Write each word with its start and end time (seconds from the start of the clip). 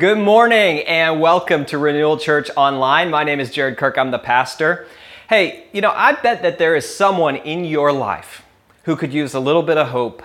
Good 0.00 0.16
morning 0.16 0.78
and 0.86 1.20
welcome 1.20 1.66
to 1.66 1.76
Renewal 1.76 2.16
Church 2.16 2.48
Online. 2.56 3.10
My 3.10 3.22
name 3.22 3.38
is 3.38 3.50
Jared 3.50 3.76
Kirk, 3.76 3.98
I'm 3.98 4.10
the 4.10 4.18
pastor. 4.18 4.86
Hey, 5.28 5.64
you 5.74 5.82
know, 5.82 5.92
I 5.94 6.12
bet 6.12 6.40
that 6.40 6.56
there 6.56 6.74
is 6.74 6.88
someone 6.88 7.36
in 7.36 7.66
your 7.66 7.92
life 7.92 8.42
who 8.84 8.96
could 8.96 9.12
use 9.12 9.34
a 9.34 9.40
little 9.40 9.62
bit 9.62 9.76
of 9.76 9.88
hope, 9.88 10.22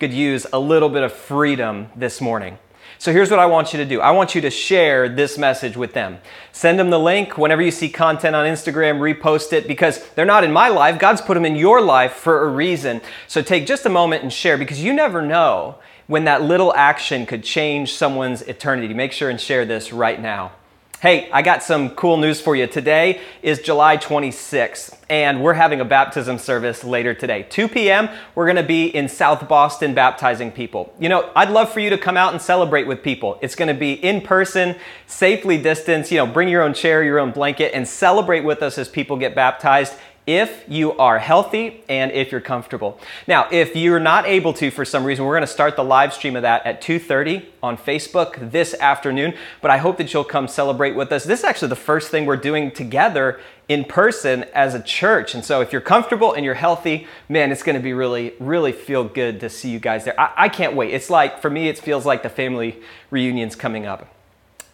could 0.00 0.14
use 0.14 0.46
a 0.50 0.58
little 0.58 0.88
bit 0.88 1.02
of 1.02 1.12
freedom 1.12 1.88
this 1.94 2.22
morning. 2.22 2.56
So 2.96 3.12
here's 3.12 3.30
what 3.30 3.38
I 3.38 3.44
want 3.44 3.74
you 3.74 3.76
to 3.80 3.84
do. 3.84 4.00
I 4.00 4.12
want 4.12 4.34
you 4.34 4.40
to 4.40 4.48
share 4.48 5.10
this 5.10 5.36
message 5.36 5.76
with 5.76 5.92
them. 5.92 6.20
Send 6.50 6.78
them 6.78 6.88
the 6.88 6.98
link 6.98 7.36
whenever 7.36 7.60
you 7.60 7.70
see 7.70 7.90
content 7.90 8.34
on 8.34 8.46
Instagram, 8.46 8.98
repost 8.98 9.52
it 9.52 9.68
because 9.68 10.08
they're 10.14 10.24
not 10.24 10.42
in 10.42 10.52
my 10.52 10.68
life. 10.68 10.98
God's 10.98 11.20
put 11.20 11.34
them 11.34 11.44
in 11.44 11.54
your 11.54 11.82
life 11.82 12.14
for 12.14 12.44
a 12.44 12.48
reason. 12.48 13.02
So 13.26 13.42
take 13.42 13.66
just 13.66 13.84
a 13.84 13.90
moment 13.90 14.22
and 14.22 14.32
share 14.32 14.56
because 14.56 14.82
you 14.82 14.94
never 14.94 15.20
know 15.20 15.76
when 16.08 16.24
that 16.24 16.42
little 16.42 16.74
action 16.74 17.26
could 17.26 17.44
change 17.44 17.92
someone's 17.92 18.42
eternity. 18.42 18.92
Make 18.92 19.12
sure 19.12 19.30
and 19.30 19.40
share 19.40 19.64
this 19.64 19.92
right 19.92 20.20
now. 20.20 20.52
Hey, 21.00 21.30
I 21.30 21.42
got 21.42 21.62
some 21.62 21.90
cool 21.90 22.16
news 22.16 22.40
for 22.40 22.56
you. 22.56 22.66
Today 22.66 23.20
is 23.40 23.60
July 23.60 23.98
26th, 23.98 24.98
and 25.08 25.44
we're 25.44 25.54
having 25.54 25.80
a 25.80 25.84
baptism 25.84 26.38
service 26.38 26.82
later 26.82 27.14
today. 27.14 27.44
2 27.48 27.68
p.m., 27.68 28.08
we're 28.34 28.46
to 28.56 28.64
be 28.64 28.86
in 28.86 29.08
South 29.08 29.46
Boston 29.46 29.94
baptizing 29.94 30.50
people. 30.50 30.92
You 30.98 31.08
know, 31.08 31.30
I'd 31.36 31.50
love 31.50 31.70
for 31.70 31.78
you 31.78 31.90
to 31.90 31.98
come 31.98 32.16
out 32.16 32.32
and 32.32 32.42
celebrate 32.42 32.88
with 32.88 33.04
people. 33.04 33.38
It's 33.42 33.54
to 33.68 33.78
be 33.78 33.92
in 33.92 34.22
person, 34.22 34.74
safely 35.06 35.56
distanced. 35.56 36.10
You 36.10 36.18
know, 36.18 36.26
bring 36.26 36.48
your 36.48 36.62
own 36.62 36.74
chair, 36.74 37.04
your 37.04 37.20
own 37.20 37.30
blanket, 37.30 37.74
and 37.74 37.86
celebrate 37.86 38.40
with 38.40 38.60
us 38.60 38.76
as 38.76 38.88
people 38.88 39.18
get 39.18 39.36
baptized 39.36 39.94
if 40.28 40.62
you 40.68 40.92
are 40.98 41.18
healthy 41.18 41.82
and 41.88 42.12
if 42.12 42.30
you're 42.30 42.42
comfortable. 42.42 43.00
Now, 43.26 43.48
if 43.50 43.74
you're 43.74 43.98
not 43.98 44.26
able 44.26 44.52
to 44.52 44.70
for 44.70 44.84
some 44.84 45.02
reason, 45.02 45.24
we're 45.24 45.32
going 45.32 45.40
to 45.40 45.46
start 45.46 45.74
the 45.74 45.82
live 45.82 46.12
stream 46.12 46.36
of 46.36 46.42
that 46.42 46.66
at 46.66 46.82
2:30 46.82 47.46
on 47.62 47.78
Facebook 47.78 48.50
this 48.50 48.74
afternoon, 48.74 49.32
but 49.62 49.70
I 49.70 49.78
hope 49.78 49.96
that 49.96 50.12
you'll 50.12 50.24
come 50.24 50.46
celebrate 50.46 50.94
with 50.94 51.10
us. 51.12 51.24
This 51.24 51.38
is 51.38 51.44
actually 51.46 51.68
the 51.68 51.76
first 51.76 52.10
thing 52.10 52.26
we're 52.26 52.36
doing 52.36 52.70
together 52.70 53.40
in 53.70 53.84
person 53.84 54.44
as 54.52 54.74
a 54.74 54.82
church. 54.82 55.34
And 55.34 55.42
so 55.42 55.62
if 55.62 55.72
you're 55.72 55.80
comfortable 55.80 56.34
and 56.34 56.44
you're 56.44 56.54
healthy, 56.54 57.06
man, 57.30 57.50
it's 57.50 57.62
to 57.62 57.80
be 57.80 57.94
really 57.94 58.34
really 58.38 58.72
feel 58.72 59.04
good 59.04 59.40
to 59.40 59.48
see 59.48 59.70
you 59.70 59.78
guys 59.78 60.04
there. 60.04 60.20
I, 60.20 60.32
I 60.36 60.48
can't 60.50 60.74
wait. 60.76 60.92
It's 60.92 61.08
like 61.08 61.40
for 61.40 61.48
me 61.48 61.68
it 61.68 61.78
feels 61.78 62.04
like 62.04 62.22
the 62.22 62.28
family 62.28 62.82
reunion's 63.10 63.56
coming 63.56 63.86
up. 63.86 64.14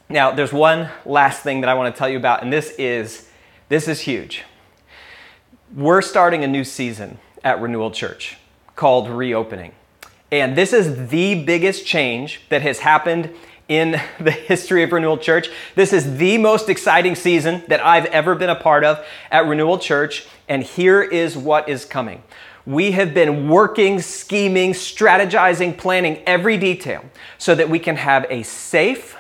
Now, 0.09 0.33
there's 0.33 0.53
one 0.53 0.91
last 1.07 1.45
thing 1.45 1.61
that 1.61 1.71
I 1.71 1.75
want 1.75 1.95
to 1.95 1.97
tell 1.97 2.09
you 2.09 2.17
about 2.17 2.43
and 2.43 2.53
this 2.53 2.75
is 2.77 3.29
this 3.69 3.87
is 3.87 4.01
huge 4.01 4.43
we're 5.75 6.03
starting 6.03 6.45
a 6.45 6.47
new 6.47 6.63
season 6.63 7.19
at 7.43 7.61
Renewal 7.61 7.91
Church 7.91 8.37
called 8.77 9.09
Reopening. 9.11 9.73
And 10.31 10.57
this 10.57 10.73
is 10.73 11.09
the 11.09 11.45
biggest 11.45 11.85
change 11.85 12.43
that 12.49 12.63
has 12.63 12.79
happened 12.79 13.31
in 13.67 14.01
the 14.21 14.31
history 14.31 14.85
of 14.85 14.93
Renewal 14.93 15.19
Church. 15.19 15.51
This 15.75 15.93
is 15.93 16.17
the 16.19 16.39
most 16.39 16.69
exciting 16.69 17.17
season 17.17 17.65
that 17.67 17.85
I've 17.85 18.07
ever 18.07 18.37
been 18.37 18.51
a 18.51 18.55
part 18.55 18.85
of 18.85 19.05
at 19.33 19.47
Renewal 19.47 19.79
Church. 19.79 20.27
And 20.49 20.63
here 20.63 21.03
is 21.03 21.37
what 21.37 21.69
is 21.69 21.85
coming. 21.85 22.23
We 22.67 22.93
have 22.93 23.13
been 23.13 23.49
working, 23.49 24.01
scheming, 24.01 24.73
strategizing, 24.73 25.77
planning 25.77 26.23
every 26.25 26.57
detail 26.57 27.05
so 27.37 27.55
that 27.55 27.69
we 27.69 27.81
can 27.81 27.97
have 27.97 28.27
a 28.31 28.45
safe, 28.45 29.17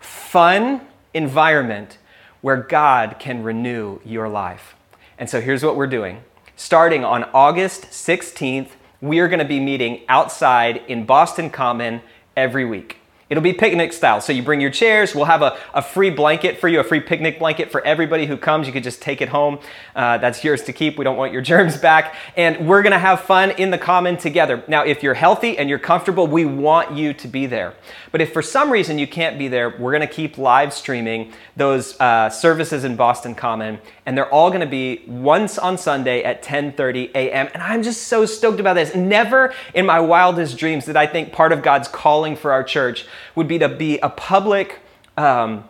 fun 0.00 0.80
environment 1.14 1.98
where 2.40 2.56
God 2.56 3.16
can 3.20 3.44
renew 3.44 4.00
your 4.04 4.28
life. 4.28 4.74
And 5.18 5.28
so 5.28 5.40
here's 5.40 5.62
what 5.64 5.76
we're 5.76 5.86
doing. 5.86 6.22
Starting 6.56 7.04
on 7.04 7.24
August 7.34 7.84
16th, 7.84 8.70
we 9.00 9.18
are 9.18 9.28
going 9.28 9.38
to 9.38 9.44
be 9.44 9.60
meeting 9.60 10.02
outside 10.08 10.82
in 10.88 11.04
Boston 11.04 11.50
Common 11.50 12.02
every 12.36 12.64
week. 12.64 12.98
It'll 13.32 13.42
be 13.42 13.54
picnic 13.54 13.94
style. 13.94 14.20
So 14.20 14.30
you 14.30 14.42
bring 14.42 14.60
your 14.60 14.70
chairs. 14.70 15.14
We'll 15.14 15.24
have 15.24 15.40
a, 15.40 15.56
a 15.72 15.80
free 15.80 16.10
blanket 16.10 16.60
for 16.60 16.68
you, 16.68 16.80
a 16.80 16.84
free 16.84 17.00
picnic 17.00 17.38
blanket 17.38 17.72
for 17.72 17.80
everybody 17.82 18.26
who 18.26 18.36
comes. 18.36 18.66
You 18.66 18.74
could 18.74 18.82
just 18.84 19.00
take 19.00 19.22
it 19.22 19.30
home. 19.30 19.58
Uh, 19.96 20.18
that's 20.18 20.44
yours 20.44 20.62
to 20.64 20.72
keep. 20.74 20.98
We 20.98 21.04
don't 21.04 21.16
want 21.16 21.32
your 21.32 21.40
germs 21.50 21.78
back. 21.78 22.14
And 22.36 22.68
we're 22.68 22.82
going 22.82 22.92
to 22.92 22.98
have 22.98 23.22
fun 23.22 23.52
in 23.52 23.70
the 23.70 23.78
common 23.78 24.18
together. 24.18 24.62
Now, 24.68 24.84
if 24.84 25.02
you're 25.02 25.14
healthy 25.14 25.56
and 25.56 25.70
you're 25.70 25.78
comfortable, 25.78 26.26
we 26.26 26.44
want 26.44 26.94
you 26.94 27.14
to 27.14 27.26
be 27.26 27.46
there. 27.46 27.72
But 28.10 28.20
if 28.20 28.34
for 28.34 28.42
some 28.42 28.70
reason 28.70 28.98
you 28.98 29.06
can't 29.06 29.38
be 29.38 29.48
there, 29.48 29.70
we're 29.78 29.92
going 29.92 30.06
to 30.06 30.14
keep 30.14 30.36
live 30.36 30.74
streaming 30.74 31.32
those 31.56 31.98
uh, 32.00 32.28
services 32.28 32.84
in 32.84 32.96
Boston 32.96 33.34
Common. 33.34 33.78
And 34.04 34.18
they're 34.18 34.32
all 34.32 34.50
going 34.50 34.62
to 34.62 34.66
be 34.66 35.04
once 35.06 35.58
on 35.58 35.78
Sunday 35.78 36.24
at 36.24 36.42
10:30 36.42 37.10
a.m. 37.14 37.48
And 37.54 37.62
I'm 37.62 37.82
just 37.82 38.08
so 38.08 38.26
stoked 38.26 38.58
about 38.58 38.74
this. 38.74 38.94
Never 38.94 39.54
in 39.74 39.86
my 39.86 40.00
wildest 40.00 40.58
dreams 40.58 40.86
did 40.86 40.96
I 40.96 41.06
think 41.06 41.32
part 41.32 41.52
of 41.52 41.62
God's 41.62 41.88
calling 41.88 42.34
for 42.34 42.50
our 42.52 42.64
church 42.64 43.06
would 43.34 43.46
be 43.46 43.58
to 43.60 43.68
be 43.68 43.98
a 43.98 44.08
public, 44.08 44.80
um, 45.16 45.68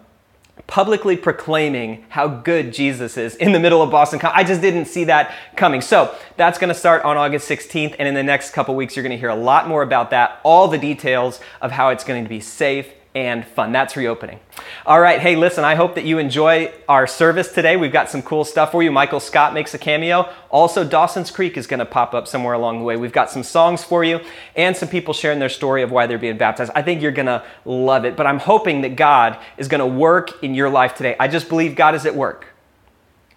publicly 0.66 1.16
proclaiming 1.16 2.06
how 2.08 2.26
good 2.26 2.72
Jesus 2.72 3.18
is 3.18 3.36
in 3.36 3.52
the 3.52 3.60
middle 3.60 3.82
of 3.82 3.90
Boston. 3.90 4.18
I 4.22 4.44
just 4.44 4.62
didn't 4.62 4.86
see 4.86 5.04
that 5.04 5.34
coming. 5.56 5.82
So 5.82 6.14
that's 6.38 6.58
going 6.58 6.68
to 6.68 6.78
start 6.78 7.04
on 7.04 7.18
August 7.18 7.50
16th. 7.50 7.96
And 7.98 8.08
in 8.08 8.14
the 8.14 8.22
next 8.22 8.52
couple 8.52 8.74
weeks, 8.74 8.96
you're 8.96 9.02
going 9.02 9.10
to 9.10 9.18
hear 9.18 9.28
a 9.28 9.34
lot 9.34 9.68
more 9.68 9.82
about 9.82 10.08
that, 10.10 10.40
all 10.42 10.68
the 10.68 10.78
details 10.78 11.38
of 11.60 11.72
how 11.72 11.90
it's 11.90 12.04
going 12.04 12.22
to 12.22 12.28
be 12.28 12.40
safe 12.40 12.88
and 13.14 13.46
fun. 13.46 13.72
That's 13.72 13.96
reopening. 13.96 14.40
All 14.86 15.00
right, 15.00 15.20
hey, 15.20 15.36
listen, 15.36 15.64
I 15.64 15.74
hope 15.74 15.94
that 15.96 16.04
you 16.04 16.18
enjoy 16.18 16.72
our 16.88 17.06
service 17.06 17.52
today. 17.52 17.76
We've 17.76 17.92
got 17.92 18.10
some 18.10 18.22
cool 18.22 18.44
stuff 18.44 18.72
for 18.72 18.82
you. 18.82 18.90
Michael 18.90 19.20
Scott 19.20 19.52
makes 19.52 19.74
a 19.74 19.78
cameo. 19.78 20.30
Also, 20.50 20.82
Dawson's 20.82 21.30
Creek 21.30 21.56
is 21.56 21.66
going 21.66 21.80
to 21.80 21.86
pop 21.86 22.14
up 22.14 22.26
somewhere 22.26 22.54
along 22.54 22.78
the 22.78 22.84
way. 22.84 22.96
We've 22.96 23.12
got 23.12 23.30
some 23.30 23.42
songs 23.42 23.84
for 23.84 24.02
you 24.02 24.20
and 24.56 24.76
some 24.76 24.88
people 24.88 25.12
sharing 25.12 25.38
their 25.38 25.50
story 25.50 25.82
of 25.82 25.90
why 25.90 26.06
they're 26.06 26.18
being 26.18 26.38
baptized. 26.38 26.72
I 26.74 26.82
think 26.82 27.02
you're 27.02 27.12
going 27.12 27.26
to 27.26 27.44
love 27.64 28.04
it, 28.04 28.16
but 28.16 28.26
I'm 28.26 28.38
hoping 28.38 28.80
that 28.82 28.96
God 28.96 29.38
is 29.58 29.68
going 29.68 29.80
to 29.80 29.86
work 29.86 30.42
in 30.42 30.54
your 30.54 30.70
life 30.70 30.94
today. 30.94 31.14
I 31.20 31.28
just 31.28 31.48
believe 31.48 31.76
God 31.76 31.94
is 31.94 32.06
at 32.06 32.14
work. 32.14 32.46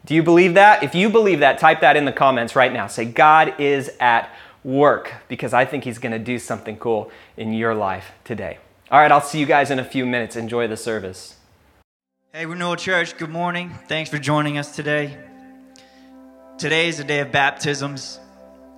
Do 0.06 0.13
you 0.13 0.24
believe 0.24 0.53
that? 0.53 0.84
If 0.84 0.96
you 0.96 1.09
believe 1.09 1.40
that, 1.40 1.57
type 1.57 1.81
that 1.81 1.97
in 1.97 2.06
the 2.06 2.12
comments 2.12 2.56
right 2.56 2.72
now. 2.72 2.88
Say, 2.88 3.06
God 3.06 3.59
is 3.59 3.90
at 4.00 4.30
work 4.63 5.13
because 5.28 5.53
I 5.53 5.66
think 5.66 5.84
He's 5.84 5.97
going 5.97 6.12
to 6.12 6.19
do 6.19 6.40
something 6.40 6.78
cool 6.78 7.12
in 7.36 7.53
your 7.53 7.74
life 7.74 8.12
today. 8.24 8.59
All 8.91 9.00
right, 9.00 9.12
I'll 9.12 9.19
see 9.19 9.40
you 9.40 9.47
guys 9.47 9.72
in 9.72 9.79
a 9.79 9.84
few 9.84 10.06
minutes. 10.06 10.35
Enjoy 10.35 10.68
the 10.68 10.78
service. 10.78 11.35
Hey, 12.31 12.46
Renewal 12.46 12.75
Church, 12.75 13.18
good 13.18 13.31
morning. 13.31 13.72
Thanks 13.88 14.12
for 14.12 14.19
joining 14.19 14.59
us 14.59 14.75
today. 14.75 15.18
Today 16.59 16.88
is 16.88 17.00
a 17.00 17.03
day 17.03 17.22
of 17.22 17.31
baptisms. 17.31 18.19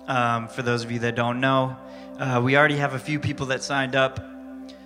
Um, 0.06 0.48
for 0.48 0.62
those 0.62 0.82
of 0.82 0.90
you 0.90 1.00
that 1.00 1.14
don't 1.14 1.40
know, 1.40 1.76
uh, 2.18 2.40
we 2.42 2.56
already 2.56 2.76
have 2.76 2.94
a 2.94 2.98
few 2.98 3.20
people 3.20 3.46
that 3.46 3.62
signed 3.62 3.94
up, 3.94 4.18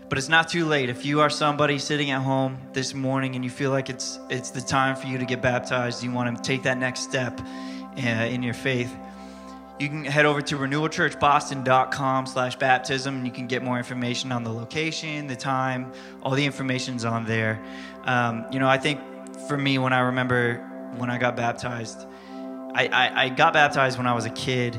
but 0.08 0.18
it's 0.18 0.28
not 0.28 0.48
too 0.48 0.64
late. 0.64 0.90
If 0.90 1.06
you 1.06 1.20
are 1.20 1.30
somebody 1.30 1.78
sitting 1.78 2.10
at 2.10 2.22
home 2.22 2.58
this 2.72 2.92
morning 2.92 3.36
and 3.36 3.44
you 3.44 3.50
feel 3.50 3.70
like 3.70 3.90
it's 3.90 4.18
it's 4.28 4.50
the 4.50 4.60
time 4.60 4.96
for 4.96 5.06
you 5.06 5.18
to 5.18 5.24
get 5.24 5.40
baptized, 5.40 6.02
you 6.02 6.10
want 6.10 6.36
to 6.36 6.42
take 6.42 6.64
that 6.64 6.78
next 6.78 7.00
step 7.00 7.40
uh, 7.40 8.00
in 8.00 8.42
your 8.42 8.54
faith 8.54 8.92
you 9.78 9.88
can 9.88 10.04
head 10.04 10.26
over 10.26 10.40
to 10.42 10.56
renewalchurchboston.com 10.56 12.26
slash 12.26 12.56
baptism 12.56 13.16
and 13.16 13.26
you 13.26 13.32
can 13.32 13.46
get 13.46 13.62
more 13.62 13.78
information 13.78 14.30
on 14.30 14.44
the 14.44 14.52
location 14.52 15.26
the 15.26 15.36
time 15.36 15.92
all 16.22 16.32
the 16.32 16.44
information's 16.44 17.04
on 17.04 17.26
there. 17.26 17.62
Um, 18.04 18.46
you 18.52 18.58
know 18.58 18.68
i 18.68 18.78
think 18.78 19.00
for 19.48 19.56
me 19.56 19.78
when 19.78 19.92
i 19.92 20.00
remember 20.00 20.56
when 20.96 21.08
i 21.08 21.18
got 21.18 21.36
baptized 21.36 22.06
I, 22.74 22.86
I, 22.86 23.24
I, 23.24 23.28
got 23.28 23.52
baptized 23.52 23.96
when 23.98 24.06
i 24.06 24.14
was 24.14 24.24
a 24.24 24.30
kid 24.30 24.74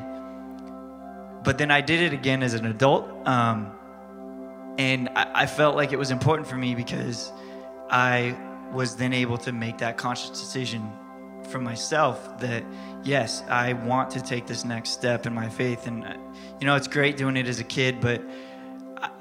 but 1.44 1.58
then 1.58 1.72
i 1.72 1.80
did 1.80 2.02
it 2.02 2.14
again 2.14 2.44
as 2.44 2.54
an 2.54 2.66
adult 2.66 3.10
um, 3.28 3.72
and 4.78 5.10
I, 5.10 5.44
I 5.44 5.46
felt 5.46 5.76
like 5.76 5.94
it 5.94 6.00
was 6.00 6.12
important 6.12 6.48
for 6.48 6.56
me 6.58 6.76
because 6.76 7.32
i 7.90 8.38
was 8.74 8.98
then 8.98 9.14
able 9.14 9.38
to 9.40 9.52
make 9.54 9.78
that 9.78 9.98
conscious 9.98 10.30
decision 10.30 10.92
for 11.48 11.60
myself 11.60 12.40
that 12.40 12.64
yes, 13.04 13.44
I 13.50 13.74
want 13.74 14.12
to 14.12 14.22
take 14.22 14.48
this 14.48 14.66
next 14.66 14.92
step 14.92 15.26
in 15.26 15.34
my 15.34 15.50
faith. 15.50 15.88
And, 15.88 16.04
uh, 16.06 16.16
you 16.60 16.66
know, 16.66 16.76
it's 16.76 16.88
great 16.88 17.18
doing 17.18 17.38
it 17.38 17.48
as 17.48 17.60
a 17.60 17.64
kid, 17.64 18.00
but 18.02 18.22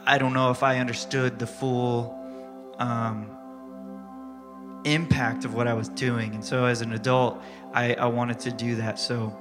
I, 0.06 0.18
don't 0.18 0.32
know 0.32 0.50
if 0.50 0.62
I 0.62 0.78
understood 0.78 1.38
the 1.38 1.46
full 1.46 2.18
um, 2.78 3.30
impact 4.84 5.44
of 5.44 5.54
what 5.54 5.66
I 5.66 5.74
was 5.74 5.88
doing. 5.88 6.34
And 6.34 6.44
so 6.44 6.64
as 6.64 6.80
an 6.80 6.92
adult, 6.92 7.42
I, 7.72 7.94
I 7.94 8.06
wanted 8.06 8.40
to 8.40 8.52
do 8.52 8.76
that. 8.76 8.98
So, 8.98 9.36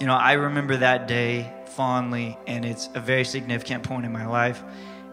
you 0.00 0.06
know, 0.06 0.14
I 0.14 0.32
remember 0.32 0.76
that 0.78 1.08
day 1.08 1.52
fondly, 1.66 2.38
and 2.46 2.64
it's 2.64 2.88
a 2.94 3.00
very 3.00 3.24
significant 3.24 3.82
point 3.82 4.04
in 4.04 4.12
my 4.12 4.26
life. 4.26 4.62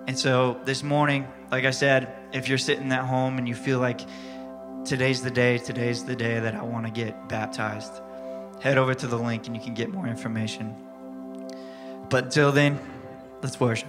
And 0.07 0.17
so 0.17 0.59
this 0.65 0.83
morning, 0.83 1.27
like 1.51 1.65
I 1.65 1.71
said, 1.71 2.13
if 2.33 2.47
you're 2.47 2.57
sitting 2.57 2.91
at 2.91 3.05
home 3.05 3.37
and 3.37 3.47
you 3.47 3.55
feel 3.55 3.79
like 3.79 4.01
today's 4.85 5.21
the 5.21 5.31
day, 5.31 5.57
today's 5.57 6.03
the 6.03 6.15
day 6.15 6.39
that 6.39 6.55
I 6.55 6.63
want 6.63 6.85
to 6.85 6.91
get 6.91 7.29
baptized, 7.29 8.01
head 8.61 8.77
over 8.77 8.93
to 8.93 9.07
the 9.07 9.17
link 9.17 9.47
and 9.47 9.55
you 9.55 9.61
can 9.61 9.73
get 9.73 9.89
more 9.89 10.07
information. 10.07 10.75
But 12.09 12.25
until 12.25 12.51
then, 12.51 12.79
let's 13.41 13.59
worship. 13.59 13.87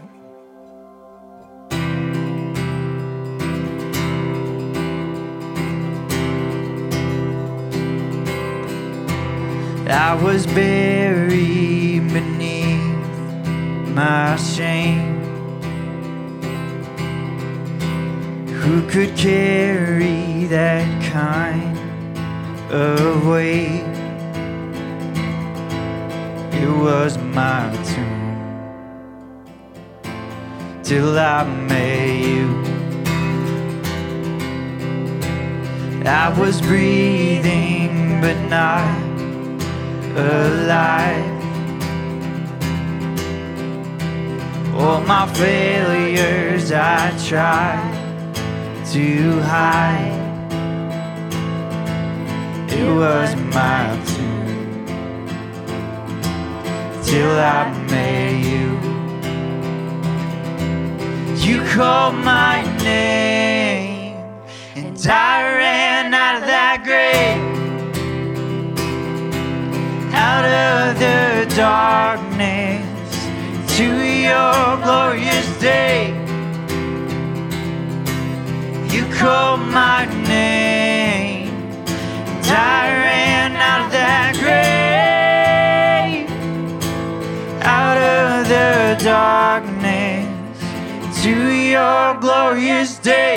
I 9.89 10.15
was 10.23 10.47
buried 10.47 12.13
beneath 12.13 12.79
my 13.95 14.37
shame. 14.37 15.19
Who 18.61 18.89
could 18.89 19.17
carry 19.17 20.30
that 20.51 21.13
kind 21.13 21.79
of 22.73 23.25
weight? 23.25 23.87
It 26.53 26.69
was 26.69 27.17
my 27.19 27.71
tomb 27.85 28.37
till 30.83 31.17
I 31.17 31.45
met 31.45 32.27
you. 32.27 32.49
I 36.05 36.35
was 36.37 36.61
breathing 36.61 38.21
but 38.21 38.37
not 38.49 39.01
alive. 40.17 41.31
All 44.75 45.01
my 45.03 45.33
failures 45.35 46.73
I 46.73 47.17
tried 47.29 48.35
to 48.93 49.41
hide. 49.43 50.20
It 52.81 52.89
was 52.89 53.31
my 53.53 53.85
tomb 54.07 54.87
till 57.03 57.35
I 57.39 57.71
met 57.91 58.33
you. 58.51 58.69
You 61.47 61.57
called 61.75 62.15
my 62.15 62.63
name, 62.83 64.17
and 64.77 64.97
I 65.07 65.43
ran 65.61 66.15
out 66.15 66.37
of 66.41 66.45
that 66.55 66.79
grave, 66.89 67.43
out 70.15 70.47
of 70.65 70.99
the 71.05 71.55
darkness 71.55 72.87
to 73.77 73.87
your 74.27 74.79
glorious 74.85 75.49
day. 75.61 76.15
You 78.95 79.03
called 79.19 79.61
my 79.69 80.07
name, 80.27 80.70
I 82.51 82.91
ran 82.91 83.57
out 83.57 83.87
of 83.87 83.93
that 83.93 84.35
grave, 84.43 86.29
out 87.63 87.97
of 87.97 88.49
the 88.49 88.97
darkness 89.05 90.27
to 91.23 91.33
your 91.51 92.15
glorious 92.21 92.99
day. 92.99 93.37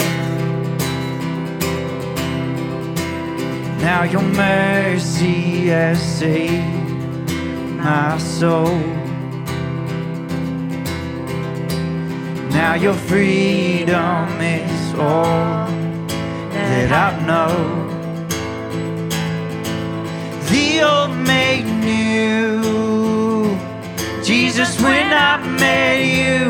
Now 3.79 4.03
your 4.03 4.21
mercy 4.21 5.67
has 5.67 6.01
saved 6.01 7.31
my 7.77 8.17
soul. 8.17 8.77
Now 12.51 12.75
your 12.75 12.93
freedom 12.93 14.39
is 14.39 14.93
all 14.93 15.67
that 16.53 16.91
I 16.91 17.25
know. 17.25 17.82
The 20.51 20.81
old 20.81 21.15
made 21.27 21.65
new. 21.65 23.57
Jesus, 24.23 24.79
when 24.81 25.11
I 25.11 25.37
met 25.59 25.99
you, 26.19 26.41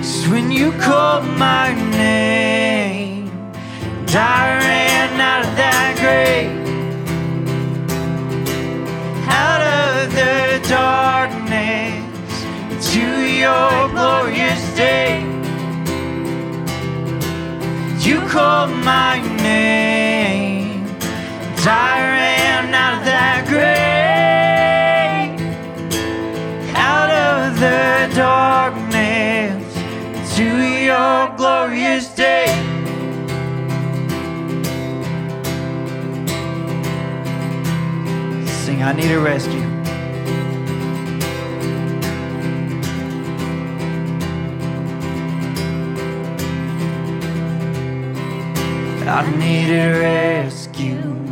is 0.00 0.28
when 0.28 0.50
you 0.50 0.72
called 0.72 1.26
my 1.38 1.72
name, 1.90 3.28
and 3.98 4.10
I 4.16 4.58
ran 4.58 5.20
out 5.20 5.44
of 5.46 5.56
that 5.56 5.96
grave, 6.02 6.52
out 9.28 9.62
of 9.80 10.12
the 10.18 10.34
darkness 10.68 12.02
to 12.92 13.04
your 13.44 13.88
glorious 13.96 14.62
day. 14.76 15.22
You 18.00 18.20
called 18.28 18.70
my 18.84 19.20
name, 19.42 19.83
and 21.66 22.74
I 22.74 22.74
out 22.74 22.98
of 22.98 23.04
that 23.06 23.46
grave, 23.48 23.70
out 26.76 27.10
of 27.10 27.58
the 27.58 28.14
darkness 28.14 29.74
to 30.36 30.44
your 30.44 31.34
glorious 31.36 32.08
day. 32.14 32.46
Sing, 38.64 38.82
I 38.82 38.92
need 38.92 39.10
a 39.10 39.18
rescue. 39.20 39.62
I 49.06 49.30
needed 49.36 50.00
rescue. 50.00 50.63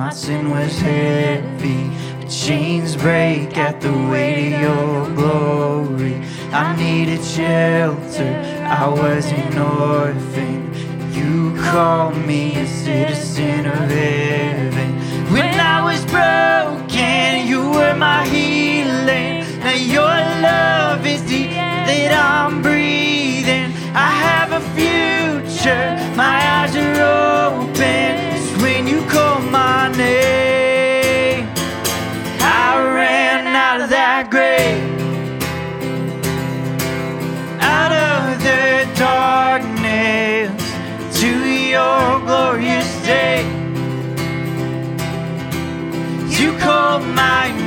My 0.05 0.11
sin 0.11 0.51
was 0.51 0.81
heavy. 0.81 1.89
The 2.21 2.29
chains 2.29 2.97
break 2.97 3.57
at 3.57 3.81
the 3.81 3.93
weight 4.11 4.53
of 4.53 4.61
your 4.61 5.07
glory. 5.15 6.21
I 6.51 6.75
needed 6.75 7.23
shelter. 7.23 8.33
I 8.67 8.89
was 8.89 9.27
an 9.27 9.57
orphan. 9.57 10.75
You 11.13 11.55
called 11.71 12.17
me 12.27 12.57
a 12.57 12.67
citizen 12.67 13.65
of 13.65 13.89
heaven. 13.91 14.91
When 15.33 15.61
I 15.61 15.85
was 15.85 16.05
broken, 16.07 17.47
you 17.47 17.71
were 17.71 17.95
my 17.95 18.27
healing. 18.27 19.47
Now 19.61 19.79
your 19.97 20.17
love 20.51 21.07
is 21.07 21.23
air 21.31 21.87
that 21.87 22.13
I'm 22.13 22.61
breathing. 22.61 23.71
I 23.95 24.11
have 24.27 24.51
a 24.51 24.63
future. 24.75 25.87
My 26.17 26.39
eyes 26.57 26.75
are 26.75 27.61
open. 27.61 28.32
When 28.63 28.87
you 28.87 29.05
call 29.07 29.41
my 29.41 29.89
name. 29.97 31.49
I 32.41 32.81
ran 32.95 33.47
out 33.57 33.81
of 33.81 33.91
that 33.91 34.31
grave. 34.31 34.81
Out 37.61 37.93
of 37.93 38.41
the 38.47 38.87
darkness 38.97 40.51
to 41.21 41.31
your 41.75 42.21
glorious 42.21 42.91
day. 43.03 43.43
You 46.39 46.57
called 46.59 47.05
my 47.17 47.51
name, 47.51 47.62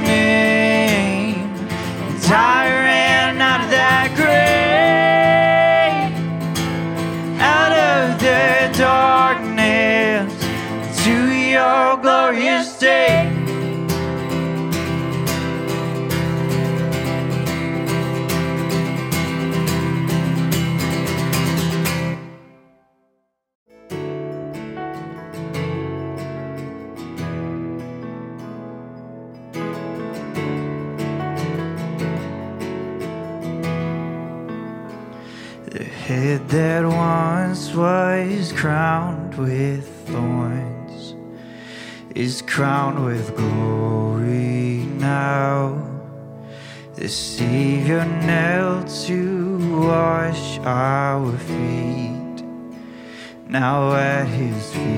Now 53.55 53.91
uh, 53.91 53.95
at 53.95 54.27
his 54.27 54.73
feet 54.73 54.94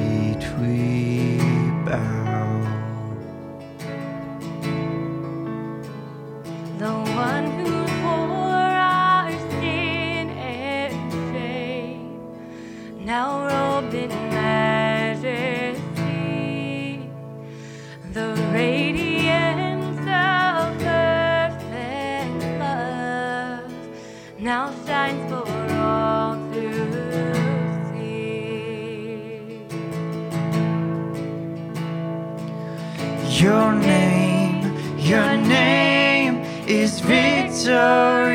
Your 33.39 33.71
name, 33.71 34.97
your 34.97 35.37
name 35.37 36.41
is 36.67 36.99
victory. 37.01 38.33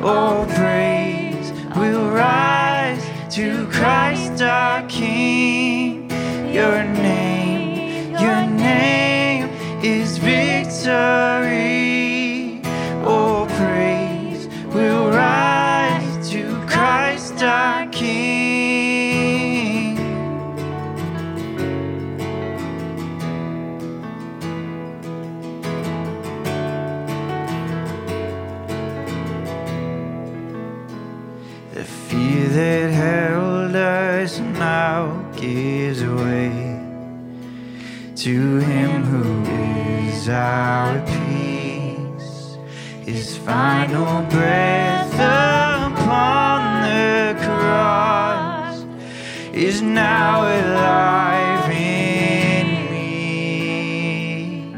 All 0.00 0.46
praise 0.46 1.52
will 1.74 2.08
rise 2.08 3.04
to 3.34 3.66
Christ 3.66 4.40
our 4.42 4.86
King. 4.86 6.08
Your 6.54 6.84
name, 6.84 8.12
your 8.12 8.46
name 8.46 9.48
is 9.82 10.18
victory. 10.18 11.37
Our 40.28 41.00
peace. 41.06 42.56
His 43.04 43.36
final 43.38 44.22
breath 44.30 45.14
upon 45.14 46.82
the 46.82 47.34
cross 47.44 48.84
is 49.52 49.80
now 49.82 50.42
alive 50.42 51.70
in 51.70 52.66
me. 52.92 54.74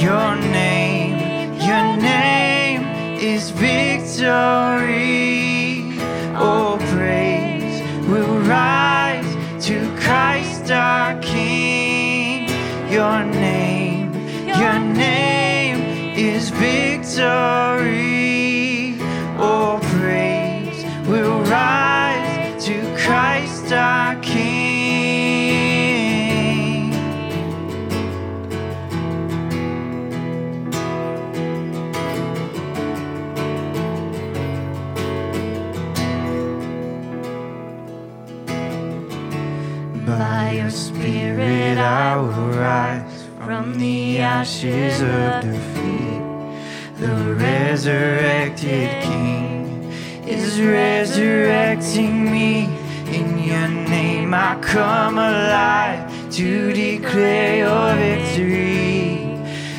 Your 0.00 0.36
name, 0.36 1.18
your 1.60 1.96
name 1.96 2.82
is 3.20 3.50
victory. 3.50 4.85
Victory. 16.58 18.06
Oh, 19.38 19.78
praise 19.98 20.84
will 21.06 21.40
rise 21.42 22.64
to 22.64 22.96
Christ 22.96 23.72
our 23.72 24.16
King. 24.22 24.46
By 40.06 40.52
your 40.52 40.70
spirit 40.70 41.78
I 41.78 42.16
will 42.16 42.50
rise 42.58 43.24
from 43.44 43.78
the 43.78 44.20
ashes 44.20 45.02
of 45.02 45.42
defeat. 45.42 45.75
The 46.98 47.34
resurrected 47.34 49.02
King 49.02 49.92
is 50.26 50.58
resurrecting 50.62 52.24
me. 52.24 52.64
In 53.12 53.38
your 53.38 53.68
name 53.68 54.32
I 54.32 54.58
come 54.62 55.18
alive 55.18 56.10
to 56.32 56.72
declare 56.72 57.58
your 57.58 57.94
victory. 57.96 59.26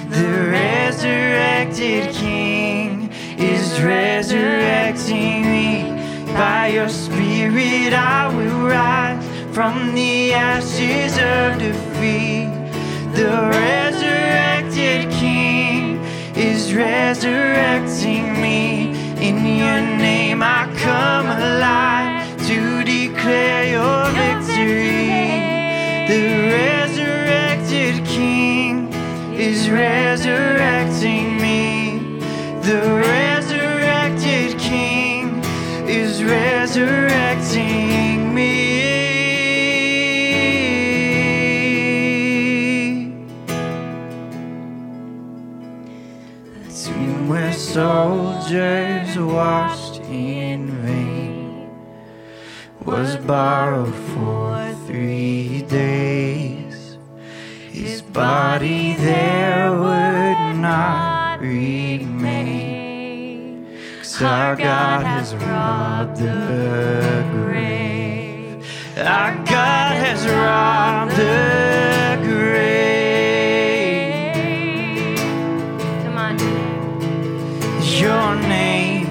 The 0.10 0.52
resurrected 0.52 2.14
King 2.14 3.10
is 3.40 3.82
resurrecting 3.82 5.42
me. 5.42 6.24
By 6.34 6.68
your 6.68 6.90
spirit 6.90 7.94
I 7.94 8.28
will 8.28 8.68
rise 8.68 9.26
from 9.56 9.96
the 9.96 10.34
ashes 10.34 11.18
of 11.18 11.58
defeat. 11.58 12.46
The 13.16 13.50
resurrected 13.50 15.12
King 15.14 15.37
is 16.68 16.76
resurrecting 16.76 18.42
me. 18.42 18.90
In 19.26 19.38
your 19.46 19.82
name 19.82 20.44
I 20.44 20.68
come 20.78 21.28
alive 21.28 22.38
to 22.48 22.84
declare 22.84 23.64
your 23.72 24.04
victory. 24.12 25.08
The 26.12 26.24
resurrected 26.60 28.06
King 28.06 28.92
is 29.34 29.70
resurrecting 29.70 31.38
me. 31.38 32.20
The 32.62 32.82
resurrected 33.16 34.60
King 34.60 35.42
is 35.88 36.22
resurrecting 36.24 37.47
Tomb 46.88 47.28
where 47.28 47.52
soldiers 47.52 49.18
washed 49.18 50.00
in 50.04 50.68
vain 50.84 51.70
was 52.86 53.18
borrowed 53.18 53.94
for 53.94 54.74
three 54.86 55.64
days. 55.64 56.98
His 57.70 58.02
body 58.02 58.94
there 58.94 59.70
would 59.72 60.56
not 60.62 61.42
remain. 61.42 62.88
Cause 63.98 64.22
our 64.22 64.56
God 64.56 65.06
has 65.06 65.36
robbed 65.36 66.16
the 66.16 67.28
grave. 67.34 68.66
Our 68.98 69.36
God 69.44 69.98
has 70.06 70.26
robbed 70.26 71.18
the 71.18 71.97
Your 78.08 78.36
name, 78.36 79.06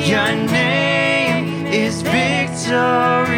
your 0.00 0.32
name 0.34 1.66
is 1.66 2.02
victory. 2.02 3.29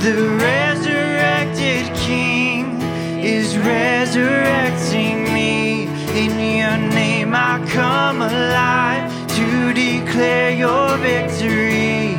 The 0.00 0.14
resurrected 0.14 1.94
King 1.94 2.80
is 3.20 3.58
resurrecting 3.58 5.24
me. 5.24 5.82
In 6.18 6.30
your 6.56 6.78
name 6.94 7.34
I 7.34 7.62
come 7.68 8.22
alive 8.22 9.12
to 9.36 9.74
declare 9.74 10.52
your 10.52 10.96
victory. 10.96 12.16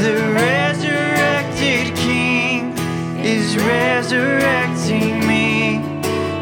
The 0.00 0.16
resurrected 0.32 1.94
King 1.94 2.72
is 3.18 3.54
resurrecting 3.58 5.26
me. 5.28 5.82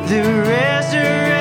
The 0.07 0.23
resurrected 0.47 1.32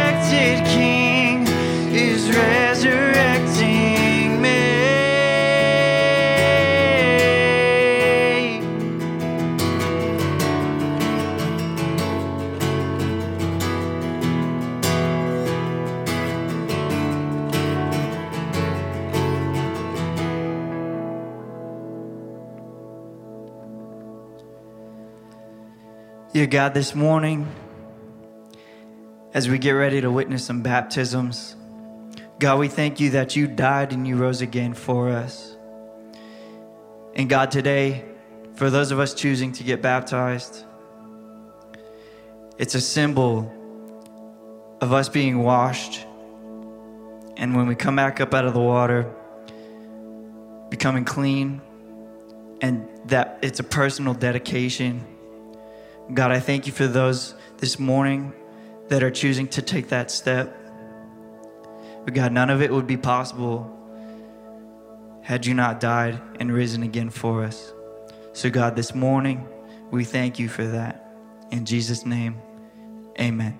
Dear 26.41 26.47
God, 26.47 26.73
this 26.73 26.95
morning, 26.95 27.47
as 29.31 29.47
we 29.47 29.59
get 29.59 29.73
ready 29.73 30.01
to 30.01 30.09
witness 30.09 30.43
some 30.43 30.63
baptisms, 30.63 31.55
God, 32.39 32.57
we 32.57 32.67
thank 32.67 32.99
you 32.99 33.11
that 33.11 33.35
you 33.35 33.45
died 33.45 33.93
and 33.93 34.07
you 34.07 34.15
rose 34.15 34.41
again 34.41 34.73
for 34.73 35.09
us. 35.09 35.55
And 37.13 37.29
God, 37.29 37.51
today, 37.51 38.03
for 38.55 38.71
those 38.71 38.89
of 38.89 38.99
us 38.99 39.13
choosing 39.13 39.51
to 39.51 39.63
get 39.63 39.83
baptized, 39.83 40.65
it's 42.57 42.73
a 42.73 42.81
symbol 42.81 43.53
of 44.81 44.93
us 44.93 45.09
being 45.09 45.43
washed. 45.43 46.07
And 47.37 47.55
when 47.55 47.67
we 47.67 47.75
come 47.75 47.97
back 47.97 48.19
up 48.19 48.33
out 48.33 48.45
of 48.45 48.55
the 48.55 48.59
water, 48.59 49.07
becoming 50.71 51.05
clean 51.05 51.61
and 52.61 52.89
that 53.05 53.37
it's 53.43 53.59
a 53.59 53.63
personal 53.63 54.15
dedication. 54.15 55.05
God, 56.13 56.31
I 56.31 56.41
thank 56.41 56.67
you 56.67 56.73
for 56.73 56.87
those 56.87 57.35
this 57.57 57.79
morning 57.79 58.33
that 58.89 59.01
are 59.01 59.11
choosing 59.11 59.47
to 59.49 59.61
take 59.61 59.87
that 59.89 60.11
step. 60.11 60.57
But 62.03 62.13
God, 62.13 62.33
none 62.33 62.49
of 62.49 62.61
it 62.61 62.69
would 62.69 62.85
be 62.85 62.97
possible 62.97 63.77
had 65.21 65.45
you 65.45 65.53
not 65.53 65.79
died 65.79 66.19
and 66.37 66.51
risen 66.51 66.83
again 66.83 67.09
for 67.09 67.45
us. 67.45 67.73
So, 68.33 68.49
God, 68.49 68.75
this 68.75 68.93
morning, 68.93 69.47
we 69.89 70.03
thank 70.03 70.37
you 70.37 70.49
for 70.49 70.65
that. 70.65 71.15
In 71.51 71.63
Jesus' 71.63 72.05
name, 72.05 72.41
amen. 73.17 73.57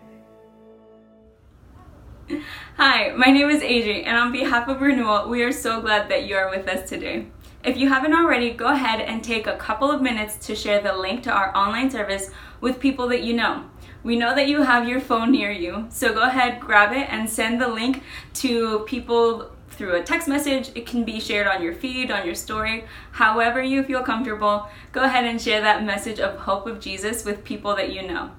Hi, 2.76 3.14
my 3.16 3.28
name 3.28 3.50
is 3.50 3.62
AJ, 3.62 4.06
and 4.06 4.18
on 4.18 4.34
behalf 4.34 4.68
of 4.68 4.82
Renewal, 4.82 5.30
we 5.30 5.44
are 5.44 5.54
so 5.54 5.80
glad 5.80 6.10
that 6.10 6.26
you 6.26 6.36
are 6.36 6.50
with 6.50 6.68
us 6.68 6.90
today. 6.90 7.28
If 7.64 7.78
you 7.78 7.90
haven't 7.90 8.16
already, 8.16 8.52
go 8.54 8.70
ahead 8.70 9.02
and 9.02 9.24
take 9.24 9.46
a 9.46 9.56
couple 9.56 9.92
of 9.92 10.02
minutes 10.02 10.48
to 10.48 10.56
share 10.56 10.82
the 10.82 10.98
link 10.98 11.22
to 11.24 11.32
our 11.32 11.56
online 11.56 11.92
service 11.92 12.32
with 12.60 12.80
people 12.80 13.08
that 13.10 13.22
you 13.22 13.34
know. 13.34 13.66
We 14.04 14.16
know 14.16 14.34
that 14.34 14.48
you 14.48 14.64
have 14.64 14.90
your 14.90 15.00
phone 15.00 15.32
near 15.32 15.52
you, 15.52 15.86
so 15.92 16.12
go 16.12 16.24
ahead, 16.24 16.60
grab 16.60 16.92
it, 16.92 17.08
and 17.12 17.30
send 17.30 17.62
the 17.62 17.68
link 17.68 18.02
to 18.36 18.80
people 18.88 19.52
through 19.70 19.96
a 19.96 20.02
text 20.02 20.28
message. 20.28 20.72
It 20.74 20.88
can 20.88 21.04
be 21.04 21.20
shared 21.20 21.46
on 21.46 21.62
your 21.62 21.76
feed, 21.76 22.10
on 22.10 22.26
your 22.26 22.34
story, 22.34 22.86
however 23.12 23.62
you 23.62 23.84
feel 23.84 24.02
comfortable. 24.02 24.68
Go 24.92 25.04
ahead 25.04 25.26
and 25.26 25.40
share 25.40 25.62
that 25.62 25.84
message 25.84 26.20
of 26.20 26.40
hope 26.40 26.66
of 26.66 26.80
Jesus 26.80 27.24
with 27.24 27.44
people 27.44 27.76
that 27.76 27.94
you 27.94 28.02
know. 28.02 28.32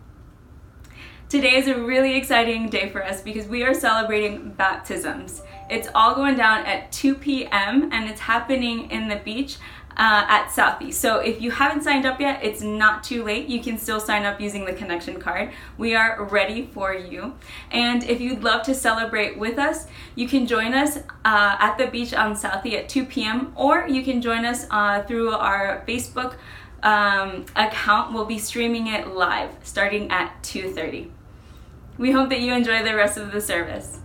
Today 1.28 1.54
is 1.54 1.68
a 1.68 1.80
really 1.80 2.16
exciting 2.16 2.68
day 2.68 2.90
for 2.90 3.02
us 3.02 3.22
because 3.22 3.46
we 3.46 3.62
are 3.62 3.72
celebrating 3.72 4.52
baptisms. 4.52 5.42
It's 5.72 5.88
all 5.94 6.14
going 6.14 6.36
down 6.36 6.66
at 6.66 6.92
2 6.92 7.14
p.m. 7.14 7.88
and 7.90 8.10
it's 8.10 8.20
happening 8.20 8.90
in 8.90 9.08
the 9.08 9.16
beach 9.16 9.56
uh, 9.96 10.24
at 10.28 10.48
Southie. 10.48 10.92
So 10.92 11.20
if 11.20 11.40
you 11.40 11.50
haven't 11.50 11.82
signed 11.82 12.04
up 12.04 12.20
yet, 12.20 12.44
it's 12.44 12.60
not 12.60 13.02
too 13.02 13.24
late. 13.24 13.48
You 13.48 13.62
can 13.62 13.78
still 13.78 13.98
sign 13.98 14.26
up 14.26 14.38
using 14.38 14.66
the 14.66 14.74
connection 14.74 15.18
card. 15.18 15.50
We 15.78 15.94
are 15.94 16.24
ready 16.24 16.66
for 16.66 16.92
you. 16.94 17.36
And 17.70 18.04
if 18.04 18.20
you'd 18.20 18.42
love 18.42 18.64
to 18.64 18.74
celebrate 18.74 19.38
with 19.38 19.58
us, 19.58 19.86
you 20.14 20.28
can 20.28 20.46
join 20.46 20.74
us 20.74 20.98
uh, 21.24 21.56
at 21.58 21.78
the 21.78 21.86
beach 21.86 22.12
on 22.12 22.34
Southie 22.34 22.74
at 22.74 22.90
2 22.90 23.06
p.m. 23.06 23.54
or 23.56 23.88
you 23.88 24.04
can 24.04 24.20
join 24.20 24.44
us 24.44 24.66
uh, 24.70 25.02
through 25.04 25.30
our 25.32 25.84
Facebook 25.88 26.34
um, 26.82 27.46
account. 27.56 28.12
We'll 28.12 28.26
be 28.26 28.38
streaming 28.38 28.88
it 28.88 29.08
live 29.08 29.50
starting 29.62 30.10
at 30.10 30.42
2:30. 30.42 31.08
We 31.96 32.10
hope 32.10 32.28
that 32.28 32.40
you 32.40 32.52
enjoy 32.52 32.82
the 32.82 32.94
rest 32.94 33.16
of 33.16 33.32
the 33.32 33.40
service. 33.40 34.01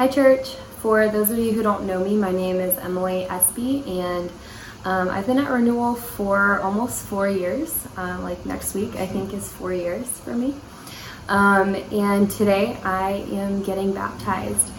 Hi, 0.00 0.08
church. 0.08 0.54
For 0.80 1.08
those 1.08 1.28
of 1.28 1.36
you 1.36 1.52
who 1.52 1.62
don't 1.62 1.84
know 1.84 2.02
me, 2.02 2.16
my 2.16 2.32
name 2.32 2.56
is 2.56 2.74
Emily 2.78 3.24
Espy, 3.24 3.84
and 4.00 4.32
um, 4.86 5.10
I've 5.10 5.26
been 5.26 5.36
at 5.36 5.50
Renewal 5.50 5.94
for 5.94 6.58
almost 6.60 7.04
four 7.04 7.28
years. 7.28 7.86
Uh, 7.98 8.18
like 8.22 8.46
next 8.46 8.72
week, 8.74 8.96
I 8.96 9.06
think, 9.06 9.34
is 9.34 9.52
four 9.52 9.74
years 9.74 10.08
for 10.08 10.32
me. 10.32 10.54
Um, 11.28 11.74
and 11.92 12.30
today 12.30 12.78
I 12.82 13.26
am 13.30 13.62
getting 13.62 13.92
baptized. 13.92 14.70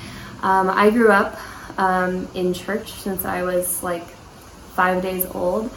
Um, 0.42 0.72
I 0.72 0.90
grew 0.90 1.12
up 1.12 1.40
um, 1.78 2.28
in 2.34 2.52
church 2.52 2.92
since 2.94 3.24
I 3.24 3.44
was 3.44 3.84
like 3.84 4.08
five 4.74 5.04
days 5.04 5.28
old, 5.36 5.70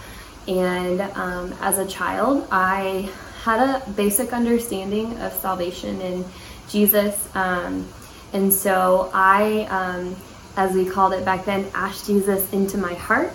and 0.49 1.03
um, 1.03 1.53
as 1.61 1.77
a 1.77 1.87
child, 1.87 2.49
I 2.51 3.13
had 3.43 3.61
a 3.61 3.91
basic 3.91 4.33
understanding 4.33 5.21
of 5.21 5.35
salvation 5.35 6.01
and 6.01 6.25
Jesus. 6.67 7.29
Um, 7.37 7.87
and 8.35 8.53
so 8.53 9.11
I, 9.15 9.63
um, 9.71 10.17
as 10.57 10.75
we 10.75 10.85
called 10.85 11.13
it 11.13 11.25
back 11.25 11.45
then, 11.45 11.67
asked 11.73 12.07
Jesus 12.07 12.53
into 12.53 12.77
my 12.77 12.93
heart. 12.95 13.33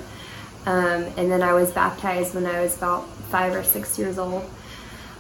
Um, 0.66 1.06
and 1.18 1.32
then 1.32 1.42
I 1.42 1.54
was 1.54 1.72
baptized 1.72 2.36
when 2.36 2.46
I 2.46 2.62
was 2.62 2.76
about 2.76 3.08
five 3.32 3.56
or 3.56 3.64
six 3.64 3.98
years 3.98 4.20
old. 4.20 4.48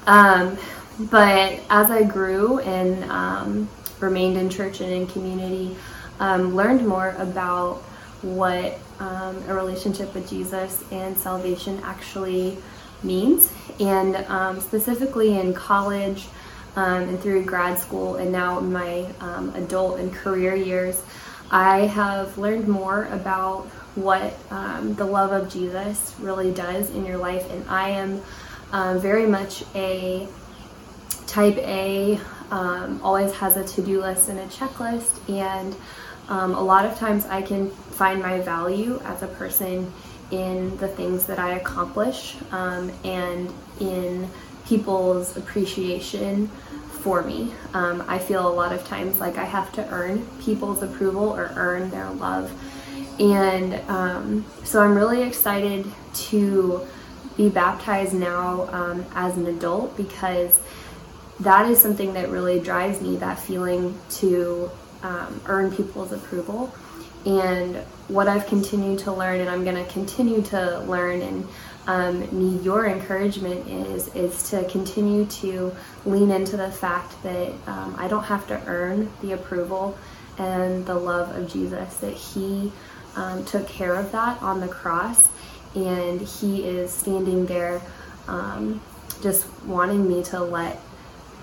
Um, 0.06 0.58
but 1.00 1.62
as 1.70 1.90
I 1.90 2.04
grew 2.04 2.60
and 2.60 3.10
um, 3.10 3.70
remained 4.02 4.36
in 4.38 4.50
church 4.50 4.82
and 4.82 4.92
in 4.92 5.08
community, 5.08 5.78
um, 6.20 6.56
learned 6.56 6.86
more 6.86 7.16
about 7.18 7.78
what 8.22 8.78
um, 9.00 9.42
a 9.48 9.54
relationship 9.54 10.14
with 10.14 10.30
Jesus 10.30 10.84
and 10.92 11.18
salvation 11.18 11.80
actually 11.84 12.58
means. 13.02 13.50
And 13.80 14.62
specifically 14.62 15.40
in 15.40 15.54
college 15.54 16.28
um, 16.76 17.04
and 17.04 17.20
through 17.20 17.44
grad 17.46 17.80
school, 17.80 18.16
and 18.16 18.32
now 18.32 18.60
my 18.60 19.08
um, 19.20 19.54
adult 19.56 20.00
and 20.00 20.14
career 20.14 20.56
years, 20.56 21.02
I 21.52 21.88
have 21.88 22.38
learned 22.38 22.68
more 22.68 23.06
about 23.06 23.66
what 23.96 24.34
um, 24.52 24.94
the 24.96 25.06
love 25.06 25.32
of 25.32 25.52
Jesus 25.52 26.16
really 26.20 26.52
does 26.52 26.90
in 26.92 27.06
your 27.06 27.18
life. 27.18 27.50
And 27.52 27.68
I 27.68 27.90
am 27.90 28.22
um, 28.72 29.00
very 29.00 29.26
much 29.26 29.64
a 29.74 30.28
type 31.26 31.58
A, 31.58 32.20
um, 32.52 33.02
always 33.04 33.34
has 33.34 33.58
a 33.58 33.64
to 33.64 33.82
do 33.82 34.02
list 34.02 34.30
and 34.30 34.40
a 34.40 34.46
checklist. 34.48 35.28
And 35.30 35.76
um, 36.30 36.54
a 36.54 36.62
lot 36.62 36.86
of 36.86 36.98
times 36.98 37.26
I 37.26 37.42
can 37.42 37.72
find 37.72 38.22
my 38.22 38.40
value 38.40 39.02
as 39.06 39.24
a 39.24 39.28
person 39.28 39.92
in 40.32 40.78
the 40.78 40.88
things 40.88 41.26
that 41.26 41.40
I 41.40 41.54
accomplish 41.54 42.36
and 42.52 43.52
in 43.80 44.30
people's 44.70 45.36
appreciation 45.36 46.48
for 47.02 47.24
me. 47.24 47.52
Um, 47.74 48.04
I 48.08 48.20
feel 48.20 48.48
a 48.48 48.54
lot 48.54 48.72
of 48.72 48.86
times 48.86 49.20
like 49.20 49.38
I 49.38 49.46
have 49.46 49.72
to 49.74 49.90
earn 49.90 50.28
people's 50.40 50.84
approval 50.84 51.36
or 51.36 51.52
earn 51.56 51.90
their 51.90 52.10
love. 52.12 52.52
And 53.20 53.74
um, 53.90 54.46
so 54.64 54.82
I'm 54.82 54.96
really 54.96 55.24
excited 55.24 55.86
to 56.30 56.86
be 57.36 57.50
baptized 57.50 58.14
now 58.14 58.70
um, 58.72 59.06
as 59.16 59.36
an 59.38 59.48
adult 59.48 59.98
because 59.98 60.58
that 61.40 61.70
is 61.70 61.82
something 61.82 62.14
that 62.14 62.30
really 62.30 62.60
drives 62.60 63.02
me 63.02 63.16
that 63.18 63.40
feeling 63.40 63.98
to 64.10 64.70
um, 65.04 65.42
earn 65.46 65.74
people's 65.76 66.12
approval. 66.12 66.74
And 67.26 67.78
what 68.08 68.28
I've 68.28 68.46
continued 68.46 69.00
to 69.00 69.12
learn, 69.12 69.40
and 69.40 69.50
I'm 69.50 69.64
going 69.64 69.84
to 69.84 69.92
continue 69.92 70.42
to 70.44 70.80
learn, 70.82 71.22
and 71.22 71.48
um, 71.88 72.20
need 72.32 72.64
your 72.64 72.86
encouragement 72.86 73.68
is 73.68 74.14
is 74.16 74.50
to 74.50 74.64
continue 74.66 75.26
to 75.26 75.76
lean 76.06 76.32
into 76.32 76.58
the 76.58 76.72
fact 76.72 77.22
that 77.24 77.52
um, 77.68 77.96
I 77.98 78.08
don't 78.08 78.24
have 78.24 78.48
to 78.48 78.62
earn 78.66 79.12
the 79.22 79.34
approval 79.34 79.98
and 80.38 80.86
the 80.86 80.96
love 80.96 81.36
of 81.36 81.52
Jesus. 81.52 81.98
That 81.98 82.14
He 82.14 82.72
um, 83.16 83.44
took 83.46 83.68
care 83.68 83.96
of 83.96 84.12
that 84.12 84.42
on 84.42 84.60
the 84.60 84.68
cross, 84.68 85.28
and 85.76 86.22
He 86.22 86.64
is 86.64 86.92
standing 86.92 87.46
there, 87.46 87.82
um, 88.28 88.82
just 89.22 89.48
wanting 89.64 90.08
me 90.08 90.24
to 90.26 90.40
let 90.40 90.80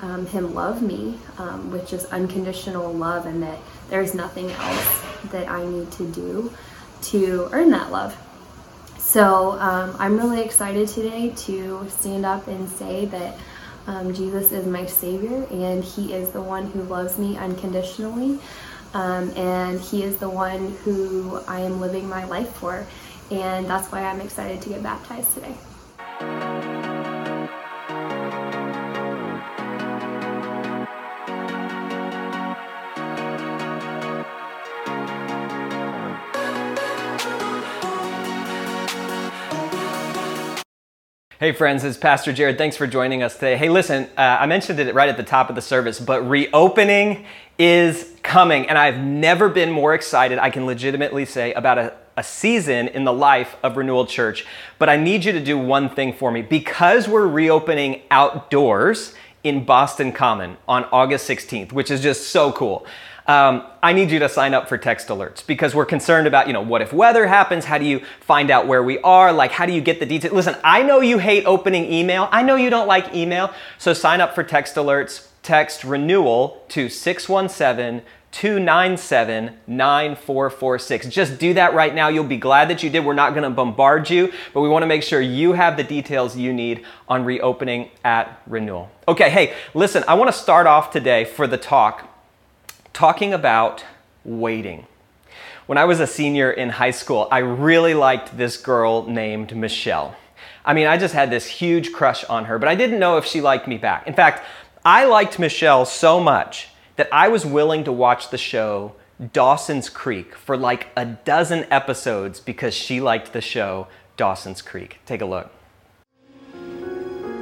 um, 0.02 0.26
him 0.26 0.54
love 0.54 0.82
me 0.82 1.18
um, 1.38 1.70
with 1.70 1.88
just 1.88 2.06
unconditional 2.12 2.92
love 2.92 3.26
and 3.26 3.42
that 3.42 3.58
there's 3.88 4.14
nothing 4.14 4.50
else 4.50 5.02
that 5.30 5.48
I 5.48 5.64
need 5.64 5.90
to 5.92 6.06
do 6.08 6.52
to 7.02 7.48
earn 7.52 7.70
that 7.70 7.90
love. 7.90 8.16
So 9.06 9.52
um, 9.60 9.94
I'm 10.00 10.16
really 10.16 10.42
excited 10.42 10.88
today 10.88 11.30
to 11.30 11.88
stand 11.88 12.26
up 12.26 12.48
and 12.48 12.68
say 12.68 13.04
that 13.06 13.38
um, 13.86 14.12
Jesus 14.12 14.50
is 14.50 14.66
my 14.66 14.84
Savior 14.84 15.46
and 15.48 15.84
He 15.84 16.12
is 16.12 16.30
the 16.30 16.42
one 16.42 16.66
who 16.66 16.82
loves 16.82 17.16
me 17.16 17.36
unconditionally. 17.36 18.40
Um, 18.94 19.30
and 19.36 19.80
He 19.80 20.02
is 20.02 20.16
the 20.16 20.28
one 20.28 20.72
who 20.82 21.40
I 21.46 21.60
am 21.60 21.80
living 21.80 22.08
my 22.08 22.24
life 22.24 22.52
for. 22.56 22.84
And 23.30 23.66
that's 23.66 23.92
why 23.92 24.02
I'm 24.02 24.20
excited 24.20 24.60
to 24.62 24.70
get 24.70 24.82
baptized 24.82 25.32
today. 25.34 25.54
Hey, 41.38 41.52
friends, 41.52 41.84
it's 41.84 41.98
Pastor 41.98 42.32
Jared. 42.32 42.56
Thanks 42.56 42.78
for 42.78 42.86
joining 42.86 43.22
us 43.22 43.34
today. 43.34 43.58
Hey, 43.58 43.68
listen, 43.68 44.04
uh, 44.16 44.38
I 44.40 44.46
mentioned 44.46 44.80
it 44.80 44.94
right 44.94 45.10
at 45.10 45.18
the 45.18 45.22
top 45.22 45.50
of 45.50 45.54
the 45.54 45.60
service, 45.60 46.00
but 46.00 46.26
reopening 46.26 47.26
is 47.58 48.10
coming, 48.22 48.66
and 48.70 48.78
I've 48.78 48.96
never 48.96 49.50
been 49.50 49.70
more 49.70 49.92
excited, 49.92 50.38
I 50.38 50.48
can 50.48 50.64
legitimately 50.64 51.26
say, 51.26 51.52
about 51.52 51.76
a, 51.76 51.92
a 52.16 52.22
season 52.22 52.88
in 52.88 53.04
the 53.04 53.12
life 53.12 53.54
of 53.62 53.76
Renewal 53.76 54.06
Church. 54.06 54.46
But 54.78 54.88
I 54.88 54.96
need 54.96 55.26
you 55.26 55.32
to 55.32 55.44
do 55.44 55.58
one 55.58 55.90
thing 55.90 56.14
for 56.14 56.30
me. 56.32 56.40
Because 56.40 57.06
we're 57.06 57.26
reopening 57.26 58.00
outdoors 58.10 59.14
in 59.44 59.66
Boston 59.66 60.12
Common 60.12 60.56
on 60.66 60.84
August 60.84 61.28
16th, 61.28 61.70
which 61.70 61.90
is 61.90 62.00
just 62.00 62.30
so 62.30 62.50
cool. 62.50 62.86
Um, 63.26 63.66
I 63.82 63.92
need 63.92 64.10
you 64.10 64.20
to 64.20 64.28
sign 64.28 64.54
up 64.54 64.68
for 64.68 64.78
text 64.78 65.08
alerts 65.08 65.44
because 65.44 65.74
we're 65.74 65.86
concerned 65.86 66.28
about, 66.28 66.46
you 66.46 66.52
know, 66.52 66.60
what 66.60 66.80
if 66.80 66.92
weather 66.92 67.26
happens? 67.26 67.64
How 67.64 67.76
do 67.76 67.84
you 67.84 68.02
find 68.20 68.50
out 68.50 68.68
where 68.68 68.82
we 68.82 68.98
are? 69.00 69.32
Like, 69.32 69.50
how 69.50 69.66
do 69.66 69.72
you 69.72 69.80
get 69.80 69.98
the 69.98 70.06
details? 70.06 70.32
Listen, 70.32 70.56
I 70.62 70.82
know 70.82 71.00
you 71.00 71.18
hate 71.18 71.44
opening 71.44 71.92
email. 71.92 72.28
I 72.30 72.42
know 72.42 72.54
you 72.54 72.70
don't 72.70 72.86
like 72.86 73.14
email. 73.14 73.52
So 73.78 73.92
sign 73.92 74.20
up 74.20 74.34
for 74.34 74.44
text 74.44 74.76
alerts. 74.76 75.28
Text 75.42 75.84
renewal 75.84 76.64
to 76.70 76.88
617 76.88 78.02
297 78.32 79.56
9446. 79.66 81.08
Just 81.08 81.38
do 81.38 81.54
that 81.54 81.72
right 81.72 81.94
now. 81.94 82.08
You'll 82.08 82.24
be 82.24 82.36
glad 82.36 82.68
that 82.68 82.82
you 82.82 82.90
did. 82.90 83.04
We're 83.04 83.14
not 83.14 83.30
going 83.30 83.44
to 83.44 83.50
bombard 83.50 84.10
you, 84.10 84.32
but 84.52 84.60
we 84.60 84.68
want 84.68 84.82
to 84.82 84.86
make 84.86 85.02
sure 85.02 85.20
you 85.20 85.52
have 85.54 85.76
the 85.76 85.84
details 85.84 86.36
you 86.36 86.52
need 86.52 86.84
on 87.08 87.24
reopening 87.24 87.90
at 88.04 88.42
renewal. 88.46 88.90
Okay, 89.08 89.30
hey, 89.30 89.54
listen, 89.72 90.04
I 90.06 90.14
want 90.14 90.30
to 90.30 90.38
start 90.38 90.66
off 90.66 90.90
today 90.90 91.24
for 91.24 91.46
the 91.46 91.56
talk 91.56 92.05
talking 92.96 93.34
about 93.34 93.84
waiting. 94.24 94.86
When 95.66 95.76
I 95.76 95.84
was 95.84 96.00
a 96.00 96.06
senior 96.06 96.50
in 96.50 96.70
high 96.70 96.92
school, 96.92 97.28
I 97.30 97.40
really 97.40 97.92
liked 97.92 98.38
this 98.38 98.56
girl 98.56 99.06
named 99.06 99.54
Michelle. 99.54 100.16
I 100.64 100.72
mean, 100.72 100.86
I 100.86 100.96
just 100.96 101.12
had 101.12 101.30
this 101.30 101.44
huge 101.44 101.92
crush 101.92 102.24
on 102.24 102.46
her, 102.46 102.58
but 102.58 102.70
I 102.70 102.74
didn't 102.74 102.98
know 102.98 103.18
if 103.18 103.26
she 103.26 103.42
liked 103.42 103.68
me 103.68 103.76
back. 103.76 104.06
In 104.06 104.14
fact, 104.14 104.46
I 104.82 105.04
liked 105.04 105.38
Michelle 105.38 105.84
so 105.84 106.18
much 106.18 106.70
that 106.96 107.10
I 107.12 107.28
was 107.28 107.44
willing 107.44 107.84
to 107.84 107.92
watch 107.92 108.30
the 108.30 108.38
show 108.38 108.94
Dawson's 109.34 109.90
Creek 109.90 110.34
for 110.34 110.56
like 110.56 110.88
a 110.96 111.04
dozen 111.04 111.66
episodes 111.70 112.40
because 112.40 112.72
she 112.72 113.02
liked 113.02 113.34
the 113.34 113.42
show 113.42 113.88
Dawson's 114.16 114.62
Creek. 114.62 115.00
Take 115.04 115.20
a 115.20 115.26
look. 115.26 115.50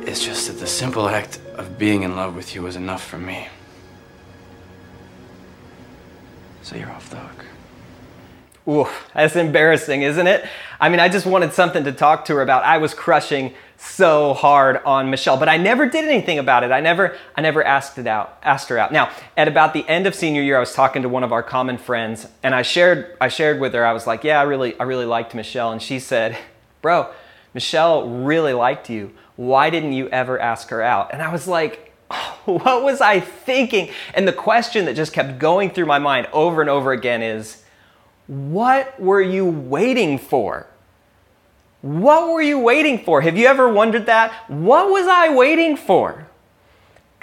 It's 0.02 0.24
just 0.24 0.48
that 0.48 0.58
the 0.58 0.66
simple 0.66 1.08
act 1.08 1.38
of 1.54 1.78
being 1.78 2.02
in 2.02 2.16
love 2.16 2.34
with 2.34 2.56
you 2.56 2.62
was 2.62 2.74
enough 2.74 3.04
for 3.04 3.18
me. 3.18 3.46
So 6.64 6.76
you're 6.76 6.90
off 6.90 7.10
the 7.10 7.18
hook. 7.18 7.44
Ooh, 8.66 8.88
that's 9.12 9.36
embarrassing, 9.36 10.00
isn't 10.00 10.26
it? 10.26 10.46
I 10.80 10.88
mean, 10.88 10.98
I 10.98 11.10
just 11.10 11.26
wanted 11.26 11.52
something 11.52 11.84
to 11.84 11.92
talk 11.92 12.24
to 12.24 12.36
her 12.36 12.40
about. 12.40 12.64
I 12.64 12.78
was 12.78 12.94
crushing 12.94 13.52
so 13.76 14.32
hard 14.32 14.78
on 14.86 15.10
Michelle, 15.10 15.36
but 15.36 15.50
I 15.50 15.58
never 15.58 15.86
did 15.86 16.06
anything 16.06 16.38
about 16.38 16.64
it. 16.64 16.72
I 16.72 16.80
never, 16.80 17.18
I 17.36 17.42
never 17.42 17.62
asked 17.62 17.98
it 17.98 18.06
out, 18.06 18.38
asked 18.42 18.70
her 18.70 18.78
out. 18.78 18.92
Now, 18.92 19.10
at 19.36 19.46
about 19.46 19.74
the 19.74 19.86
end 19.86 20.06
of 20.06 20.14
senior 20.14 20.40
year, 20.40 20.56
I 20.56 20.60
was 20.60 20.72
talking 20.72 21.02
to 21.02 21.08
one 21.10 21.22
of 21.22 21.32
our 21.32 21.42
common 21.42 21.76
friends, 21.76 22.26
and 22.42 22.54
I 22.54 22.62
shared, 22.62 23.14
I 23.20 23.28
shared 23.28 23.60
with 23.60 23.74
her. 23.74 23.84
I 23.84 23.92
was 23.92 24.06
like, 24.06 24.24
"Yeah, 24.24 24.40
I 24.40 24.44
really, 24.44 24.74
I 24.80 24.84
really 24.84 25.04
liked 25.04 25.34
Michelle," 25.34 25.70
and 25.70 25.82
she 25.82 25.98
said, 25.98 26.34
"Bro, 26.80 27.10
Michelle 27.52 28.08
really 28.08 28.54
liked 28.54 28.88
you. 28.88 29.12
Why 29.36 29.68
didn't 29.68 29.92
you 29.92 30.08
ever 30.08 30.40
ask 30.40 30.70
her 30.70 30.80
out?" 30.80 31.12
And 31.12 31.20
I 31.20 31.30
was 31.30 31.46
like, 31.46 31.93
"What 32.44 32.82
was 32.82 33.00
I 33.00 33.20
thinking?" 33.20 33.90
And 34.14 34.26
the 34.26 34.32
question 34.32 34.84
that 34.86 34.94
just 34.94 35.12
kept 35.12 35.38
going 35.38 35.70
through 35.70 35.86
my 35.86 35.98
mind 35.98 36.28
over 36.32 36.60
and 36.60 36.70
over 36.70 36.92
again 36.92 37.22
is 37.22 37.64
what 38.26 38.98
were 38.98 39.20
you 39.20 39.44
waiting 39.44 40.18
for? 40.18 40.66
What 41.82 42.32
were 42.32 42.40
you 42.40 42.58
waiting 42.58 43.04
for? 43.04 43.20
Have 43.20 43.36
you 43.36 43.46
ever 43.46 43.68
wondered 43.68 44.06
that? 44.06 44.32
What 44.48 44.90
was 44.90 45.06
I 45.06 45.34
waiting 45.34 45.76
for? 45.76 46.28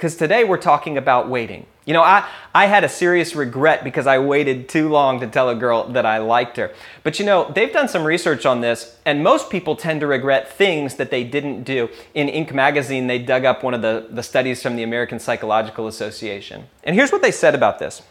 Because 0.02 0.16
today 0.16 0.44
we're 0.44 0.58
talking 0.58 0.98
about 0.98 1.30
waiting. 1.30 1.68
You 1.86 1.94
know, 1.94 2.02
I, 2.02 2.28
I 2.56 2.66
had 2.66 2.84
a 2.84 2.90
serious 2.90 3.36
regret 3.36 3.84
because 3.84 4.08
I 4.08 4.18
waited 4.18 4.68
too 4.68 4.90
long 4.90 5.20
to 5.20 5.28
tell 5.28 5.48
a 5.48 5.54
girl 5.54 5.90
that 5.90 6.08
I 6.08 6.18
liked 6.18 6.58
her. 6.58 6.74
But 7.04 7.20
you 7.20 7.26
know, 7.28 7.52
they've 7.54 7.72
done 7.72 7.88
some 7.88 8.04
research 8.04 8.44
on 8.48 8.62
this, 8.62 8.98
and 9.06 9.24
most 9.24 9.52
people 9.52 9.76
tend 9.76 10.00
to 10.00 10.08
regret 10.08 10.52
things 10.52 10.96
that 10.96 11.12
they 11.12 11.24
didn't 11.24 11.66
do. 11.66 11.88
In 12.16 12.30
Inc. 12.30 12.52
magazine, 12.52 13.06
they 13.06 13.20
dug 13.20 13.46
up 13.46 13.62
one 13.62 13.76
of 13.76 13.84
the, 13.84 14.08
the 14.10 14.24
studies 14.24 14.64
from 14.64 14.76
the 14.76 14.82
American 14.82 15.20
Psychological 15.20 15.86
Association. 15.86 16.64
And 16.84 16.96
here's 16.96 17.12
what 17.12 17.22
they 17.22 17.32
said 17.32 17.54
about 17.54 17.78
this 17.78 18.02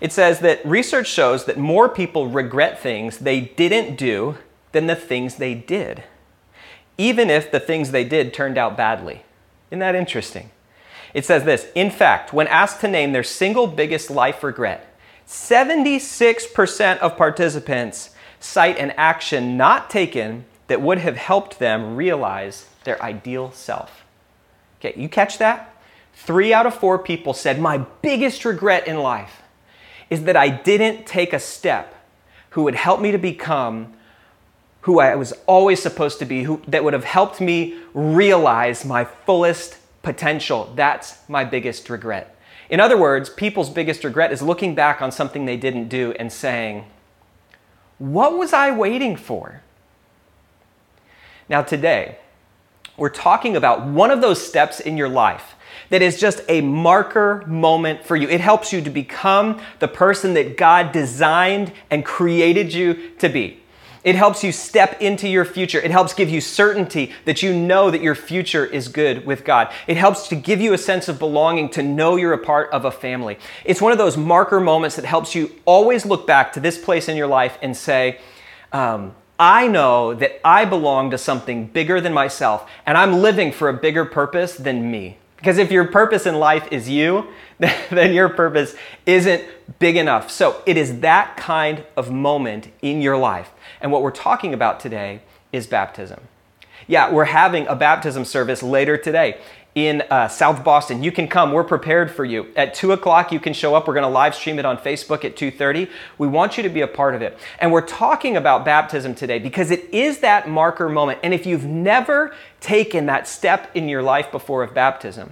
it 0.00 0.12
says 0.12 0.38
that 0.40 0.64
research 0.64 1.08
shows 1.08 1.46
that 1.46 1.58
more 1.58 1.88
people 1.88 2.28
regret 2.28 2.78
things 2.78 3.18
they 3.18 3.40
didn't 3.40 3.96
do 3.96 4.36
than 4.70 4.86
the 4.86 4.94
things 4.94 5.38
they 5.38 5.54
did, 5.54 6.04
even 6.96 7.30
if 7.30 7.50
the 7.50 7.58
things 7.58 7.90
they 7.90 8.04
did 8.04 8.32
turned 8.32 8.56
out 8.56 8.76
badly. 8.76 9.24
Isn't 9.70 9.80
that 9.80 9.94
interesting? 9.94 10.50
It 11.14 11.24
says 11.24 11.44
this 11.44 11.66
In 11.74 11.90
fact, 11.90 12.32
when 12.32 12.46
asked 12.48 12.80
to 12.82 12.88
name 12.88 13.12
their 13.12 13.22
single 13.22 13.66
biggest 13.66 14.10
life 14.10 14.42
regret, 14.42 14.94
76% 15.26 16.98
of 16.98 17.16
participants 17.16 18.10
cite 18.38 18.78
an 18.78 18.92
action 18.92 19.56
not 19.56 19.90
taken 19.90 20.44
that 20.68 20.80
would 20.80 20.98
have 20.98 21.16
helped 21.16 21.58
them 21.58 21.96
realize 21.96 22.68
their 22.84 23.02
ideal 23.02 23.50
self. 23.52 24.04
Okay, 24.78 24.92
you 25.00 25.08
catch 25.08 25.38
that? 25.38 25.74
Three 26.14 26.52
out 26.52 26.66
of 26.66 26.74
four 26.74 26.98
people 26.98 27.34
said, 27.34 27.60
My 27.60 27.78
biggest 27.78 28.44
regret 28.44 28.86
in 28.86 28.98
life 28.98 29.42
is 30.10 30.24
that 30.24 30.36
I 30.36 30.48
didn't 30.48 31.06
take 31.06 31.32
a 31.32 31.38
step 31.38 31.94
who 32.50 32.62
would 32.62 32.74
help 32.74 33.00
me 33.00 33.10
to 33.10 33.18
become 33.18 33.92
who 34.86 35.00
I 35.00 35.16
was 35.16 35.32
always 35.46 35.82
supposed 35.82 36.20
to 36.20 36.24
be, 36.24 36.44
who, 36.44 36.62
that 36.68 36.84
would 36.84 36.92
have 36.92 37.02
helped 37.02 37.40
me 37.40 37.74
realize 37.92 38.84
my 38.84 39.04
fullest 39.04 39.78
potential. 40.02 40.72
That's 40.76 41.28
my 41.28 41.44
biggest 41.44 41.90
regret. 41.90 42.38
In 42.70 42.78
other 42.78 42.96
words, 42.96 43.28
people's 43.28 43.68
biggest 43.68 44.04
regret 44.04 44.30
is 44.30 44.42
looking 44.42 44.76
back 44.76 45.02
on 45.02 45.10
something 45.10 45.44
they 45.44 45.56
didn't 45.56 45.88
do 45.88 46.12
and 46.20 46.32
saying, 46.32 46.84
What 47.98 48.38
was 48.38 48.52
I 48.52 48.70
waiting 48.70 49.16
for? 49.16 49.60
Now, 51.48 51.62
today, 51.62 52.18
we're 52.96 53.08
talking 53.08 53.56
about 53.56 53.84
one 53.84 54.12
of 54.12 54.20
those 54.20 54.40
steps 54.40 54.78
in 54.78 54.96
your 54.96 55.08
life 55.08 55.56
that 55.88 56.00
is 56.00 56.20
just 56.20 56.42
a 56.48 56.60
marker 56.60 57.42
moment 57.48 58.04
for 58.04 58.14
you. 58.14 58.28
It 58.28 58.40
helps 58.40 58.72
you 58.72 58.80
to 58.82 58.90
become 58.90 59.60
the 59.80 59.88
person 59.88 60.34
that 60.34 60.56
God 60.56 60.92
designed 60.92 61.72
and 61.90 62.04
created 62.04 62.72
you 62.72 63.10
to 63.18 63.28
be. 63.28 63.62
It 64.06 64.14
helps 64.14 64.44
you 64.44 64.52
step 64.52 65.02
into 65.02 65.28
your 65.28 65.44
future. 65.44 65.80
It 65.80 65.90
helps 65.90 66.14
give 66.14 66.30
you 66.30 66.40
certainty 66.40 67.12
that 67.24 67.42
you 67.42 67.52
know 67.52 67.90
that 67.90 68.00
your 68.00 68.14
future 68.14 68.64
is 68.64 68.86
good 68.86 69.26
with 69.26 69.44
God. 69.44 69.72
It 69.88 69.96
helps 69.96 70.28
to 70.28 70.36
give 70.36 70.60
you 70.60 70.74
a 70.74 70.78
sense 70.78 71.08
of 71.08 71.18
belonging 71.18 71.70
to 71.70 71.82
know 71.82 72.14
you're 72.14 72.32
a 72.32 72.38
part 72.38 72.70
of 72.70 72.84
a 72.84 72.92
family. 72.92 73.36
It's 73.64 73.82
one 73.82 73.90
of 73.90 73.98
those 73.98 74.16
marker 74.16 74.60
moments 74.60 74.94
that 74.94 75.04
helps 75.04 75.34
you 75.34 75.50
always 75.64 76.06
look 76.06 76.24
back 76.24 76.52
to 76.52 76.60
this 76.60 76.78
place 76.78 77.08
in 77.08 77.16
your 77.16 77.26
life 77.26 77.58
and 77.60 77.76
say, 77.76 78.20
um, 78.72 79.12
I 79.40 79.66
know 79.66 80.14
that 80.14 80.40
I 80.46 80.66
belong 80.66 81.10
to 81.10 81.18
something 81.18 81.66
bigger 81.66 82.00
than 82.00 82.12
myself, 82.12 82.70
and 82.86 82.96
I'm 82.96 83.14
living 83.14 83.50
for 83.50 83.68
a 83.68 83.74
bigger 83.74 84.04
purpose 84.04 84.54
than 84.54 84.88
me. 84.88 85.18
Because 85.36 85.58
if 85.58 85.72
your 85.72 85.88
purpose 85.88 86.26
in 86.26 86.36
life 86.36 86.68
is 86.70 86.88
you, 86.88 87.26
then 87.90 88.12
your 88.12 88.28
purpose 88.28 88.74
isn't 89.06 89.44
big 89.78 89.96
enough. 89.96 90.30
So 90.30 90.62
it 90.66 90.76
is 90.76 91.00
that 91.00 91.36
kind 91.36 91.84
of 91.96 92.10
moment 92.10 92.68
in 92.82 93.00
your 93.00 93.16
life. 93.16 93.50
And 93.80 93.90
what 93.90 94.02
we're 94.02 94.10
talking 94.10 94.52
about 94.52 94.80
today 94.80 95.20
is 95.52 95.66
baptism. 95.66 96.20
Yeah, 96.86 97.10
we're 97.10 97.24
having 97.24 97.66
a 97.66 97.74
baptism 97.74 98.24
service 98.24 98.62
later 98.62 98.96
today 98.96 99.38
in 99.74 100.02
uh, 100.10 100.26
South 100.26 100.64
Boston. 100.64 101.02
You 101.02 101.12
can 101.12 101.28
come. 101.28 101.52
We're 101.52 101.64
prepared 101.64 102.10
for 102.10 102.24
you. 102.24 102.46
At 102.56 102.74
2 102.74 102.92
o'clock, 102.92 103.30
you 103.30 103.38
can 103.38 103.52
show 103.52 103.74
up. 103.74 103.86
We're 103.86 103.94
going 103.94 104.04
to 104.04 104.08
live 104.08 104.34
stream 104.34 104.58
it 104.58 104.64
on 104.64 104.78
Facebook 104.78 105.24
at 105.24 105.36
2.30. 105.36 105.90
We 106.16 106.26
want 106.26 106.56
you 106.56 106.62
to 106.62 106.68
be 106.68 106.80
a 106.80 106.86
part 106.86 107.14
of 107.14 107.22
it. 107.22 107.38
And 107.58 107.70
we're 107.70 107.86
talking 107.86 108.36
about 108.36 108.64
baptism 108.64 109.14
today 109.14 109.38
because 109.38 109.70
it 109.70 109.92
is 109.92 110.20
that 110.20 110.48
marker 110.48 110.88
moment. 110.88 111.20
And 111.22 111.34
if 111.34 111.44
you've 111.44 111.66
never 111.66 112.34
taken 112.60 113.06
that 113.06 113.28
step 113.28 113.70
in 113.74 113.88
your 113.88 114.02
life 114.02 114.30
before 114.30 114.62
of 114.62 114.72
baptism, 114.72 115.30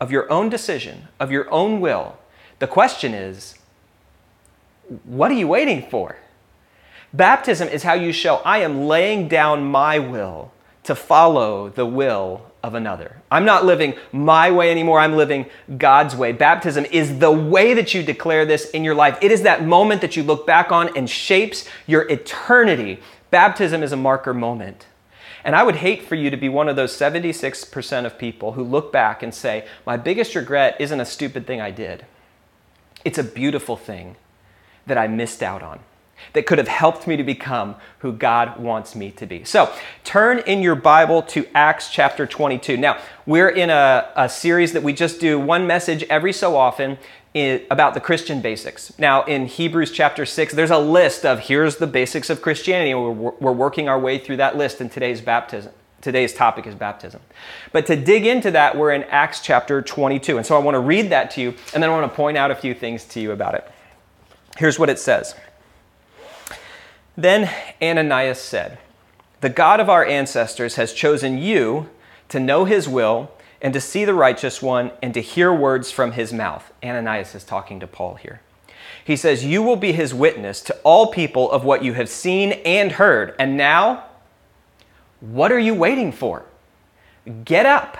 of 0.00 0.10
your 0.12 0.30
own 0.30 0.48
decision, 0.48 1.08
of 1.18 1.30
your 1.30 1.50
own 1.50 1.80
will, 1.80 2.16
the 2.58 2.66
question 2.66 3.14
is, 3.14 3.56
what 5.04 5.30
are 5.30 5.34
you 5.34 5.48
waiting 5.48 5.86
for? 5.88 6.16
Baptism 7.12 7.68
is 7.68 7.82
how 7.82 7.94
you 7.94 8.12
show 8.12 8.36
I 8.36 8.58
am 8.58 8.86
laying 8.86 9.28
down 9.28 9.64
my 9.64 9.98
will 9.98 10.52
to 10.84 10.94
follow 10.94 11.68
the 11.68 11.86
will 11.86 12.48
of 12.62 12.74
another. 12.74 13.16
I'm 13.30 13.44
not 13.44 13.64
living 13.64 13.94
my 14.12 14.50
way 14.50 14.70
anymore. 14.70 15.00
I'm 15.00 15.16
living 15.16 15.46
God's 15.76 16.16
way. 16.16 16.32
Baptism 16.32 16.84
is 16.86 17.18
the 17.18 17.30
way 17.30 17.74
that 17.74 17.94
you 17.94 18.02
declare 18.02 18.44
this 18.44 18.70
in 18.70 18.84
your 18.84 18.94
life. 18.94 19.18
It 19.22 19.30
is 19.30 19.42
that 19.42 19.64
moment 19.64 20.00
that 20.00 20.16
you 20.16 20.22
look 20.22 20.46
back 20.46 20.72
on 20.72 20.96
and 20.96 21.08
shapes 21.08 21.68
your 21.86 22.02
eternity. 22.10 23.00
Baptism 23.30 23.82
is 23.82 23.92
a 23.92 23.96
marker 23.96 24.34
moment. 24.34 24.86
And 25.48 25.56
I 25.56 25.62
would 25.62 25.76
hate 25.76 26.02
for 26.02 26.14
you 26.14 26.28
to 26.28 26.36
be 26.36 26.50
one 26.50 26.68
of 26.68 26.76
those 26.76 26.92
76% 26.92 28.04
of 28.04 28.18
people 28.18 28.52
who 28.52 28.62
look 28.62 28.92
back 28.92 29.22
and 29.22 29.34
say, 29.34 29.66
My 29.86 29.96
biggest 29.96 30.34
regret 30.34 30.76
isn't 30.78 31.00
a 31.00 31.06
stupid 31.06 31.46
thing 31.46 31.58
I 31.58 31.70
did. 31.70 32.04
It's 33.02 33.16
a 33.16 33.24
beautiful 33.24 33.74
thing 33.74 34.16
that 34.86 34.98
I 34.98 35.08
missed 35.08 35.42
out 35.42 35.62
on 35.62 35.80
that 36.34 36.44
could 36.44 36.58
have 36.58 36.68
helped 36.68 37.06
me 37.06 37.16
to 37.16 37.24
become 37.24 37.76
who 38.00 38.12
God 38.12 38.60
wants 38.60 38.94
me 38.94 39.10
to 39.12 39.24
be. 39.24 39.42
So 39.44 39.72
turn 40.04 40.40
in 40.40 40.60
your 40.60 40.74
Bible 40.74 41.22
to 41.22 41.46
Acts 41.54 41.90
chapter 41.90 42.26
22. 42.26 42.76
Now, 42.76 43.00
we're 43.24 43.48
in 43.48 43.70
a, 43.70 44.10
a 44.16 44.28
series 44.28 44.74
that 44.74 44.82
we 44.82 44.92
just 44.92 45.18
do 45.18 45.40
one 45.40 45.66
message 45.66 46.02
every 46.10 46.34
so 46.34 46.56
often 46.56 46.98
about 47.34 47.94
the 47.94 48.00
Christian 48.00 48.40
basics. 48.40 48.96
Now, 48.98 49.22
in 49.24 49.46
Hebrews 49.46 49.92
chapter 49.92 50.26
6, 50.26 50.54
there's 50.54 50.70
a 50.70 50.78
list 50.78 51.24
of 51.24 51.40
here's 51.40 51.76
the 51.76 51.86
basics 51.86 52.30
of 52.30 52.42
Christianity. 52.42 52.94
We're, 52.94 53.10
we're 53.12 53.52
working 53.52 53.88
our 53.88 53.98
way 53.98 54.18
through 54.18 54.38
that 54.38 54.56
list 54.56 54.80
in 54.80 54.88
today's 54.88 55.20
baptism. 55.20 55.72
Today's 56.00 56.32
topic 56.32 56.66
is 56.66 56.74
baptism. 56.74 57.20
But 57.72 57.86
to 57.86 57.96
dig 57.96 58.24
into 58.24 58.52
that, 58.52 58.76
we're 58.76 58.92
in 58.92 59.02
Acts 59.04 59.40
chapter 59.40 59.82
22. 59.82 60.36
And 60.36 60.46
so 60.46 60.56
I 60.56 60.60
want 60.60 60.76
to 60.76 60.80
read 60.80 61.10
that 61.10 61.30
to 61.32 61.40
you, 61.40 61.54
and 61.74 61.82
then 61.82 61.90
I 61.90 61.92
want 61.92 62.10
to 62.10 62.16
point 62.16 62.36
out 62.36 62.50
a 62.50 62.54
few 62.54 62.72
things 62.72 63.04
to 63.06 63.20
you 63.20 63.32
about 63.32 63.54
it. 63.54 63.70
Here's 64.56 64.78
what 64.78 64.88
it 64.88 64.98
says. 64.98 65.34
Then 67.16 67.52
Ananias 67.82 68.40
said, 68.40 68.78
The 69.40 69.48
God 69.48 69.80
of 69.80 69.90
our 69.90 70.04
ancestors 70.04 70.76
has 70.76 70.92
chosen 70.92 71.36
you 71.36 71.90
to 72.28 72.38
know 72.38 72.64
his 72.64 72.88
will 72.88 73.32
and 73.60 73.72
to 73.74 73.80
see 73.80 74.04
the 74.04 74.14
righteous 74.14 74.62
one 74.62 74.92
and 75.02 75.12
to 75.14 75.20
hear 75.20 75.52
words 75.52 75.90
from 75.90 76.12
his 76.12 76.32
mouth. 76.32 76.72
Ananias 76.82 77.34
is 77.34 77.44
talking 77.44 77.80
to 77.80 77.86
Paul 77.86 78.14
here. 78.14 78.40
He 79.04 79.16
says, 79.16 79.44
You 79.44 79.62
will 79.62 79.76
be 79.76 79.92
his 79.92 80.14
witness 80.14 80.60
to 80.62 80.76
all 80.84 81.08
people 81.08 81.50
of 81.50 81.64
what 81.64 81.82
you 81.82 81.94
have 81.94 82.08
seen 82.08 82.52
and 82.64 82.92
heard. 82.92 83.34
And 83.38 83.56
now, 83.56 84.04
what 85.20 85.50
are 85.50 85.58
you 85.58 85.74
waiting 85.74 86.12
for? 86.12 86.44
Get 87.44 87.66
up, 87.66 87.98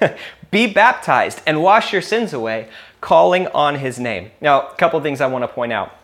be 0.50 0.66
baptized, 0.66 1.40
and 1.46 1.62
wash 1.62 1.92
your 1.92 2.02
sins 2.02 2.32
away, 2.32 2.68
calling 3.00 3.46
on 3.48 3.76
his 3.76 3.98
name. 3.98 4.30
Now, 4.40 4.68
a 4.68 4.74
couple 4.74 4.98
of 4.98 5.02
things 5.02 5.20
I 5.20 5.26
want 5.26 5.44
to 5.44 5.48
point 5.48 5.72
out. 5.72 5.96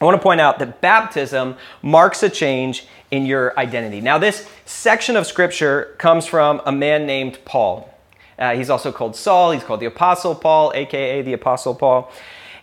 I 0.00 0.04
want 0.04 0.16
to 0.16 0.22
point 0.22 0.40
out 0.40 0.58
that 0.58 0.80
baptism 0.80 1.56
marks 1.82 2.22
a 2.22 2.30
change 2.30 2.86
in 3.10 3.26
your 3.26 3.56
identity. 3.58 4.00
Now, 4.00 4.18
this 4.18 4.48
section 4.64 5.16
of 5.16 5.26
scripture 5.26 5.94
comes 5.98 6.26
from 6.26 6.60
a 6.64 6.72
man 6.72 7.06
named 7.06 7.38
Paul. 7.44 7.91
Uh, 8.38 8.54
he's 8.54 8.70
also 8.70 8.92
called 8.92 9.14
Saul, 9.16 9.52
he's 9.52 9.64
called 9.64 9.80
the 9.80 9.86
Apostle 9.86 10.34
Paul, 10.34 10.72
aka 10.74 11.22
the 11.22 11.32
Apostle 11.32 11.74
Paul. 11.74 12.10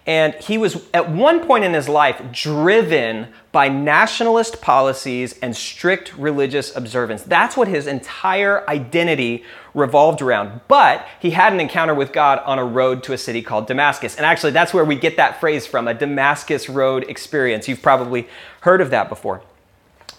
And 0.05 0.33
he 0.35 0.57
was 0.57 0.87
at 0.91 1.11
one 1.11 1.45
point 1.45 1.63
in 1.63 1.73
his 1.73 1.87
life 1.87 2.19
driven 2.31 3.27
by 3.51 3.69
nationalist 3.69 4.59
policies 4.59 5.37
and 5.39 5.55
strict 5.55 6.17
religious 6.17 6.75
observance. 6.75 7.21
That's 7.21 7.55
what 7.55 7.67
his 7.67 7.85
entire 7.85 8.67
identity 8.67 9.43
revolved 9.75 10.23
around. 10.23 10.61
But 10.67 11.05
he 11.19 11.29
had 11.29 11.53
an 11.53 11.59
encounter 11.59 11.93
with 11.93 12.11
God 12.11 12.39
on 12.39 12.57
a 12.57 12.65
road 12.65 13.03
to 13.03 13.13
a 13.13 13.19
city 13.19 13.43
called 13.43 13.67
Damascus. 13.67 14.15
And 14.15 14.25
actually, 14.25 14.51
that's 14.51 14.73
where 14.73 14.85
we 14.85 14.95
get 14.95 15.17
that 15.17 15.39
phrase 15.39 15.67
from 15.67 15.87
a 15.87 15.93
Damascus 15.93 16.69
Road 16.69 17.05
experience. 17.07 17.67
You've 17.67 17.83
probably 17.83 18.27
heard 18.61 18.81
of 18.81 18.89
that 18.89 19.09
before. 19.09 19.43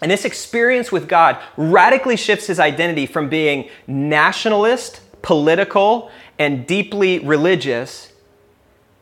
And 0.00 0.10
this 0.10 0.24
experience 0.24 0.92
with 0.92 1.08
God 1.08 1.36
radically 1.56 2.16
shifts 2.16 2.46
his 2.46 2.60
identity 2.60 3.06
from 3.06 3.28
being 3.28 3.68
nationalist, 3.86 5.00
political, 5.22 6.10
and 6.38 6.66
deeply 6.66 7.18
religious 7.18 8.12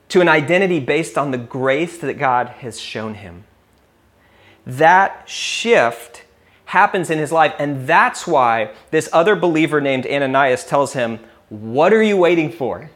to 0.09 0.21
an 0.21 0.29
identity 0.29 0.81
based 0.81 1.19
on 1.19 1.31
the 1.31 1.39
grace 1.39 1.99
that 1.99 2.15
God 2.15 2.49
has 2.61 2.81
shown 2.81 3.15
him. 3.15 3.45
That 4.67 5.29
shift 5.29 6.25
happens 6.67 7.11
in 7.11 7.19
his 7.19 7.33
life, 7.33 7.55
and 7.59 7.87
that's 7.87 8.27
why 8.27 8.73
this 8.91 9.09
other 9.13 9.35
believer 9.35 9.81
named 9.81 10.07
Ananias 10.07 10.65
tells 10.65 10.93
him, 10.93 11.21
What 11.49 11.93
are 11.93 12.03
you 12.03 12.17
waiting 12.17 12.53
for? 12.53 12.91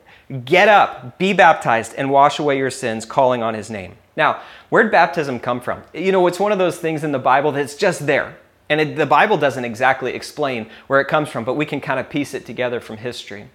Get 0.44 0.68
up, 0.68 1.18
be 1.18 1.32
baptized, 1.32 1.94
and 1.96 2.10
wash 2.10 2.38
away 2.38 2.58
your 2.58 2.70
sins, 2.70 3.04
calling 3.04 3.42
on 3.42 3.54
his 3.54 3.70
name. 3.70 3.96
Now, 4.16 4.42
where'd 4.68 4.90
baptism 4.90 5.40
come 5.40 5.60
from? 5.60 5.82
You 5.94 6.12
know, 6.12 6.26
it's 6.26 6.38
one 6.38 6.52
of 6.52 6.58
those 6.58 6.78
things 6.78 7.04
in 7.04 7.12
the 7.12 7.18
Bible 7.18 7.52
that's 7.52 7.74
just 7.74 8.06
there. 8.06 8.36
And 8.72 8.80
it, 8.80 8.96
the 8.96 9.04
Bible 9.04 9.36
doesn't 9.36 9.66
exactly 9.66 10.14
explain 10.14 10.66
where 10.86 10.98
it 10.98 11.06
comes 11.06 11.28
from, 11.28 11.44
but 11.44 11.54
we 11.54 11.66
can 11.66 11.78
kind 11.78 12.00
of 12.00 12.08
piece 12.08 12.32
it 12.32 12.46
together 12.46 12.80
from 12.80 12.96
history. 12.96 13.50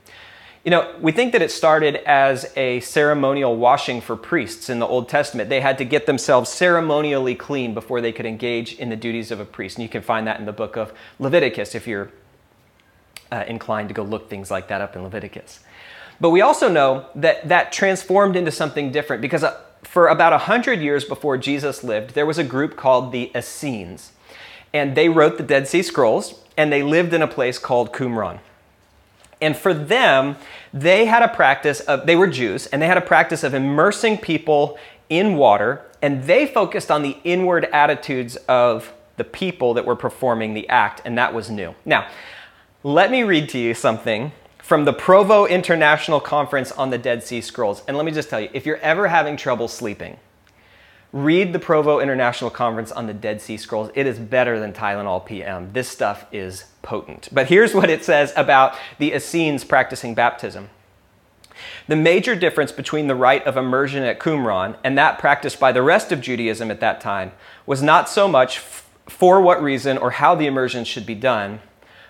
You 0.63 0.69
know, 0.69 0.93
we 1.01 1.11
think 1.11 1.31
that 1.31 1.41
it 1.41 1.49
started 1.49 1.95
as 2.07 2.51
a 2.55 2.81
ceremonial 2.81 3.55
washing 3.55 3.99
for 3.99 4.15
priests 4.15 4.69
in 4.69 4.77
the 4.77 4.85
Old 4.85 5.09
Testament. 5.09 5.49
They 5.49 5.61
had 5.61 5.79
to 5.79 5.85
get 5.85 6.05
themselves 6.05 6.51
ceremonially 6.51 7.33
clean 7.33 7.73
before 7.73 7.99
they 7.99 8.11
could 8.11 8.27
engage 8.27 8.73
in 8.75 8.89
the 8.89 8.95
duties 8.95 9.31
of 9.31 9.39
a 9.39 9.45
priest. 9.45 9.77
And 9.77 9.83
you 9.83 9.89
can 9.89 10.03
find 10.03 10.27
that 10.27 10.39
in 10.39 10.45
the 10.45 10.51
book 10.51 10.77
of 10.77 10.93
Leviticus 11.17 11.73
if 11.73 11.87
you're 11.87 12.11
uh, 13.31 13.43
inclined 13.47 13.87
to 13.87 13.95
go 13.95 14.03
look 14.03 14.29
things 14.29 14.51
like 14.51 14.67
that 14.67 14.81
up 14.81 14.95
in 14.95 15.01
Leviticus. 15.01 15.61
But 16.21 16.29
we 16.29 16.41
also 16.41 16.69
know 16.69 17.07
that 17.15 17.47
that 17.47 17.71
transformed 17.71 18.35
into 18.35 18.51
something 18.51 18.91
different 18.91 19.23
because 19.23 19.43
uh, 19.43 19.59
for 19.81 20.09
about 20.09 20.31
100 20.31 20.79
years 20.79 21.05
before 21.05 21.39
Jesus 21.39 21.83
lived, 21.83 22.13
there 22.13 22.27
was 22.27 22.37
a 22.37 22.43
group 22.43 22.75
called 22.75 23.11
the 23.11 23.31
Essenes. 23.35 24.11
And 24.73 24.95
they 24.95 25.09
wrote 25.09 25.37
the 25.37 25.43
Dead 25.43 25.67
Sea 25.67 25.81
Scrolls, 25.81 26.41
and 26.57 26.71
they 26.71 26.83
lived 26.83 27.13
in 27.13 27.21
a 27.21 27.27
place 27.27 27.57
called 27.59 27.93
Qumran. 27.93 28.39
And 29.41 29.55
for 29.55 29.73
them, 29.73 30.35
they 30.73 31.05
had 31.05 31.21
a 31.21 31.27
practice 31.27 31.79
of, 31.81 32.05
they 32.05 32.15
were 32.15 32.27
Jews, 32.27 32.65
and 32.67 32.81
they 32.81 32.87
had 32.87 32.97
a 32.97 33.01
practice 33.01 33.43
of 33.43 33.53
immersing 33.53 34.17
people 34.17 34.77
in 35.09 35.35
water, 35.35 35.81
and 36.01 36.23
they 36.23 36.47
focused 36.47 36.91
on 36.91 37.03
the 37.03 37.17
inward 37.23 37.65
attitudes 37.65 38.35
of 38.47 38.93
the 39.17 39.23
people 39.23 39.73
that 39.75 39.85
were 39.85 39.95
performing 39.95 40.53
the 40.53 40.67
act, 40.69 41.01
and 41.05 41.17
that 41.17 41.33
was 41.33 41.49
new. 41.49 41.73
Now, 41.85 42.07
let 42.83 43.11
me 43.11 43.23
read 43.23 43.49
to 43.49 43.59
you 43.59 43.73
something 43.73 44.31
from 44.59 44.85
the 44.85 44.93
Provo 44.93 45.45
International 45.45 46.19
Conference 46.19 46.71
on 46.73 46.89
the 46.89 46.97
Dead 46.97 47.23
Sea 47.23 47.41
Scrolls. 47.41 47.83
And 47.87 47.95
let 47.95 48.05
me 48.05 48.11
just 48.11 48.29
tell 48.29 48.39
you 48.41 48.49
if 48.53 48.65
you're 48.65 48.77
ever 48.77 49.07
having 49.07 49.37
trouble 49.37 49.67
sleeping, 49.67 50.17
read 51.13 51.53
the 51.53 51.59
Provo 51.59 51.99
International 51.99 52.49
Conference 52.49 52.91
on 52.91 53.07
the 53.07 53.13
Dead 53.13 53.41
Sea 53.41 53.57
Scrolls. 53.57 53.89
It 53.95 54.07
is 54.07 54.19
better 54.19 54.59
than 54.59 54.73
Tylenol 54.73 55.25
PM. 55.25 55.71
This 55.73 55.89
stuff 55.89 56.25
is 56.31 56.65
potent. 56.81 57.29
But 57.31 57.47
here's 57.47 57.73
what 57.73 57.89
it 57.89 58.03
says 58.03 58.33
about 58.35 58.75
the 58.97 59.13
Essenes 59.13 59.63
practicing 59.63 60.13
baptism. 60.13 60.69
The 61.87 61.95
major 61.95 62.35
difference 62.35 62.71
between 62.71 63.07
the 63.07 63.15
rite 63.15 63.45
of 63.47 63.57
immersion 63.57 64.03
at 64.03 64.19
Qumran 64.19 64.75
and 64.83 64.97
that 64.97 65.17
practiced 65.17 65.59
by 65.59 65.71
the 65.71 65.81
rest 65.81 66.11
of 66.11 66.21
Judaism 66.21 66.69
at 66.69 66.81
that 66.81 67.01
time 67.01 67.31
was 67.65 67.81
not 67.81 68.09
so 68.09 68.27
much 68.27 68.57
f- 68.57 68.89
for 69.07 69.41
what 69.41 69.63
reason 69.63 69.97
or 69.97 70.11
how 70.11 70.35
the 70.35 70.45
immersion 70.45 70.83
should 70.83 71.05
be 71.05 71.15
done, 71.15 71.59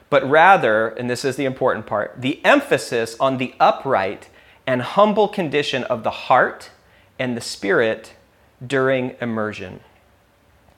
but 0.10 0.28
rather, 0.30 0.90
and 0.90 1.10
this 1.10 1.24
is 1.24 1.36
the 1.36 1.46
important 1.46 1.86
part, 1.86 2.16
the 2.18 2.44
emphasis 2.44 3.16
on 3.20 3.38
the 3.38 3.54
upright 3.60 4.30
and 4.66 4.82
humble 4.82 5.28
condition 5.28 5.84
of 5.86 6.04
the 6.04 6.12
heart 6.12 6.72
and 7.18 7.38
the 7.38 7.42
spirit 7.42 8.14
during 8.65 9.15
immersion. 9.22 9.80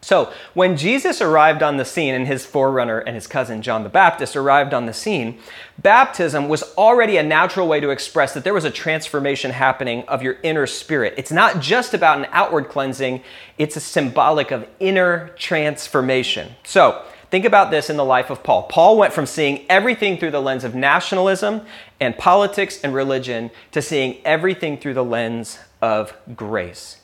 So, 0.02 0.32
when 0.54 0.78
Jesus 0.78 1.22
arrived 1.22 1.62
on 1.62 1.76
the 1.76 1.84
scene 1.84 2.14
and 2.14 2.26
his 2.26 2.46
forerunner 2.46 3.00
and 3.00 3.16
his 3.16 3.28
cousin 3.28 3.62
John 3.62 3.84
the 3.84 3.90
Baptist 3.90 4.38
arrived 4.38 4.74
on 4.74 4.86
the 4.86 4.94
scene, 4.94 5.40
baptism 5.78 6.48
was 6.48 6.64
already 6.78 7.18
a 7.18 7.24
natural 7.24 7.68
way 7.68 7.82
to 7.82 7.90
express 7.90 8.34
that 8.34 8.46
there 8.46 8.54
was 8.54 8.64
a 8.64 8.72
transformation 8.72 9.52
happening 9.52 10.08
of 10.08 10.24
your 10.24 10.38
inner 10.42 10.68
spirit. 10.68 11.16
It's 11.18 11.34
not 11.34 11.60
just 11.60 11.94
about 11.94 12.18
an 12.18 12.28
outward 12.32 12.70
cleansing, 12.70 13.24
it's 13.58 13.76
a 13.76 13.82
symbolic 13.82 14.52
of 14.52 14.66
inner 14.80 15.32
transformation. 15.38 16.54
So, 16.64 17.04
think 17.30 17.44
about 17.44 17.70
this 17.70 17.90
in 17.90 17.98
the 17.98 18.06
life 18.06 18.30
of 18.30 18.42
Paul. 18.42 18.64
Paul 18.64 18.98
went 18.98 19.12
from 19.12 19.26
seeing 19.26 19.66
everything 19.70 20.18
through 20.18 20.32
the 20.32 20.42
lens 20.42 20.64
of 20.64 20.76
nationalism 20.76 21.66
and 22.00 22.18
politics 22.18 22.80
and 22.86 22.94
religion 22.94 23.52
to 23.72 23.82
seeing 23.82 24.22
everything 24.24 24.78
through 24.78 24.94
the 24.94 25.04
lens 25.04 25.60
of 25.82 26.14
grace 26.38 27.00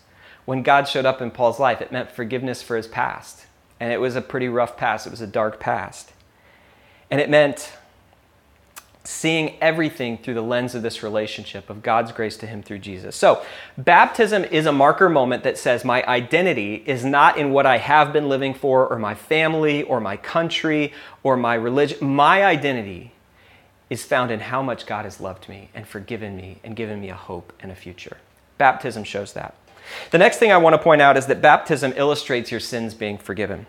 when 0.45 0.63
God 0.63 0.87
showed 0.87 1.05
up 1.05 1.21
in 1.21 1.31
Paul's 1.31 1.59
life, 1.59 1.81
it 1.81 1.91
meant 1.91 2.11
forgiveness 2.11 2.61
for 2.61 2.77
his 2.77 2.87
past. 2.87 3.45
And 3.79 3.91
it 3.91 3.99
was 3.99 4.15
a 4.15 4.21
pretty 4.21 4.47
rough 4.47 4.77
past, 4.77 5.05
it 5.05 5.09
was 5.09 5.21
a 5.21 5.27
dark 5.27 5.59
past. 5.59 6.13
And 7.11 7.19
it 7.19 7.29
meant 7.29 7.73
seeing 9.03 9.55
everything 9.61 10.17
through 10.17 10.33
the 10.33 10.41
lens 10.41 10.73
of 10.73 10.81
this 10.81 11.03
relationship 11.03 11.69
of 11.69 11.83
God's 11.83 12.11
grace 12.11 12.37
to 12.37 12.47
him 12.47 12.63
through 12.63 12.79
Jesus. 12.79 13.15
So, 13.15 13.43
baptism 13.77 14.43
is 14.45 14.65
a 14.65 14.71
marker 14.71 15.09
moment 15.09 15.43
that 15.43 15.57
says 15.57 15.85
my 15.85 16.03
identity 16.05 16.83
is 16.85 17.05
not 17.05 17.37
in 17.37 17.51
what 17.51 17.65
I 17.65 17.77
have 17.77 18.11
been 18.11 18.29
living 18.29 18.53
for, 18.53 18.87
or 18.87 18.97
my 18.97 19.13
family, 19.13 19.83
or 19.83 19.99
my 19.99 20.17
country, 20.17 20.91
or 21.21 21.37
my 21.37 21.53
religion. 21.53 22.07
My 22.07 22.43
identity 22.43 23.11
is 23.89 24.03
found 24.03 24.31
in 24.31 24.39
how 24.39 24.63
much 24.63 24.87
God 24.87 25.05
has 25.05 25.21
loved 25.21 25.47
me 25.47 25.69
and 25.75 25.87
forgiven 25.87 26.35
me 26.35 26.57
and 26.63 26.75
given 26.75 26.99
me 26.99 27.09
a 27.09 27.15
hope 27.15 27.53
and 27.59 27.71
a 27.71 27.75
future. 27.75 28.17
Baptism 28.57 29.03
shows 29.03 29.33
that. 29.33 29.55
The 30.11 30.17
next 30.17 30.37
thing 30.37 30.51
I 30.51 30.57
want 30.57 30.73
to 30.73 30.81
point 30.81 31.01
out 31.01 31.17
is 31.17 31.25
that 31.27 31.41
baptism 31.41 31.93
illustrates 31.95 32.51
your 32.51 32.59
sins 32.59 32.93
being 32.93 33.17
forgiven. 33.17 33.65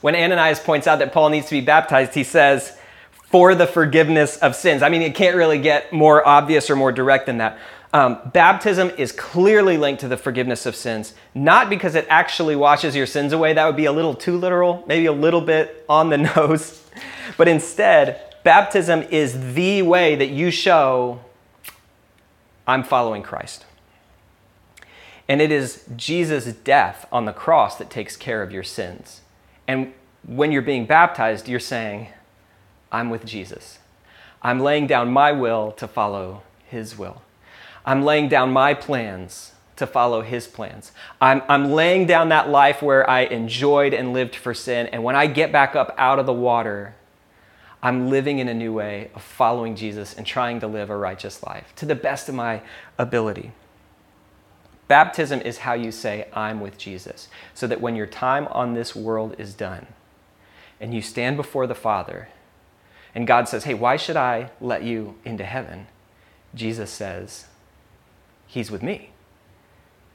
When 0.00 0.14
Ananias 0.14 0.60
points 0.60 0.86
out 0.86 0.98
that 0.98 1.12
Paul 1.12 1.30
needs 1.30 1.46
to 1.46 1.54
be 1.54 1.60
baptized, 1.60 2.14
he 2.14 2.24
says, 2.24 2.76
for 3.30 3.54
the 3.54 3.66
forgiveness 3.66 4.36
of 4.38 4.56
sins. 4.56 4.82
I 4.82 4.88
mean, 4.88 5.02
it 5.02 5.14
can't 5.14 5.36
really 5.36 5.58
get 5.58 5.92
more 5.92 6.26
obvious 6.26 6.68
or 6.68 6.76
more 6.76 6.90
direct 6.90 7.26
than 7.26 7.38
that. 7.38 7.58
Um, 7.92 8.18
baptism 8.32 8.90
is 8.98 9.10
clearly 9.12 9.76
linked 9.76 10.00
to 10.02 10.08
the 10.08 10.16
forgiveness 10.16 10.64
of 10.64 10.76
sins, 10.76 11.14
not 11.34 11.68
because 11.68 11.94
it 11.94 12.06
actually 12.08 12.54
washes 12.54 12.94
your 12.94 13.06
sins 13.06 13.32
away. 13.32 13.52
That 13.52 13.66
would 13.66 13.76
be 13.76 13.86
a 13.86 13.92
little 13.92 14.14
too 14.14 14.36
literal, 14.36 14.84
maybe 14.86 15.06
a 15.06 15.12
little 15.12 15.40
bit 15.40 15.84
on 15.88 16.08
the 16.08 16.18
nose. 16.36 16.84
But 17.36 17.48
instead, 17.48 18.34
baptism 18.44 19.02
is 19.10 19.54
the 19.54 19.82
way 19.82 20.16
that 20.16 20.28
you 20.28 20.50
show 20.50 21.20
I'm 22.66 22.84
following 22.84 23.22
Christ. 23.22 23.64
And 25.30 25.40
it 25.40 25.52
is 25.52 25.84
Jesus' 25.94 26.52
death 26.52 27.06
on 27.12 27.24
the 27.24 27.32
cross 27.32 27.76
that 27.76 27.88
takes 27.88 28.16
care 28.16 28.42
of 28.42 28.50
your 28.50 28.64
sins. 28.64 29.20
And 29.68 29.94
when 30.26 30.50
you're 30.50 30.60
being 30.60 30.86
baptized, 30.86 31.48
you're 31.48 31.60
saying, 31.60 32.08
I'm 32.90 33.10
with 33.10 33.24
Jesus. 33.24 33.78
I'm 34.42 34.58
laying 34.58 34.88
down 34.88 35.12
my 35.12 35.30
will 35.30 35.70
to 35.70 35.86
follow 35.86 36.42
his 36.66 36.98
will. 36.98 37.22
I'm 37.86 38.02
laying 38.02 38.28
down 38.28 38.52
my 38.52 38.74
plans 38.74 39.52
to 39.76 39.86
follow 39.86 40.22
his 40.22 40.48
plans. 40.48 40.90
I'm, 41.20 41.42
I'm 41.48 41.70
laying 41.70 42.06
down 42.06 42.30
that 42.30 42.48
life 42.48 42.82
where 42.82 43.08
I 43.08 43.20
enjoyed 43.20 43.94
and 43.94 44.12
lived 44.12 44.34
for 44.34 44.52
sin. 44.52 44.88
And 44.88 45.04
when 45.04 45.14
I 45.14 45.28
get 45.28 45.52
back 45.52 45.76
up 45.76 45.94
out 45.96 46.18
of 46.18 46.26
the 46.26 46.32
water, 46.32 46.96
I'm 47.84 48.10
living 48.10 48.40
in 48.40 48.48
a 48.48 48.54
new 48.54 48.72
way 48.72 49.12
of 49.14 49.22
following 49.22 49.76
Jesus 49.76 50.12
and 50.12 50.26
trying 50.26 50.58
to 50.58 50.66
live 50.66 50.90
a 50.90 50.96
righteous 50.96 51.44
life 51.44 51.72
to 51.76 51.86
the 51.86 51.94
best 51.94 52.28
of 52.28 52.34
my 52.34 52.62
ability. 52.98 53.52
Baptism 54.90 55.40
is 55.42 55.58
how 55.58 55.74
you 55.74 55.92
say, 55.92 56.26
I'm 56.32 56.58
with 56.58 56.76
Jesus. 56.76 57.28
So 57.54 57.68
that 57.68 57.80
when 57.80 57.94
your 57.94 58.08
time 58.08 58.48
on 58.50 58.74
this 58.74 58.96
world 58.96 59.36
is 59.38 59.54
done 59.54 59.86
and 60.80 60.92
you 60.92 61.00
stand 61.00 61.36
before 61.36 61.68
the 61.68 61.76
Father, 61.76 62.26
and 63.14 63.24
God 63.24 63.48
says, 63.48 63.62
Hey, 63.62 63.74
why 63.74 63.94
should 63.96 64.16
I 64.16 64.50
let 64.60 64.82
you 64.82 65.14
into 65.24 65.44
heaven? 65.44 65.86
Jesus 66.56 66.90
says, 66.90 67.46
He's 68.48 68.68
with 68.68 68.82
me. 68.82 69.10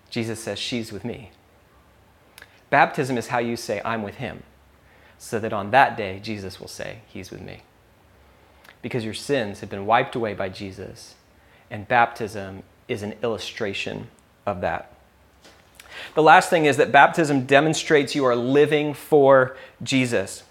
Jesus 0.09 0.41
says, 0.41 0.59
She's 0.59 0.91
with 0.91 1.05
me. 1.05 1.31
Baptism 2.69 3.17
is 3.17 3.27
how 3.27 3.39
you 3.39 3.55
say, 3.55 3.81
I'm 3.85 4.03
with 4.03 4.15
Him, 4.15 4.43
so 5.17 5.39
that 5.39 5.53
on 5.53 5.71
that 5.71 5.95
day, 5.95 6.19
Jesus 6.21 6.59
will 6.59 6.67
say, 6.67 6.97
He's 7.07 7.31
with 7.31 7.39
me. 7.39 7.61
Because 8.81 9.05
your 9.05 9.13
sins 9.13 9.61
have 9.61 9.69
been 9.69 9.85
wiped 9.85 10.17
away 10.17 10.33
by 10.33 10.49
Jesus, 10.49 11.15
and 11.71 11.87
baptism 11.87 12.63
is 12.89 13.03
an 13.03 13.13
illustration 13.23 14.09
of 14.45 14.61
that. 14.61 14.91
The 16.13 16.23
last 16.23 16.49
thing 16.49 16.65
is 16.65 16.77
that 16.77 16.91
baptism 16.91 17.45
demonstrates 17.45 18.15
you 18.15 18.25
are 18.25 18.35
living 18.35 18.93
for 18.93 19.57
Jesus. 19.83 20.43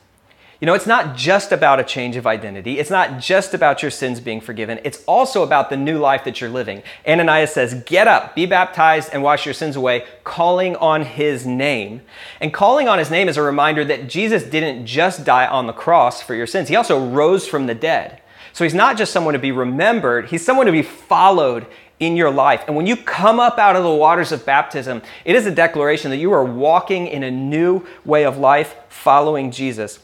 You 0.60 0.66
know, 0.66 0.74
it's 0.74 0.86
not 0.86 1.16
just 1.16 1.52
about 1.52 1.80
a 1.80 1.84
change 1.84 2.16
of 2.16 2.26
identity. 2.26 2.78
It's 2.78 2.90
not 2.90 3.18
just 3.18 3.54
about 3.54 3.82
your 3.82 3.90
sins 3.90 4.20
being 4.20 4.40
forgiven. 4.40 4.80
It's 4.84 5.04
also 5.04 5.42
about 5.42 5.68
the 5.68 5.76
new 5.76 5.98
life 5.98 6.24
that 6.24 6.40
you're 6.40 6.48
living. 6.48 6.82
Ananias 7.06 7.52
says, 7.52 7.74
Get 7.84 8.08
up, 8.08 8.34
be 8.34 8.46
baptized, 8.46 9.10
and 9.12 9.22
wash 9.22 9.44
your 9.44 9.52
sins 9.52 9.76
away, 9.76 10.06
calling 10.22 10.76
on 10.76 11.02
his 11.02 11.44
name. 11.44 12.02
And 12.40 12.54
calling 12.54 12.88
on 12.88 12.98
his 12.98 13.10
name 13.10 13.28
is 13.28 13.36
a 13.36 13.42
reminder 13.42 13.84
that 13.84 14.08
Jesus 14.08 14.44
didn't 14.44 14.86
just 14.86 15.24
die 15.24 15.46
on 15.46 15.66
the 15.66 15.72
cross 15.72 16.22
for 16.22 16.34
your 16.34 16.46
sins, 16.46 16.68
he 16.68 16.76
also 16.76 17.04
rose 17.04 17.46
from 17.46 17.66
the 17.66 17.74
dead. 17.74 18.22
So 18.54 18.62
he's 18.62 18.72
not 18.72 18.96
just 18.96 19.12
someone 19.12 19.34
to 19.34 19.40
be 19.40 19.50
remembered, 19.50 20.28
he's 20.28 20.44
someone 20.44 20.66
to 20.66 20.72
be 20.72 20.82
followed 20.82 21.66
in 22.00 22.16
your 22.16 22.30
life. 22.30 22.64
And 22.66 22.76
when 22.76 22.86
you 22.86 22.96
come 22.96 23.38
up 23.38 23.58
out 23.58 23.76
of 23.76 23.84
the 23.84 23.94
waters 23.94 24.32
of 24.32 24.44
baptism, 24.44 25.02
it 25.24 25.36
is 25.36 25.46
a 25.46 25.50
declaration 25.50 26.10
that 26.10 26.16
you 26.16 26.32
are 26.32 26.44
walking 26.44 27.06
in 27.06 27.22
a 27.22 27.30
new 27.30 27.86
way 28.04 28.24
of 28.24 28.36
life 28.36 28.74
following 28.88 29.50
Jesus. 29.50 30.00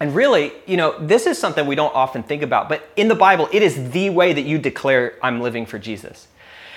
And 0.00 0.14
really, 0.14 0.52
you 0.66 0.78
know, 0.78 0.98
this 0.98 1.26
is 1.26 1.36
something 1.36 1.66
we 1.66 1.74
don't 1.74 1.94
often 1.94 2.22
think 2.22 2.42
about, 2.42 2.70
but 2.70 2.88
in 2.96 3.08
the 3.08 3.14
Bible, 3.14 3.48
it 3.52 3.62
is 3.62 3.90
the 3.90 4.08
way 4.08 4.32
that 4.32 4.42
you 4.42 4.56
declare, 4.56 5.18
I'm 5.22 5.42
living 5.42 5.66
for 5.66 5.78
Jesus. 5.78 6.26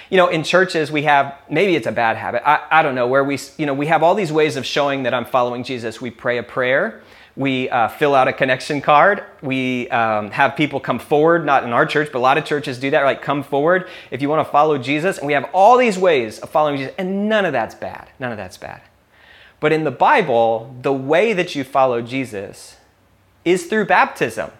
You 0.09 0.17
know, 0.17 0.27
in 0.27 0.43
churches, 0.43 0.91
we 0.91 1.03
have, 1.03 1.37
maybe 1.49 1.75
it's 1.75 1.87
a 1.87 1.91
bad 1.91 2.17
habit, 2.17 2.43
I, 2.45 2.61
I 2.69 2.83
don't 2.83 2.95
know, 2.95 3.07
where 3.07 3.23
we, 3.23 3.39
you 3.57 3.65
know, 3.65 3.73
we 3.73 3.87
have 3.87 4.03
all 4.03 4.13
these 4.13 4.31
ways 4.31 4.57
of 4.57 4.65
showing 4.65 5.03
that 5.03 5.13
I'm 5.13 5.23
following 5.23 5.63
Jesus. 5.63 6.01
We 6.01 6.11
pray 6.11 6.37
a 6.37 6.43
prayer, 6.43 7.01
we 7.35 7.67
uh, 7.69 7.87
fill 7.87 8.13
out 8.13 8.27
a 8.27 8.33
connection 8.33 8.79
card. 8.79 9.23
We 9.41 9.89
um, 9.89 10.29
have 10.31 10.55
people 10.55 10.79
come 10.79 10.99
forward, 10.99 11.45
not 11.45 11.63
in 11.63 11.73
our 11.73 11.85
church, 11.85 12.09
but 12.11 12.19
a 12.19 12.21
lot 12.21 12.37
of 12.37 12.45
churches 12.45 12.79
do 12.79 12.91
that, 12.91 13.03
like 13.03 13.21
come 13.21 13.41
forward 13.41 13.89
if 14.11 14.21
you 14.21 14.29
want 14.29 14.45
to 14.45 14.51
follow 14.51 14.77
Jesus. 14.77 15.17
And 15.17 15.25
we 15.25 15.33
have 15.33 15.49
all 15.53 15.77
these 15.77 15.97
ways 15.97 16.39
of 16.39 16.49
following 16.49 16.77
Jesus, 16.77 16.93
and 16.97 17.27
none 17.27 17.45
of 17.45 17.51
that's 17.51 17.73
bad. 17.73 18.09
None 18.19 18.31
of 18.31 18.37
that's 18.37 18.57
bad. 18.57 18.81
But 19.59 19.71
in 19.71 19.83
the 19.83 19.91
Bible, 19.91 20.75
the 20.81 20.93
way 20.93 21.33
that 21.33 21.55
you 21.55 21.63
follow 21.63 22.01
Jesus 22.01 22.77
is 23.45 23.65
through 23.65 23.85
baptism. 23.85 24.51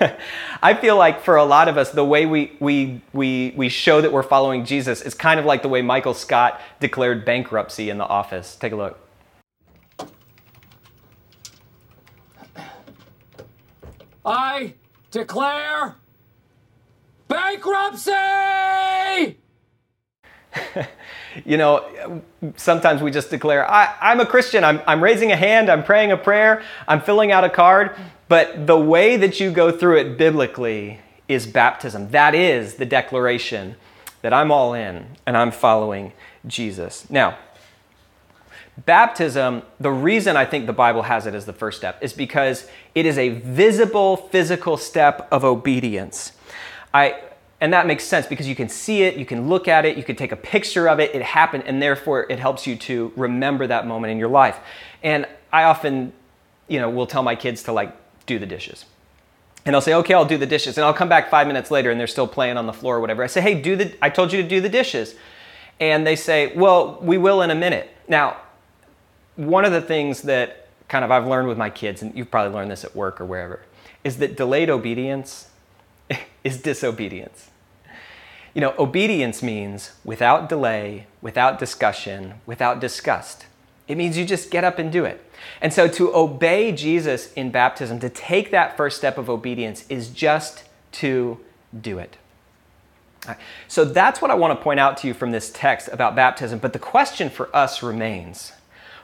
I 0.62 0.74
feel 0.74 0.96
like 0.96 1.22
for 1.22 1.36
a 1.36 1.44
lot 1.44 1.68
of 1.68 1.76
us, 1.76 1.90
the 1.90 2.04
way 2.04 2.24
we, 2.24 2.52
we, 2.60 3.02
we, 3.12 3.52
we 3.56 3.68
show 3.68 4.00
that 4.00 4.12
we're 4.12 4.22
following 4.22 4.64
Jesus 4.64 5.02
is 5.02 5.12
kind 5.12 5.40
of 5.40 5.46
like 5.46 5.62
the 5.62 5.68
way 5.68 5.82
Michael 5.82 6.14
Scott 6.14 6.60
declared 6.80 7.24
bankruptcy 7.24 7.90
in 7.90 7.98
the 7.98 8.06
office. 8.06 8.56
Take 8.56 8.72
a 8.72 8.76
look. 8.76 8.98
I 14.24 14.74
declare 15.10 15.96
bankruptcy! 17.28 18.12
you 21.44 21.56
know, 21.56 22.22
sometimes 22.56 23.02
we 23.02 23.10
just 23.10 23.30
declare, 23.30 23.68
I, 23.68 24.12
am 24.12 24.20
a 24.20 24.26
Christian, 24.26 24.64
I'm, 24.64 24.80
I'm 24.86 25.02
raising 25.02 25.32
a 25.32 25.36
hand, 25.36 25.70
I'm 25.70 25.82
praying 25.82 26.12
a 26.12 26.16
prayer, 26.16 26.62
I'm 26.86 27.00
filling 27.00 27.32
out 27.32 27.44
a 27.44 27.50
card. 27.50 27.96
But 28.28 28.66
the 28.66 28.78
way 28.78 29.16
that 29.16 29.40
you 29.40 29.50
go 29.50 29.70
through 29.70 29.98
it 29.98 30.16
biblically 30.16 31.00
is 31.28 31.46
baptism. 31.46 32.10
That 32.10 32.34
is 32.34 32.74
the 32.74 32.86
declaration 32.86 33.76
that 34.22 34.32
I'm 34.32 34.50
all 34.50 34.72
in 34.74 35.06
and 35.26 35.36
I'm 35.36 35.50
following 35.50 36.12
Jesus. 36.46 37.08
Now, 37.10 37.38
baptism, 38.84 39.62
the 39.80 39.90
reason 39.90 40.36
I 40.36 40.44
think 40.44 40.66
the 40.66 40.72
Bible 40.72 41.02
has 41.02 41.26
it 41.26 41.34
as 41.34 41.46
the 41.46 41.52
first 41.52 41.78
step 41.78 41.98
is 42.02 42.12
because 42.12 42.68
it 42.94 43.06
is 43.06 43.18
a 43.18 43.30
visible 43.30 44.16
physical 44.16 44.76
step 44.76 45.28
of 45.30 45.44
obedience. 45.44 46.32
I, 46.92 47.20
and 47.60 47.72
that 47.72 47.86
makes 47.86 48.04
sense 48.04 48.26
because 48.26 48.48
you 48.48 48.56
can 48.56 48.68
see 48.68 49.02
it, 49.02 49.16
you 49.16 49.24
can 49.24 49.48
look 49.48 49.68
at 49.68 49.84
it, 49.84 49.96
you 49.96 50.02
can 50.02 50.16
take 50.16 50.32
a 50.32 50.36
picture 50.36 50.88
of 50.88 50.98
it, 50.98 51.14
it 51.14 51.22
happened, 51.22 51.64
and 51.66 51.80
therefore 51.80 52.26
it 52.28 52.38
helps 52.38 52.66
you 52.66 52.76
to 52.76 53.12
remember 53.16 53.66
that 53.66 53.86
moment 53.86 54.10
in 54.10 54.18
your 54.18 54.28
life. 54.28 54.58
And 55.02 55.26
I 55.52 55.64
often, 55.64 56.12
you 56.68 56.80
know, 56.80 56.90
will 56.90 57.06
tell 57.06 57.22
my 57.22 57.36
kids 57.36 57.62
to 57.64 57.72
like 57.72 57.94
do 58.26 58.38
the 58.38 58.46
dishes. 58.46 58.84
And 59.64 59.74
they'll 59.74 59.80
say, 59.80 59.94
okay, 59.94 60.14
I'll 60.14 60.24
do 60.24 60.38
the 60.38 60.46
dishes. 60.46 60.76
And 60.76 60.84
I'll 60.84 60.94
come 60.94 61.08
back 61.08 61.30
five 61.30 61.46
minutes 61.46 61.70
later 61.70 61.92
and 61.92 62.00
they're 62.00 62.08
still 62.08 62.26
playing 62.26 62.56
on 62.56 62.66
the 62.66 62.72
floor 62.72 62.96
or 62.96 63.00
whatever. 63.00 63.22
I 63.22 63.28
say, 63.28 63.40
hey, 63.40 63.60
do 63.60 63.76
the, 63.76 63.96
I 64.02 64.10
told 64.10 64.32
you 64.32 64.42
to 64.42 64.48
do 64.48 64.60
the 64.60 64.68
dishes. 64.68 65.14
And 65.78 66.04
they 66.04 66.16
say, 66.16 66.52
well, 66.56 66.98
we 67.00 67.16
will 67.16 67.42
in 67.42 67.50
a 67.50 67.54
minute. 67.54 67.90
Now, 68.08 68.38
one 69.36 69.64
of 69.64 69.72
the 69.72 69.80
things 69.80 70.22
that 70.22 70.68
kind 70.88 71.04
of 71.04 71.10
I've 71.10 71.26
learned 71.26 71.48
with 71.48 71.58
my 71.58 71.70
kids, 71.70 72.02
and 72.02 72.14
you've 72.16 72.30
probably 72.30 72.54
learned 72.54 72.70
this 72.70 72.84
at 72.84 72.94
work 72.94 73.20
or 73.20 73.24
wherever, 73.24 73.60
is 74.04 74.18
that 74.18 74.36
delayed 74.36 74.68
obedience 74.68 75.48
is 76.44 76.60
disobedience. 76.60 77.50
You 78.54 78.60
know, 78.60 78.74
obedience 78.78 79.42
means 79.42 79.92
without 80.04 80.48
delay, 80.48 81.06
without 81.22 81.58
discussion, 81.58 82.34
without 82.44 82.80
disgust. 82.80 83.46
It 83.88 83.96
means 83.96 84.18
you 84.18 84.26
just 84.26 84.50
get 84.50 84.64
up 84.64 84.78
and 84.78 84.92
do 84.92 85.04
it. 85.04 85.24
And 85.60 85.72
so 85.72 85.88
to 85.88 86.14
obey 86.14 86.72
Jesus 86.72 87.32
in 87.32 87.50
baptism, 87.50 87.98
to 88.00 88.10
take 88.10 88.50
that 88.50 88.76
first 88.76 88.98
step 88.98 89.18
of 89.18 89.30
obedience, 89.30 89.84
is 89.88 90.10
just 90.10 90.64
to 90.92 91.40
do 91.78 91.98
it. 91.98 92.16
So 93.68 93.84
that's 93.84 94.20
what 94.20 94.30
I 94.30 94.34
want 94.34 94.58
to 94.58 94.62
point 94.62 94.80
out 94.80 94.96
to 94.98 95.06
you 95.06 95.14
from 95.14 95.30
this 95.30 95.50
text 95.54 95.88
about 95.92 96.14
baptism. 96.14 96.58
But 96.58 96.72
the 96.72 96.78
question 96.78 97.30
for 97.30 97.54
us 97.54 97.82
remains 97.82 98.52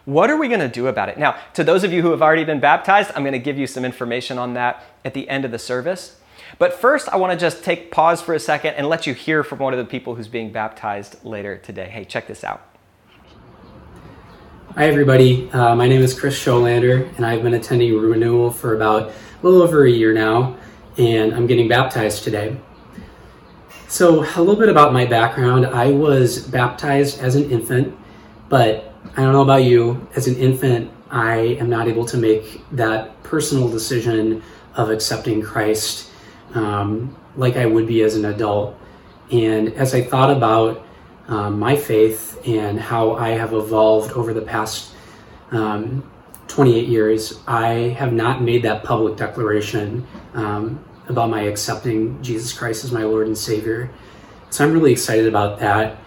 what 0.09 0.31
are 0.31 0.38
we 0.38 0.49
going 0.49 0.61
to 0.61 0.68
do 0.68 0.87
about 0.87 1.11
it? 1.11 1.18
Now, 1.18 1.37
to 1.53 1.62
those 1.62 1.85
of 1.85 1.92
you 1.92 2.01
who 2.01 2.12
have 2.12 2.23
already 2.23 2.42
been 2.42 2.61
baptized, 2.61 3.11
I'm 3.14 3.25
going 3.25 3.35
to 3.35 3.38
give 3.38 3.59
you 3.59 3.66
some 3.66 3.85
information 3.85 4.38
on 4.38 4.55
that 4.55 4.83
at 5.05 5.12
the 5.12 5.29
end 5.29 5.44
of 5.44 5.51
the 5.51 5.59
service. 5.59 6.18
But 6.59 6.73
first, 6.73 7.11
I 7.11 7.16
want 7.16 7.35
to 7.35 7.38
just 7.38 7.62
take 7.62 7.90
pause 7.90 8.23
for 8.23 8.33
a 8.33 8.40
second 8.40 8.73
and 8.77 8.88
let 8.88 9.07
you 9.07 9.12
hear 9.12 9.44
from 9.44 9.59
one 9.59 9.75
of 9.75 9.79
the 9.79 9.85
people 9.85 10.14
who's 10.14 10.27
being 10.27 10.51
baptized 10.51 11.23
later 11.27 11.59
today. 11.59 11.90
Hey, 11.90 12.07
check 12.07 12.27
this 12.27 12.42
out. 12.42 12.62
Hi, 14.77 14.87
everybody. 14.87 15.51
Uh, 15.51 15.75
my 15.75 15.87
name 15.87 16.01
is 16.01 16.18
Chris 16.18 16.42
Scholander, 16.42 17.14
and 17.18 17.27
I've 17.27 17.42
been 17.42 17.53
attending 17.53 17.94
Renewal 17.94 18.51
for 18.51 18.75
about 18.75 19.11
a 19.11 19.12
little 19.42 19.61
over 19.61 19.85
a 19.85 19.90
year 19.90 20.14
now, 20.14 20.57
and 20.97 21.35
I'm 21.35 21.47
getting 21.47 21.68
baptized 21.68 22.25
today. 22.25 22.57
So, 23.88 24.21
a 24.21 24.40
little 24.40 24.57
bit 24.57 24.71
about 24.71 24.94
my 24.94 25.05
background. 25.05 25.66
I 25.66 25.90
was 25.90 26.47
baptized 26.49 27.21
as 27.21 27.35
an 27.35 27.51
infant, 27.51 27.94
but 28.49 28.88
I 29.18 29.22
don't 29.22 29.33
know 29.33 29.42
about 29.42 29.64
you. 29.64 30.07
As 30.14 30.28
an 30.28 30.37
infant, 30.37 30.92
I 31.11 31.38
am 31.59 31.68
not 31.68 31.88
able 31.88 32.04
to 32.04 32.16
make 32.16 32.62
that 32.70 33.20
personal 33.24 33.68
decision 33.68 34.44
of 34.76 34.90
accepting 34.90 35.42
Christ 35.42 36.09
um, 36.54 37.16
like 37.35 37.57
I 37.57 37.66
would 37.66 37.88
be 37.88 38.04
as 38.04 38.14
an 38.14 38.26
adult. 38.26 38.78
And 39.33 39.72
as 39.74 39.92
I 39.92 40.02
thought 40.02 40.31
about 40.31 40.87
um, 41.26 41.59
my 41.59 41.74
faith 41.74 42.40
and 42.46 42.78
how 42.78 43.16
I 43.16 43.31
have 43.31 43.54
evolved 43.54 44.12
over 44.12 44.33
the 44.33 44.40
past 44.40 44.94
um, 45.50 46.09
28 46.46 46.87
years, 46.87 47.40
I 47.48 47.70
have 47.98 48.12
not 48.12 48.40
made 48.40 48.62
that 48.62 48.85
public 48.85 49.16
declaration 49.16 50.07
um, 50.35 50.78
about 51.09 51.28
my 51.28 51.40
accepting 51.40 52.22
Jesus 52.22 52.57
Christ 52.57 52.85
as 52.85 52.92
my 52.92 53.02
Lord 53.02 53.26
and 53.26 53.37
Savior. 53.37 53.90
So 54.50 54.64
I'm 54.64 54.72
really 54.72 54.92
excited 54.92 55.26
about 55.26 55.59
that. 55.59 55.98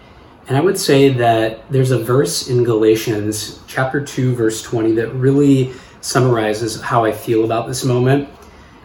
And 0.48 0.56
I 0.56 0.60
would 0.60 0.78
say 0.78 1.08
that 1.10 1.70
there's 1.70 1.92
a 1.92 1.98
verse 1.98 2.48
in 2.48 2.64
Galatians 2.64 3.60
chapter 3.66 4.00
2, 4.00 4.34
verse 4.34 4.60
20, 4.62 4.92
that 4.92 5.14
really 5.14 5.72
summarizes 6.00 6.80
how 6.80 7.04
I 7.04 7.12
feel 7.12 7.44
about 7.44 7.68
this 7.68 7.84
moment. 7.84 8.28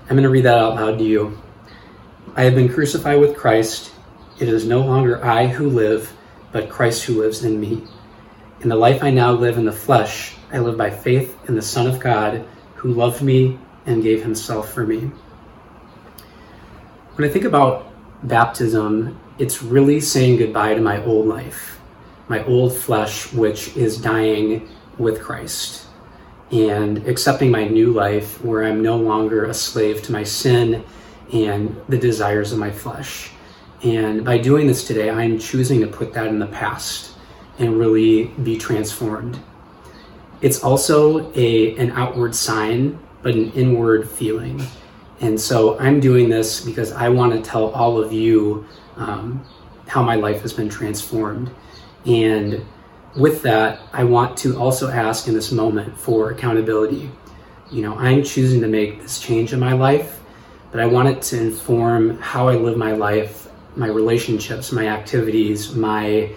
I'm 0.04 0.16
going 0.16 0.24
to 0.24 0.30
read 0.30 0.46
that 0.46 0.60
out 0.60 0.76
loud 0.76 1.00
to 1.00 1.04
you. 1.04 1.42
I 2.36 2.44
have 2.44 2.54
been 2.54 2.72
crucified 2.72 3.20
with 3.20 3.36
Christ. 3.36 3.92
It 4.40 4.48
is 4.48 4.66
no 4.66 4.82
longer 4.82 5.24
I 5.26 5.48
who 5.48 5.70
live, 5.70 6.14
but 6.52 6.70
Christ 6.70 7.04
who 7.04 7.20
lives 7.20 7.44
in 7.44 7.60
me. 7.60 7.84
In 8.62 8.70
the 8.70 8.76
life 8.76 9.04
I 9.04 9.10
now 9.10 9.32
live 9.32 9.58
in 9.58 9.66
the 9.66 9.72
flesh, 9.72 10.36
I 10.54 10.60
live 10.60 10.78
by 10.78 10.92
faith 10.92 11.36
in 11.50 11.56
the 11.56 11.62
Son 11.62 11.88
of 11.88 12.00
God 12.00 12.46
who 12.76 12.94
loved 12.94 13.24
me 13.24 13.58
and 13.88 14.04
gave 14.04 14.22
himself 14.22 14.72
for 14.72 14.86
me. 14.86 15.12
When 17.16 17.28
I 17.28 17.32
think 17.32 17.46
about 17.46 17.92
baptism, 18.24 19.20
it's 19.40 19.62
really 19.62 20.00
saying 20.00 20.38
goodbye 20.38 20.74
to 20.74 20.82
my 20.82 21.04
old 21.06 21.28
life, 21.28 21.80
my 22.28 22.44
old 22.46 22.76
flesh, 22.76 23.32
which 23.34 23.76
is 23.78 23.98
dying 23.98 24.68
with 24.98 25.22
Christ, 25.22 25.86
and 26.52 27.06
accepting 27.08 27.52
my 27.52 27.68
new 27.68 27.92
life 27.92 28.44
where 28.44 28.64
I'm 28.64 28.82
no 28.82 28.98
longer 28.98 29.46
a 29.46 29.54
slave 29.54 30.02
to 30.04 30.12
my 30.12 30.24
sin 30.24 30.84
and 31.34 31.80
the 31.90 31.98
desires 31.98 32.52
of 32.52 32.60
my 32.60 32.72
flesh. 32.72 33.32
And 33.84 34.26
by 34.26 34.38
doing 34.40 34.66
this 34.66 34.88
today, 34.88 35.10
I'm 35.10 35.38
choosing 35.38 35.82
to 35.82 35.88
put 35.88 36.14
that 36.14 36.28
in 36.28 36.40
the 36.40 36.48
past 36.48 37.12
and 37.60 37.78
really 37.78 38.26
be 38.44 38.58
transformed. 38.58 39.40
It's 40.42 40.64
also 40.64 41.32
a, 41.34 41.76
an 41.78 41.92
outward 41.92 42.34
sign, 42.34 42.98
but 43.22 43.36
an 43.36 43.52
inward 43.52 44.10
feeling. 44.10 44.66
And 45.20 45.40
so 45.40 45.78
I'm 45.80 46.00
doing 46.00 46.30
this 46.30 46.62
because 46.62 46.92
I 46.92 47.10
want 47.10 47.34
to 47.34 47.42
tell 47.42 47.72
all 47.72 48.00
of 48.00 48.14
you 48.14 48.66
um, 48.98 49.44
how 49.88 50.04
my 50.04 50.16
life 50.16 50.42
has 50.42 50.54
been 50.54 50.70
transformed. 50.70 51.50
And 52.06 52.64
with 53.16 53.42
that, 53.44 53.80
I 53.94 54.04
want 54.04 54.38
to 54.40 54.58
also 54.58 54.90
ask 54.90 55.28
in 55.28 55.34
this 55.34 55.52
moment 55.52 55.98
for 55.98 56.32
accountability. 56.32 57.10
You 57.72 57.82
know, 57.82 57.96
I'm 57.98 58.24
choosing 58.24 58.62
to 58.62 58.68
make 58.68 59.02
this 59.02 59.20
change 59.20 59.54
in 59.54 59.60
my 59.60 59.74
life, 59.74 60.20
but 60.72 60.80
I 60.80 60.86
want 60.86 61.10
it 61.10 61.22
to 61.24 61.42
inform 61.42 62.18
how 62.20 62.48
I 62.48 62.56
live 62.56 62.78
my 62.78 62.92
life, 62.92 63.50
my 63.76 63.88
relationships, 63.88 64.72
my 64.72 64.88
activities, 64.88 65.74
my 65.76 66.32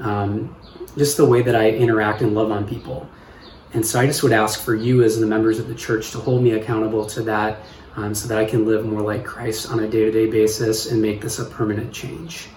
um, 0.00 0.54
just 0.96 1.16
the 1.16 1.24
way 1.24 1.42
that 1.42 1.54
I 1.54 1.70
interact 1.70 2.22
and 2.22 2.34
love 2.34 2.50
on 2.50 2.66
people. 2.66 3.08
And 3.74 3.84
so 3.84 3.98
I 3.98 4.06
just 4.06 4.22
would 4.22 4.32
ask 4.32 4.60
for 4.60 4.74
you, 4.74 5.02
as 5.02 5.18
the 5.18 5.26
members 5.26 5.58
of 5.58 5.68
the 5.68 5.74
church, 5.74 6.10
to 6.10 6.18
hold 6.18 6.42
me 6.42 6.52
accountable 6.52 7.06
to 7.06 7.22
that 7.22 7.60
um, 7.96 8.14
so 8.14 8.28
that 8.28 8.38
I 8.38 8.44
can 8.44 8.64
live 8.64 8.86
more 8.86 9.02
like 9.02 9.24
Christ 9.24 9.70
on 9.70 9.80
a 9.80 9.88
day 9.88 10.04
to 10.04 10.10
day 10.10 10.30
basis 10.30 10.90
and 10.90 11.00
make 11.00 11.20
this 11.20 11.38
a 11.38 11.44
permanent 11.44 11.92
change. 11.92 12.48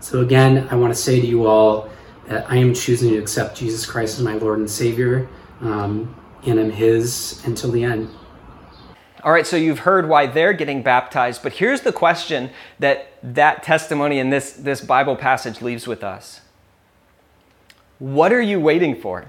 So, 0.00 0.20
again, 0.20 0.66
I 0.70 0.76
want 0.76 0.94
to 0.94 0.98
say 1.00 1.20
to 1.20 1.26
you 1.26 1.46
all 1.46 1.90
that 2.26 2.50
I 2.50 2.56
am 2.56 2.72
choosing 2.72 3.10
to 3.10 3.18
accept 3.18 3.56
Jesus 3.56 3.84
Christ 3.84 4.18
as 4.18 4.24
my 4.24 4.34
Lord 4.34 4.58
and 4.58 4.70
Savior, 4.70 5.28
um, 5.60 6.14
and 6.46 6.58
I'm 6.58 6.70
His 6.70 7.42
until 7.44 7.70
the 7.70 7.84
end. 7.84 8.08
All 9.22 9.32
right, 9.32 9.46
so 9.46 9.56
you've 9.56 9.80
heard 9.80 10.08
why 10.08 10.26
they're 10.26 10.54
getting 10.54 10.82
baptized, 10.82 11.42
but 11.42 11.52
here's 11.52 11.82
the 11.82 11.92
question 11.92 12.50
that 12.78 13.12
that 13.22 13.62
testimony 13.62 14.18
in 14.18 14.30
this, 14.30 14.52
this 14.52 14.80
Bible 14.80 15.14
passage 15.14 15.60
leaves 15.60 15.86
with 15.86 16.02
us 16.02 16.40
What 17.98 18.32
are 18.32 18.40
you 18.40 18.58
waiting 18.58 18.98
for? 18.98 19.26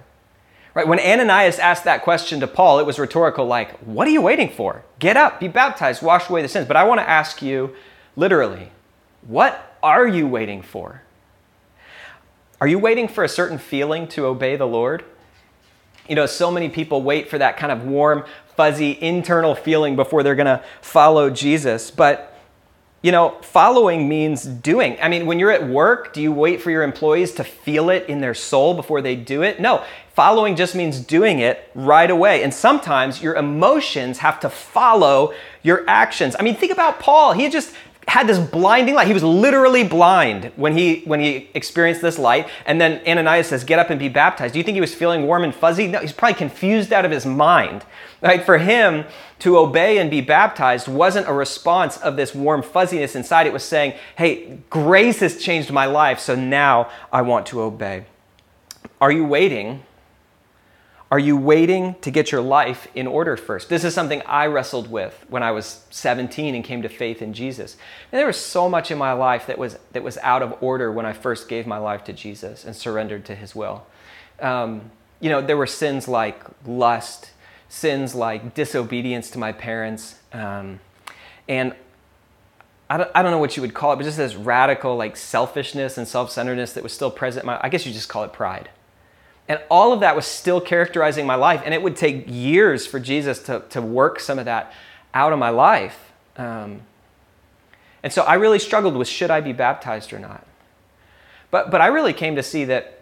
Right, 0.74 0.88
when 0.88 0.99
Ananias 0.99 1.59
asked 1.59 1.84
that 1.84 2.01
question 2.03 2.39
to 2.39 2.47
Paul, 2.47 2.80
it 2.80 2.86
was 2.86 2.97
rhetorical, 2.97 3.45
like, 3.45 3.78
What 3.80 4.07
are 4.07 4.11
you 4.11 4.22
waiting 4.22 4.49
for? 4.49 4.84
Get 4.99 5.17
up, 5.17 5.39
be 5.39 5.49
baptized, 5.49 6.01
wash 6.01 6.30
away 6.30 6.41
the 6.41 6.47
sins. 6.47 6.67
But 6.67 6.78
I 6.78 6.86
want 6.86 7.01
to 7.01 7.09
ask 7.09 7.41
you 7.41 7.76
literally, 8.15 8.72
what 9.28 9.78
are 9.84 10.07
you 10.07 10.28
waiting 10.28 10.61
for? 10.61 11.01
Are 12.61 12.67
you 12.67 12.80
waiting 12.80 13.07
for 13.07 13.24
a 13.24 13.30
certain 13.30 13.57
feeling 13.57 14.07
to 14.09 14.26
obey 14.26 14.55
the 14.55 14.67
Lord? 14.67 15.03
You 16.07 16.15
know, 16.15 16.26
so 16.26 16.51
many 16.51 16.69
people 16.69 17.01
wait 17.01 17.30
for 17.30 17.38
that 17.38 17.57
kind 17.57 17.72
of 17.72 17.86
warm, 17.86 18.24
fuzzy 18.55 18.97
internal 19.01 19.55
feeling 19.55 19.95
before 19.95 20.24
they're 20.24 20.36
going 20.36 20.45
to 20.45 20.63
follow 20.82 21.30
Jesus. 21.30 21.91
But 21.91 22.31
you 23.02 23.12
know, 23.12 23.38
following 23.41 24.08
means 24.08 24.43
doing. 24.43 24.97
I 25.02 25.10
mean, 25.10 25.26
when 25.26 25.39
you're 25.39 25.52
at 25.52 25.68
work, 25.68 26.14
do 26.14 26.22
you 26.22 26.32
wait 26.32 26.62
for 26.62 26.70
your 26.70 26.84
employees 26.84 27.34
to 27.34 27.43
feel 27.43 27.89
it 27.89 28.08
in 28.08 28.22
their 28.22 28.36
soul 28.36 28.76
before 28.76 29.02
they 29.02 29.16
do 29.16 29.41
it? 29.41 29.60
No. 29.60 29.84
Following 30.14 30.56
just 30.56 30.76
means 30.76 30.99
doing 30.99 31.39
it 31.39 31.72
right 31.74 32.12
away. 32.12 32.43
And 32.43 32.54
sometimes 32.54 33.24
your 33.24 33.36
emotions 33.36 34.20
have 34.20 34.39
to 34.41 34.49
follow 34.49 35.34
your 35.64 35.84
actions. 35.88 36.36
I 36.38 36.43
mean, 36.43 36.56
think 36.56 36.72
about 36.72 36.99
Paul. 36.99 37.34
He 37.34 37.49
just 37.49 37.74
had 38.08 38.28
this 38.28 38.39
blinding 38.39 38.95
light. 38.95 39.08
He 39.08 39.14
was 39.14 39.24
literally 39.24 39.84
blind 39.84 40.52
when 40.56 40.76
he 40.76 41.02
when 41.06 41.20
he 41.20 41.49
experienced 41.54 42.02
this 42.02 42.18
light. 42.20 42.47
And 42.66 42.82
then 42.82 43.02
Ananias 43.08 43.47
says, 43.47 43.64
"Get 43.64 43.80
up 43.80 43.89
and 43.89 43.99
be 43.99 44.10
baptized." 44.10 44.54
Do 44.54 44.60
you 44.60 44.64
think 44.64 44.76
he 44.76 44.82
was 44.82 44.93
feeling 44.93 45.28
warm 45.28 45.43
and 45.43 45.54
fuzzy? 45.54 45.88
No, 45.88 45.99
he's 45.99 46.12
probably 46.12 46.36
confused 46.36 46.91
out 46.91 47.06
of 47.06 47.12
his 47.12 47.26
mind. 47.26 47.86
Right? 48.22 48.43
For 48.43 48.58
him 48.58 49.06
to 49.39 49.58
obey 49.58 49.97
and 49.97 50.12
be 50.12 50.22
baptized 50.22 50.88
wasn't 50.88 51.28
a 51.28 51.34
response 51.34 51.97
of 51.97 52.16
this 52.18 52.36
warm 52.36 52.62
fuzziness 52.62 53.16
inside. 53.16 53.47
It 53.47 53.54
was 53.54 53.64
saying, 53.64 53.93
"Hey, 54.16 54.60
grace 54.70 55.20
has 55.22 55.38
changed 55.38 55.72
my 55.72 55.86
life, 55.86 56.20
so 56.20 56.36
now 56.36 56.88
I 57.12 57.22
want 57.22 57.45
to 57.47 57.62
obey." 57.62 58.04
Are 58.99 59.12
you 59.12 59.26
waiting 59.26 59.84
are 61.12 61.20
you 61.20 61.36
waiting 61.36 61.95
to 62.01 62.09
get 62.09 62.32
your 62.32 62.39
life 62.39 62.88
in 62.95 63.05
order 63.05 63.36
first? 63.36 63.68
This 63.68 63.84
is 63.84 63.93
something 63.93 64.22
I 64.26 64.45
wrestled 64.45 64.89
with 64.89 65.26
when 65.28 65.43
I 65.43 65.51
was 65.51 65.86
17 65.89 66.55
and 66.55 66.64
came 66.64 66.82
to 66.84 66.89
faith 66.89 67.22
in 67.22 67.34
Jesus. 67.34 67.76
And 68.12 68.20
there 68.20 68.28
was 68.28 68.38
so 68.38 68.70
much 68.70 68.91
in 68.91 68.97
my 68.97 69.12
life 69.12 69.45
that 69.47 69.57
was, 69.57 69.78
that 69.91 70.03
was 70.03 70.18
out 70.20 70.41
of 70.41 70.64
order 70.64 70.89
when 70.89 71.05
I 71.05 71.12
first 71.12 71.49
gave 71.49 71.68
my 71.68 71.78
life 71.78 72.05
to 72.05 72.14
Jesus 72.14 72.64
and 72.64 72.74
surrendered 72.74 73.26
to 73.26 73.36
his 73.36 73.53
will. 73.53 73.86
Um, 74.39 74.89
you 75.20 75.30
know, 75.30 75.41
there 75.41 75.57
were 75.57 75.68
sins 75.68 76.07
like 76.07 76.41
lust, 76.66 77.32
sins 77.68 78.16
like 78.16 78.53
disobedience 78.53 79.30
to 79.32 79.38
my 79.38 79.51
parents, 79.51 80.16
um, 80.32 80.80
and 81.49 81.76
I 82.89 82.97
don't, 82.97 83.12
I 83.14 83.22
don't 83.22 83.32
know 83.32 83.38
what 83.38 83.57
you 83.57 83.62
would 83.62 83.74
call 83.74 83.91
it, 83.93 83.97
but 83.97 84.03
just 84.03 84.18
this 84.18 84.36
radical 84.36 84.95
like 84.95 85.18
selfishness 85.18 85.97
and 85.97 86.07
self-centeredness 86.07 86.74
that 86.74 86.84
was 86.84 86.93
still 86.93 87.12
present. 87.12 87.45
My, 87.45 87.59
I 87.62 87.70
guess 87.70 87.86
you 87.86 87.91
just 87.91 88.09
call 88.09 88.24
it 88.24 88.32
pride. 88.34 88.70
And 89.52 89.60
all 89.70 89.91
of 89.91 89.99
that 89.99 90.16
was 90.16 90.26
still 90.26 90.62
characterizing 90.62 91.26
my 91.26 91.36
life. 91.36 91.62
And 91.66 91.74
it 91.74 91.82
would 91.82 91.97
take 91.97 92.24
years 92.26 92.88
for 92.88 93.02
Jesus 93.02 93.38
to, 93.43 93.62
to 93.72 93.82
work 93.82 94.22
some 94.22 94.39
of 94.39 94.45
that 94.45 94.72
out 95.14 95.34
of 95.34 95.39
my 95.39 95.49
life. 95.49 96.14
Um, 96.38 96.84
and 98.02 98.14
so 98.14 98.22
I 98.22 98.36
really 98.36 98.60
struggled 98.60 98.95
with 98.95 99.10
should 99.10 99.30
I 99.30 99.41
be 99.41 99.52
baptized 99.52 100.14
or 100.14 100.20
not? 100.20 100.47
But, 101.49 101.70
but 101.70 101.82
I 101.82 101.88
really 101.88 102.14
came 102.14 102.38
to 102.38 102.43
see 102.43 102.64
that 102.64 103.02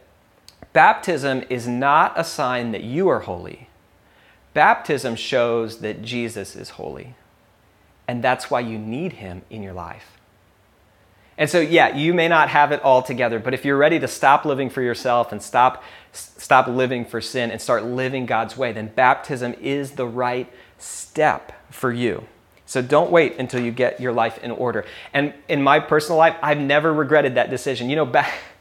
baptism 0.74 1.44
is 1.52 1.68
not 1.68 2.14
a 2.16 2.24
sign 2.24 2.72
that 2.72 2.84
you 2.84 3.10
are 3.10 3.20
holy. 3.20 3.70
Baptism 4.56 5.18
shows 5.18 5.82
that 5.82 6.02
Jesus 6.02 6.56
is 6.56 6.72
holy. 6.72 7.14
And 8.08 8.24
that's 8.24 8.50
why 8.50 8.62
you 8.62 8.80
need 8.80 9.14
him 9.14 9.44
in 9.52 9.62
your 9.62 9.74
life. 9.74 10.19
And 11.40 11.50
so, 11.50 11.62
yeah, 11.62 11.96
you 11.96 12.14
may 12.14 12.28
not 12.28 12.50
have 12.50 12.74
it 12.74 12.82
all 12.84 13.02
together, 13.02 13.40
but 13.40 13.54
if 13.54 13.64
you're 13.64 13.78
ready 13.78 13.98
to 14.00 14.10
stop 14.10 14.44
living 14.44 14.70
for 14.70 14.82
yourself 14.82 15.32
and 15.32 15.42
stop, 15.42 15.82
stop 16.12 16.68
living 16.68 17.06
for 17.06 17.22
sin 17.22 17.50
and 17.50 17.62
start 17.62 17.86
living 17.86 18.26
God's 18.26 18.58
way, 18.58 18.74
then 18.74 18.88
baptism 18.94 19.56
is 19.62 19.92
the 19.92 20.06
right 20.06 20.52
step 20.78 21.54
for 21.72 21.94
you. 21.94 22.26
So 22.66 22.82
don't 22.82 23.10
wait 23.10 23.38
until 23.40 23.62
you 23.62 23.72
get 23.72 24.02
your 24.02 24.12
life 24.12 24.38
in 24.44 24.52
order. 24.52 24.86
And 25.14 25.34
in 25.48 25.64
my 25.64 25.80
personal 25.80 26.18
life, 26.18 26.36
I've 26.44 26.60
never 26.60 26.94
regretted 26.94 27.36
that 27.36 27.50
decision. 27.50 27.90
You 27.90 27.96
know, 27.96 28.06
ba- 28.06 28.28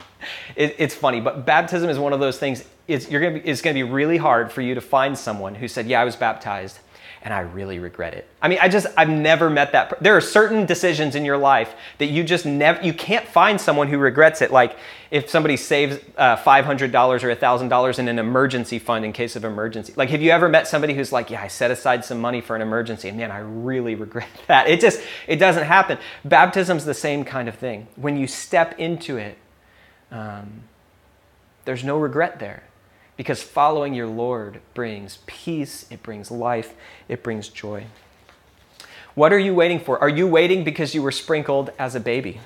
it, 0.57 0.77
it's 0.79 0.95
funny, 0.95 1.21
but 1.21 1.47
baptism 1.47 1.91
is 1.91 1.99
one 1.99 2.13
of 2.13 2.21
those 2.21 2.39
things. 2.39 2.65
It's, 2.87 3.11
you're 3.11 3.21
gonna 3.21 3.41
be, 3.41 3.49
it's 3.49 3.61
going 3.61 3.77
to 3.77 3.85
be 3.85 3.91
really 3.91 4.17
hard 4.17 4.51
for 4.51 4.63
you 4.63 4.75
to 4.75 4.81
find 4.81 5.17
someone 5.17 5.55
who 5.55 5.69
said, 5.69 5.87
"Yeah, 5.87 6.01
I 6.01 6.05
was 6.05 6.17
baptized." 6.17 6.79
and 7.23 7.35
I 7.35 7.41
really 7.41 7.79
regret 7.79 8.15
it. 8.15 8.29
I 8.41 8.49
mean, 8.49 8.59
I 8.61 8.69
just 8.69 8.87
I've 8.97 9.09
never 9.09 9.51
met 9.51 9.73
that. 9.73 10.03
There 10.03 10.17
are 10.17 10.21
certain 10.21 10.67
decisions 10.67 11.15
in 11.15 11.25
your 11.25 11.37
life 11.37 11.75
that 11.99 12.07
you 12.07 12.23
just 12.23 12.47
never 12.47 12.83
you 12.83 12.93
can't 12.93 13.27
find 13.27 13.61
someone 13.61 13.89
who 13.89 13.99
regrets 13.99 14.41
it. 14.41 14.51
Like 14.53 14.77
if 15.11 15.29
somebody 15.29 15.57
saves 15.57 15.99
uh, 16.17 16.37
five 16.37 16.65
hundred 16.65 16.93
dollars 16.93 17.25
or 17.25 17.35
thousand 17.35 17.69
dollars 17.69 17.99
in 17.99 18.09
an 18.09 18.19
emergency 18.19 18.79
fund 18.79 19.05
in 19.05 19.13
case 19.13 19.37
of 19.37 19.45
emergency. 19.45 19.93
Like, 19.97 20.11
have 20.11 20.23
you 20.23 20.31
ever 20.31 20.49
met 20.49 20.69
somebody 20.69 20.95
who's 20.95 21.13
like, 21.13 21.31
yeah, 21.31 21.43
I 21.43 21.49
set 21.49 21.71
aside 21.71 22.05
some 22.05 22.21
money 22.21 22.41
for 22.41 22.55
an 22.55 22.63
emergency, 22.63 23.09
and 23.09 23.19
man, 23.19 23.31
I 23.31 23.39
really 23.39 23.95
regret 23.95 24.29
that. 24.47 24.69
It 24.69 24.81
just 24.81 25.01
it 25.27 25.37
doesn't 25.37 25.65
happen. 25.65 25.99
Baptism's 26.25 26.85
the 26.85 26.95
same 26.95 27.25
kind 27.25 27.49
of 27.49 27.57
thing. 27.57 27.89
When 27.97 28.17
you 28.17 28.27
step 28.27 28.79
into 28.79 29.17
it, 29.17 29.37
um, 30.11 30.63
there's 31.65 31.85
no 31.85 31.99
regret 31.99 32.39
there 32.39 32.63
because 33.17 33.43
following 33.43 33.95
your 33.95 34.07
Lord 34.07 34.61
brings 34.75 35.19
peace, 35.27 35.87
it 35.91 36.03
brings 36.03 36.31
life, 36.31 36.75
it 37.09 37.23
brings 37.23 37.49
joy. 37.49 37.85
What 39.15 39.33
are 39.33 39.39
you 39.39 39.55
waiting 39.55 39.81
for? 39.81 39.99
Are 40.01 40.09
you 40.09 40.29
waiting 40.29 40.63
because 40.63 40.95
you 40.95 41.03
were 41.03 41.11
sprinkled 41.11 41.73
as 41.79 41.95
a 41.97 42.01
baby? 42.01 42.41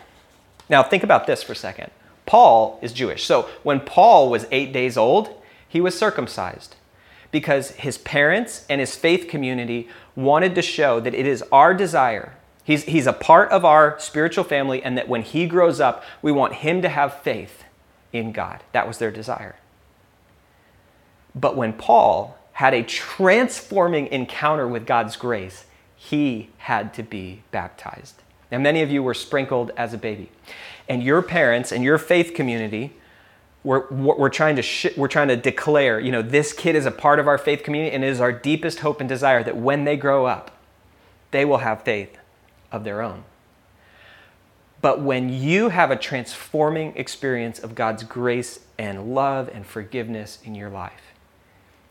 Now, 0.71 0.83
think 0.83 1.03
about 1.03 1.27
this 1.27 1.43
for 1.43 1.53
a 1.53 1.57
second. 1.57 1.91
Paul 2.25 2.79
is 2.81 2.95
Jewish. 2.95 3.25
So, 3.25 3.49
when 3.63 3.81
Paul 3.81 4.31
was 4.31 4.47
eight 4.51 4.73
days 4.73 4.97
old, 4.97 5.29
he 5.69 5.81
was 5.81 5.99
circumcised 5.99 6.77
because 7.31 7.73
his 7.73 7.99
parents 7.99 8.65
and 8.71 8.81
his 8.81 8.97
faith 8.97 9.29
community 9.29 9.89
wanted 10.17 10.55
to 10.55 10.63
show 10.63 11.01
that 11.01 11.15
it 11.15 11.27
is 11.27 11.45
our 11.53 11.75
desire. 11.75 12.35
He's, 12.65 12.85
he's 12.85 13.07
a 13.07 13.13
part 13.13 13.51
of 13.51 13.65
our 13.65 13.99
spiritual 13.99 14.45
family, 14.45 14.83
and 14.83 14.97
that 14.97 15.09
when 15.09 15.23
he 15.23 15.47
grows 15.47 15.81
up, 15.81 16.05
we 16.21 16.31
want 16.31 16.55
him 16.55 16.83
to 16.83 16.89
have 16.89 17.21
faith 17.23 17.65
in 18.13 18.33
God. 18.33 18.63
That 18.73 18.87
was 18.87 18.99
their 18.99 19.11
desire. 19.11 19.57
But 21.35 21.57
when 21.57 21.73
Paul 21.73 22.39
had 22.53 22.75
a 22.75 22.83
transforming 22.83 24.07
encounter 24.09 24.69
with 24.69 24.87
God's 24.87 25.17
grace, 25.17 25.65
he 25.97 26.51
had 26.59 26.95
to 26.95 27.03
be 27.03 27.43
baptized. 27.51 28.23
Now, 28.51 28.59
many 28.59 28.83
of 28.83 28.91
you 28.91 29.03
were 29.03 29.15
sprinkled 29.15 29.73
as 29.77 29.95
a 29.95 29.99
baby, 29.99 30.31
and 30.89 31.03
your 31.03 31.23
parents 31.23 31.73
and 31.73 31.83
your 31.83 31.99
faith 31.99 32.35
community 32.35 32.93
were, 33.65 33.87
were 33.91 34.29
trying 34.31 34.57
to 34.57 34.63
sh- 34.63 34.97
we're 34.97 35.09
trying 35.09 35.29
to 35.29 35.37
declare, 35.37 35.99
you 35.99 36.13
know, 36.13 36.23
this 36.23 36.53
kid 36.53 36.77
is 36.77 36.85
a 36.85 36.91
part 36.91 37.19
of 37.19 37.27
our 37.27 37.39
faith 37.39 37.63
community, 37.63 37.95
and 37.95 38.05
it 38.05 38.09
is 38.09 38.21
our 38.21 38.33
deepest 38.33 38.81
hope 38.81 39.01
and 39.01 39.09
desire 39.09 39.43
that 39.43 39.57
when 39.57 39.85
they 39.85 39.97
grow 39.97 40.27
up, 40.27 40.51
they 41.31 41.45
will 41.45 41.59
have 41.59 41.83
faith 41.83 42.19
of 42.73 42.85
their 42.85 43.03
own. 43.03 43.25
But 44.81 45.01
when 45.01 45.29
you 45.29 45.69
have 45.69 45.93
a 45.93 45.97
transforming 45.97 46.97
experience 46.97 47.61
of 47.61 47.77
God's 47.77 48.03
grace 48.03 48.59
and 48.79 49.15
love 49.15 49.49
and 49.55 49.65
forgiveness 49.65 50.41
in 50.45 50.57
your 50.57 50.71
life, 50.71 51.13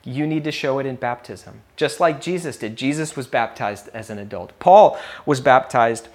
you 0.03 0.27
need 0.27 0.43
to 0.43 0.51
show 0.51 0.79
it 0.79 0.85
in 0.85 0.95
baptism, 0.97 1.61
just 1.77 1.99
like 1.99 2.19
Jesus 2.19 2.57
did. 2.57 2.75
Jesus 2.75 3.15
was 3.15 3.27
baptized 3.27 3.87
as 3.89 4.09
an 4.09 4.19
adult, 4.19 4.51
Paul 4.59 4.99
was 5.25 5.39
baptized 5.39 6.09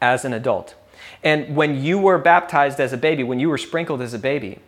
as 0.00 0.24
an 0.24 0.32
adult. 0.32 0.74
And 1.22 1.56
when 1.56 1.82
you 1.82 1.98
were 1.98 2.18
baptized 2.18 2.80
as 2.80 2.92
a 2.92 2.96
baby, 2.96 3.24
when 3.24 3.40
you 3.40 3.48
were 3.48 3.58
sprinkled 3.58 4.02
as 4.02 4.14
a 4.14 4.18
baby, 4.18 4.58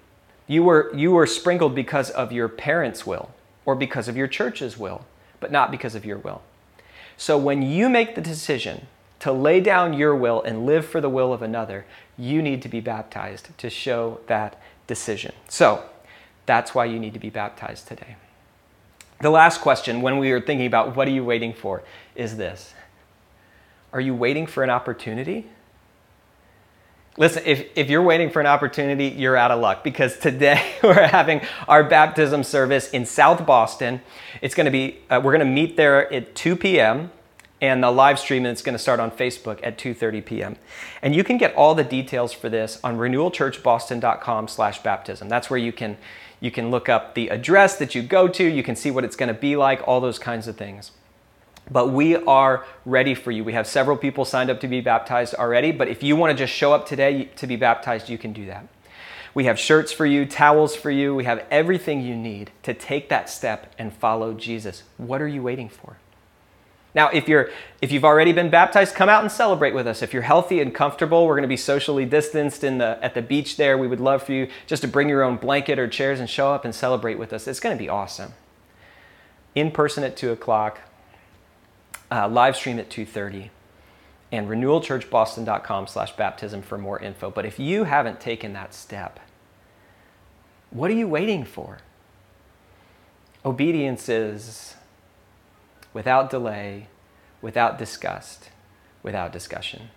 you 0.47 0.65
were, 0.65 0.91
you 0.95 1.13
were 1.13 1.27
sprinkled 1.27 1.75
because 1.75 2.11
of 2.11 2.33
your 2.33 2.49
parents' 2.49 3.07
will 3.07 3.31
or 3.65 3.75
because 3.75 4.09
of 4.09 4.17
your 4.17 4.27
church's 4.27 4.77
will, 4.79 5.05
but 5.39 5.53
not 5.53 5.71
because 5.71 5.95
of 5.95 6.05
your 6.05 6.19
will. 6.19 6.43
So 7.17 7.37
when 7.37 7.63
you 7.63 7.89
make 7.89 8.15
the 8.15 8.21
decision 8.21 8.87
to 9.21 9.33
lay 9.33 9.61
down 9.61 9.93
your 9.93 10.14
will 10.16 10.43
and 10.43 10.66
live 10.66 10.87
for 10.87 11.01
the 11.01 11.09
will 11.09 11.33
of 11.33 11.43
another, 11.43 11.87
you 12.16 12.43
need 12.43 12.62
to 12.62 12.68
be 12.68 12.81
baptized 12.81 13.57
to 13.59 13.71
show 13.71 14.21
that 14.27 14.61
decision. 14.87 15.33
So 15.49 15.85
that's 16.47 16.75
why 16.75 16.87
you 16.87 16.99
need 16.99 17.14
to 17.14 17.21
be 17.21 17.31
baptized 17.31 17.87
today. 17.87 18.16
The 19.21 19.31
last 19.31 19.61
question, 19.61 20.01
when 20.01 20.18
we 20.18 20.33
are 20.33 20.41
thinking 20.41 20.66
about 20.66 20.97
what 20.97 21.07
are 21.07 21.12
you 21.12 21.25
waiting 21.25 21.53
for, 21.53 21.83
is 22.14 22.37
this 22.37 22.75
Are 23.93 24.01
you 24.01 24.14
waiting 24.14 24.47
for 24.47 24.64
an 24.64 24.71
opportunity? 24.71 25.47
Listen, 27.16 27.43
if, 27.45 27.66
if 27.77 27.91
you're 27.91 28.03
waiting 28.03 28.31
for 28.31 28.41
an 28.41 28.47
opportunity, 28.47 29.09
you're 29.09 29.37
out 29.37 29.51
of 29.51 29.61
luck 29.61 29.85
because 29.85 30.18
today 30.18 30.75
we're 30.83 31.07
having 31.09 31.43
our 31.68 31.85
baptism 31.85 32.43
service 32.43 32.89
in 32.91 33.05
South 33.05 33.45
Boston. 33.45 34.01
It's 34.41 34.55
going 34.55 34.64
to 34.64 34.71
be, 34.71 35.01
uh, 35.11 35.21
we're 35.23 35.37
going 35.37 35.47
to 35.47 35.53
meet 35.53 35.77
there 35.77 36.11
at 36.11 36.35
2 36.35 36.57
p.m. 36.57 37.11
and 37.61 37.83
the 37.83 37.91
live 37.91 38.19
stream 38.19 38.47
is 38.47 38.63
going 38.63 38.75
to 38.75 38.79
start 38.79 39.01
on 39.01 39.11
Facebook 39.11 39.61
at 39.63 39.77
2.30 39.77 40.25
p.m. 40.25 40.57
And 41.03 41.15
you 41.15 41.23
can 41.23 41.37
get 41.37 41.55
all 41.55 41.75
the 41.75 41.85
details 41.85 42.33
for 42.33 42.49
this 42.49 42.81
on 42.83 42.97
renewalchurchboston.com 42.97 44.49
slash 44.49 44.83
baptism. 44.83 45.29
That's 45.29 45.51
where 45.51 45.59
you 45.59 45.73
can, 45.73 45.99
you 46.41 46.51
can 46.51 46.71
look 46.71 46.89
up 46.89 47.15
the 47.15 47.29
address 47.29 47.77
that 47.77 47.95
you 47.95 48.03
go 48.03 48.29
to. 48.29 48.45
You 48.45 48.63
can 48.63 48.77
see 48.77 48.91
what 48.91 49.05
it's 49.05 49.17
going 49.17 49.33
to 49.33 49.39
be 49.39 49.57
like, 49.57 49.87
all 49.87 50.01
those 50.01 50.19
kinds 50.19 50.49
of 50.49 50.57
things. 50.57 50.93
But 51.71 51.89
we 51.89 52.17
are 52.17 52.65
ready 52.85 53.15
for 53.15 53.31
you. 53.31 53.45
We 53.45 53.53
have 53.53 53.67
several 53.67 53.97
people 53.97 54.25
signed 54.25 54.51
up 54.51 54.61
to 54.61 54.69
be 54.69 54.81
baptized 54.81 55.35
already, 55.35 55.71
but 55.71 55.87
if 55.87 56.03
you 56.03 56.17
want 56.17 56.37
to 56.37 56.37
just 56.37 56.53
show 56.53 56.73
up 56.73 56.87
today 56.87 57.25
to 57.37 57.47
be 57.47 57.57
baptized, 57.57 58.09
you 58.09 58.19
can 58.19 58.33
do 58.33 58.47
that. 58.47 58.67
We 59.35 59.45
have 59.45 59.59
shirts 59.59 59.93
for 59.93 60.07
you, 60.07 60.27
towels 60.27 60.75
for 60.75 60.91
you. 60.91 61.15
We 61.15 61.25
have 61.25 61.47
everything 61.51 62.01
you 62.01 62.17
need 62.17 62.51
to 62.65 62.75
take 62.75 63.09
that 63.11 63.31
step 63.31 63.73
and 63.79 63.93
follow 63.93 64.35
Jesus. 64.35 64.83
What 64.97 65.23
are 65.23 65.29
you 65.29 65.43
waiting 65.43 65.69
for? 65.69 65.99
Now, 66.95 67.09
if 67.11 67.28
you're 67.28 67.51
if 67.80 67.93
you've 67.93 68.05
already 68.05 68.32
been 68.32 68.51
baptized, 68.51 68.95
come 68.95 69.09
out 69.09 69.22
and 69.22 69.30
celebrate 69.30 69.74
with 69.74 69.86
us. 69.86 70.03
If 70.03 70.12
you're 70.12 70.22
healthy 70.22 70.61
and 70.61 70.74
comfortable, 70.74 71.26
we're 71.26 71.36
going 71.36 71.43
to 71.43 71.49
be 71.49 71.57
socially 71.57 72.05
distanced 72.05 72.64
in 72.64 72.78
the 72.78 72.99
at 73.03 73.14
the 73.14 73.22
beach 73.22 73.57
there. 73.57 73.78
We 73.78 73.86
would 73.86 74.01
love 74.01 74.22
for 74.22 74.32
you 74.32 74.49
just 74.66 74.82
to 74.82 74.88
bring 74.88 75.09
your 75.09 75.22
own 75.22 75.36
blanket 75.36 75.78
or 75.78 75.86
chairs 75.88 76.18
and 76.18 76.28
show 76.28 76.53
up 76.53 76.64
and 76.64 76.74
celebrate 76.74 77.18
with 77.18 77.32
us. 77.32 77.47
It's 77.47 77.61
going 77.61 77.76
to 77.76 77.82
be 77.82 77.88
awesome. 77.88 78.32
In 79.55 79.70
person 79.70 80.05
at 80.05 80.16
two 80.16 80.30
o'clock, 80.30 80.80
uh, 82.11 82.28
live 82.28 82.57
stream 82.57 82.78
at 82.78 82.91
2.30 82.91 83.51
and 84.32 84.49
renewalchurchboston.com 84.49 85.86
slash 85.86 86.12
baptism 86.16 86.62
for 86.62 86.78
more 86.78 86.99
info 87.01 87.30
but 87.30 87.47
if 87.47 87.59
you 87.59 87.84
haven't 87.84 88.20
taken 88.20 88.53
that 88.53 88.74
step 88.74 89.20
what 90.70 90.91
are 90.91 90.95
you 90.95 91.09
waiting 91.09 91.45
for 91.45 91.78
obedience 93.45 94.09
is 94.09 94.74
without 95.93 96.30
delay 96.30 96.88
without 97.43 97.78
disgust 97.78 98.51
without 99.03 99.32
discussion 99.32 99.91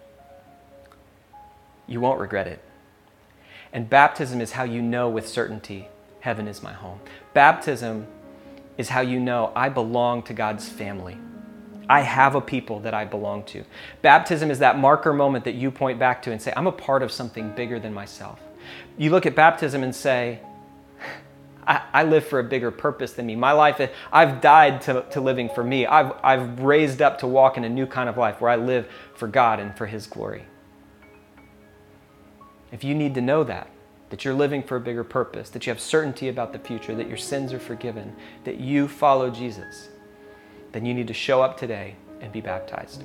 you 1.87 1.99
won't 1.99 2.19
regret 2.19 2.47
it 2.47 2.63
and 3.71 3.89
baptism 3.89 4.39
is 4.39 4.53
how 4.53 4.63
you 4.63 4.81
know 4.81 5.09
with 5.09 5.27
certainty 5.27 5.87
heaven 6.21 6.47
is 6.47 6.63
my 6.63 6.73
home 6.73 6.99
baptism 7.33 8.07
is 8.77 8.89
how 8.89 9.01
you 9.01 9.19
know 9.19 9.51
i 9.55 9.69
belong 9.69 10.21
to 10.23 10.33
god's 10.33 10.67
family 10.67 11.17
I 11.89 12.01
have 12.01 12.35
a 12.35 12.41
people 12.41 12.79
that 12.81 12.93
I 12.93 13.05
belong 13.05 13.43
to. 13.45 13.63
Baptism 14.01 14.49
is 14.49 14.59
that 14.59 14.77
marker 14.77 15.13
moment 15.13 15.45
that 15.45 15.55
you 15.55 15.69
point 15.71 15.99
back 15.99 16.21
to 16.23 16.31
and 16.31 16.41
say, 16.41 16.53
I'm 16.55 16.67
a 16.67 16.71
part 16.71 17.03
of 17.03 17.11
something 17.11 17.51
bigger 17.51 17.79
than 17.79 17.93
myself. 17.93 18.39
You 18.97 19.09
look 19.09 19.25
at 19.25 19.35
baptism 19.35 19.83
and 19.83 19.93
say, 19.93 20.39
I, 21.67 21.81
I 21.93 22.03
live 22.03 22.25
for 22.25 22.39
a 22.39 22.43
bigger 22.43 22.71
purpose 22.71 23.13
than 23.13 23.25
me. 23.25 23.35
My 23.35 23.51
life, 23.51 23.81
I've 24.11 24.41
died 24.41 24.81
to, 24.83 25.05
to 25.11 25.21
living 25.21 25.49
for 25.49 25.63
me. 25.63 25.85
I've, 25.85 26.13
I've 26.23 26.59
raised 26.59 27.01
up 27.01 27.19
to 27.19 27.27
walk 27.27 27.57
in 27.57 27.63
a 27.63 27.69
new 27.69 27.85
kind 27.85 28.09
of 28.09 28.17
life 28.17 28.41
where 28.41 28.51
I 28.51 28.55
live 28.55 28.87
for 29.15 29.27
God 29.27 29.59
and 29.59 29.75
for 29.77 29.85
His 29.85 30.07
glory. 30.07 30.45
If 32.71 32.83
you 32.83 32.95
need 32.95 33.13
to 33.15 33.21
know 33.21 33.43
that, 33.43 33.69
that 34.09 34.25
you're 34.25 34.33
living 34.33 34.63
for 34.63 34.77
a 34.77 34.79
bigger 34.79 35.03
purpose, 35.03 35.49
that 35.49 35.65
you 35.65 35.71
have 35.71 35.79
certainty 35.79 36.29
about 36.29 36.53
the 36.53 36.59
future, 36.59 36.95
that 36.95 37.07
your 37.07 37.17
sins 37.17 37.53
are 37.53 37.59
forgiven, 37.59 38.15
that 38.43 38.59
you 38.59 38.87
follow 38.87 39.29
Jesus, 39.29 39.89
then 40.71 40.85
you 40.85 40.93
need 40.93 41.07
to 41.07 41.13
show 41.13 41.41
up 41.41 41.57
today 41.57 41.95
and 42.21 42.31
be 42.31 42.41
baptized. 42.41 43.03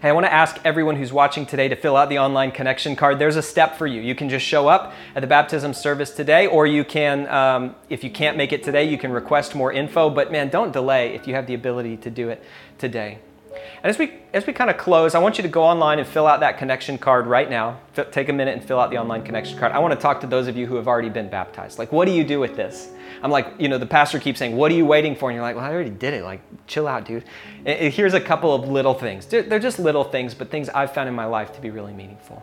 Hey, 0.00 0.10
I 0.10 0.12
want 0.12 0.26
to 0.26 0.32
ask 0.32 0.60
everyone 0.64 0.94
who's 0.94 1.12
watching 1.12 1.44
today 1.44 1.66
to 1.66 1.74
fill 1.74 1.96
out 1.96 2.08
the 2.08 2.20
online 2.20 2.52
connection 2.52 2.94
card. 2.94 3.18
There's 3.18 3.34
a 3.34 3.42
step 3.42 3.76
for 3.76 3.84
you. 3.84 4.00
You 4.00 4.14
can 4.14 4.28
just 4.28 4.46
show 4.46 4.68
up 4.68 4.92
at 5.16 5.22
the 5.22 5.26
baptism 5.26 5.74
service 5.74 6.12
today, 6.12 6.46
or 6.46 6.68
you 6.68 6.84
can, 6.84 7.26
um, 7.26 7.74
if 7.88 8.04
you 8.04 8.10
can't 8.10 8.36
make 8.36 8.52
it 8.52 8.62
today, 8.62 8.84
you 8.84 8.96
can 8.96 9.10
request 9.10 9.56
more 9.56 9.72
info. 9.72 10.08
But 10.08 10.30
man, 10.30 10.50
don't 10.50 10.72
delay 10.72 11.16
if 11.16 11.26
you 11.26 11.34
have 11.34 11.48
the 11.48 11.54
ability 11.54 11.96
to 11.96 12.10
do 12.10 12.28
it 12.28 12.44
today. 12.78 13.18
And 13.82 13.90
as 13.90 13.98
we 13.98 14.12
as 14.32 14.46
we 14.46 14.52
kind 14.52 14.70
of 14.70 14.76
close, 14.76 15.14
I 15.14 15.18
want 15.20 15.38
you 15.38 15.42
to 15.42 15.48
go 15.48 15.62
online 15.62 15.98
and 15.98 16.06
fill 16.06 16.26
out 16.26 16.40
that 16.40 16.58
connection 16.58 16.98
card 16.98 17.26
right 17.26 17.48
now. 17.48 17.80
F- 17.96 18.10
take 18.10 18.28
a 18.28 18.32
minute 18.32 18.56
and 18.56 18.64
fill 18.64 18.78
out 18.78 18.90
the 18.90 18.98
online 18.98 19.22
connection 19.22 19.58
card. 19.58 19.72
I 19.72 19.78
want 19.78 19.94
to 19.94 20.00
talk 20.00 20.20
to 20.22 20.26
those 20.26 20.48
of 20.48 20.56
you 20.56 20.66
who 20.66 20.76
have 20.76 20.88
already 20.88 21.08
been 21.08 21.28
baptized. 21.28 21.78
Like, 21.78 21.92
what 21.92 22.06
do 22.06 22.12
you 22.12 22.24
do 22.24 22.40
with 22.40 22.56
this? 22.56 22.88
I'm 23.22 23.30
like, 23.30 23.54
you 23.58 23.68
know, 23.68 23.78
the 23.78 23.86
pastor 23.86 24.18
keeps 24.18 24.38
saying, 24.38 24.56
"What 24.56 24.70
are 24.70 24.74
you 24.74 24.86
waiting 24.86 25.16
for?" 25.16 25.30
And 25.30 25.36
you're 25.36 25.44
like, 25.44 25.56
"Well, 25.56 25.64
I 25.64 25.72
already 25.72 25.90
did 25.90 26.14
it. 26.14 26.24
Like, 26.24 26.40
chill 26.66 26.86
out, 26.86 27.04
dude." 27.04 27.24
And 27.64 27.92
here's 27.92 28.14
a 28.14 28.20
couple 28.20 28.54
of 28.54 28.68
little 28.68 28.94
things. 28.94 29.26
They're 29.26 29.58
just 29.58 29.78
little 29.78 30.04
things, 30.04 30.34
but 30.34 30.50
things 30.50 30.68
I've 30.68 30.92
found 30.92 31.08
in 31.08 31.14
my 31.14 31.26
life 31.26 31.52
to 31.54 31.60
be 31.60 31.70
really 31.70 31.92
meaningful. 31.92 32.42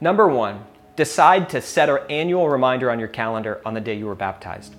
Number 0.00 0.28
one, 0.28 0.64
decide 0.96 1.48
to 1.50 1.60
set 1.60 1.88
an 1.88 1.98
annual 2.10 2.48
reminder 2.48 2.90
on 2.90 2.98
your 2.98 3.08
calendar 3.08 3.60
on 3.64 3.74
the 3.74 3.80
day 3.80 3.94
you 3.94 4.06
were 4.06 4.14
baptized, 4.14 4.74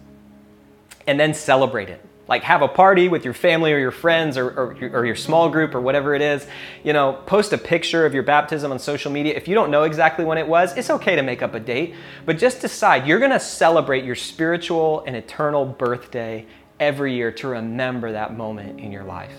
and 1.06 1.20
then 1.20 1.34
celebrate 1.34 1.90
it 1.90 2.07
like 2.28 2.44
have 2.44 2.62
a 2.62 2.68
party 2.68 3.08
with 3.08 3.24
your 3.24 3.34
family 3.34 3.72
or 3.72 3.78
your 3.78 3.92
friends 3.92 4.38
or, 4.38 4.48
or, 4.48 4.90
or, 4.94 5.06
your 5.06 5.16
small 5.16 5.50
group 5.50 5.74
or 5.74 5.82
whatever 5.82 6.14
it 6.14 6.22
is 6.22 6.46
you 6.84 6.94
know 6.94 7.14
post 7.26 7.54
a 7.54 7.58
picture 7.58 8.06
of 8.06 8.14
your 8.14 8.24
baptism 8.24 8.72
on 8.72 8.80
social 8.80 9.12
media. 9.12 9.34
If 9.36 9.48
you 9.48 9.56
don't 9.56 9.72
know 9.72 9.84
exactly 9.84 10.26
when 10.26 10.38
it 10.38 10.48
was 10.48 10.76
it's 10.78 10.90
okay 10.90 11.16
to 11.16 11.24
make 11.24 11.42
up 11.42 11.54
a 11.54 11.60
date 11.60 11.96
but 12.26 12.38
just 12.38 12.62
decide 12.62 13.08
you're 13.08 13.20
going 13.20 13.32
to 13.32 13.40
celebrate 13.40 14.04
your 14.04 14.16
spiritual 14.16 15.04
and 15.06 15.16
eternal 15.16 15.66
birthday 15.66 16.46
every 16.80 17.14
year 17.14 17.32
to 17.32 17.48
remember 17.48 18.12
that 18.12 18.36
moment 18.38 18.80
in 18.80 18.92
your 18.92 19.04
life. 19.04 19.34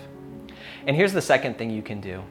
And 0.85 0.95
here's 0.95 1.13
the 1.13 1.21
second 1.21 1.57
thing 1.57 1.69
you 1.69 1.81
can 1.81 2.01
do. 2.01 2.23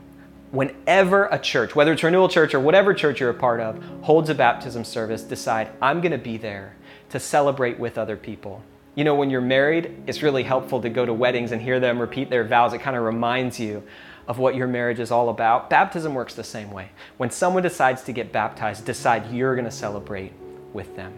Whenever 0.51 1.27
a 1.27 1.39
church 1.39 1.75
whether 1.75 1.93
it's 1.93 2.03
renewal 2.03 2.29
church 2.29 2.55
or 2.55 2.61
whatever 2.61 2.95
church 2.95 3.21
you're 3.21 3.31
a 3.31 3.35
part 3.35 3.61
of 3.61 3.83
holds 4.01 4.31
a 4.31 4.35
baptism 4.35 4.83
service 4.83 5.23
decide 5.23 5.69
i'm 5.83 6.01
going 6.01 6.11
to 6.11 6.17
be 6.17 6.39
there 6.39 6.75
to 7.11 7.21
celebrate 7.21 7.79
with 7.79 7.99
other 7.99 8.17
people 8.17 8.63
you 8.99 9.05
know, 9.05 9.15
when 9.15 9.31
you're 9.31 9.41
married, 9.41 9.95
it's 10.09 10.25
really 10.25 10.43
helpful 10.43 10.81
to 10.81 10.89
go 10.89 11.07
to 11.07 11.15
weddings 11.15 11.53
and 11.53 11.63
hear 11.63 11.79
them 11.79 12.01
repeat 12.01 12.31
their 12.31 12.43
vows. 12.43 12.73
It 12.73 12.81
kind 12.81 12.97
of 12.97 13.05
reminds 13.05 13.61
you 13.61 13.85
of 14.27 14.41
what 14.41 14.57
your 14.57 14.67
marriage 14.67 14.99
is 14.99 15.13
all 15.13 15.29
about. 15.29 15.71
Baptism 15.71 16.15
works 16.15 16.35
the 16.35 16.43
same 16.43 16.73
way. 16.73 16.91
When 17.17 17.31
someone 17.31 17.63
decides 17.63 18.03
to 18.03 18.13
get 18.13 18.33
baptized, 18.33 18.85
decide 18.85 19.31
you're 19.31 19.55
going 19.55 19.67
to 19.67 19.71
celebrate 19.71 20.33
with 20.73 20.97
them. 20.97 21.15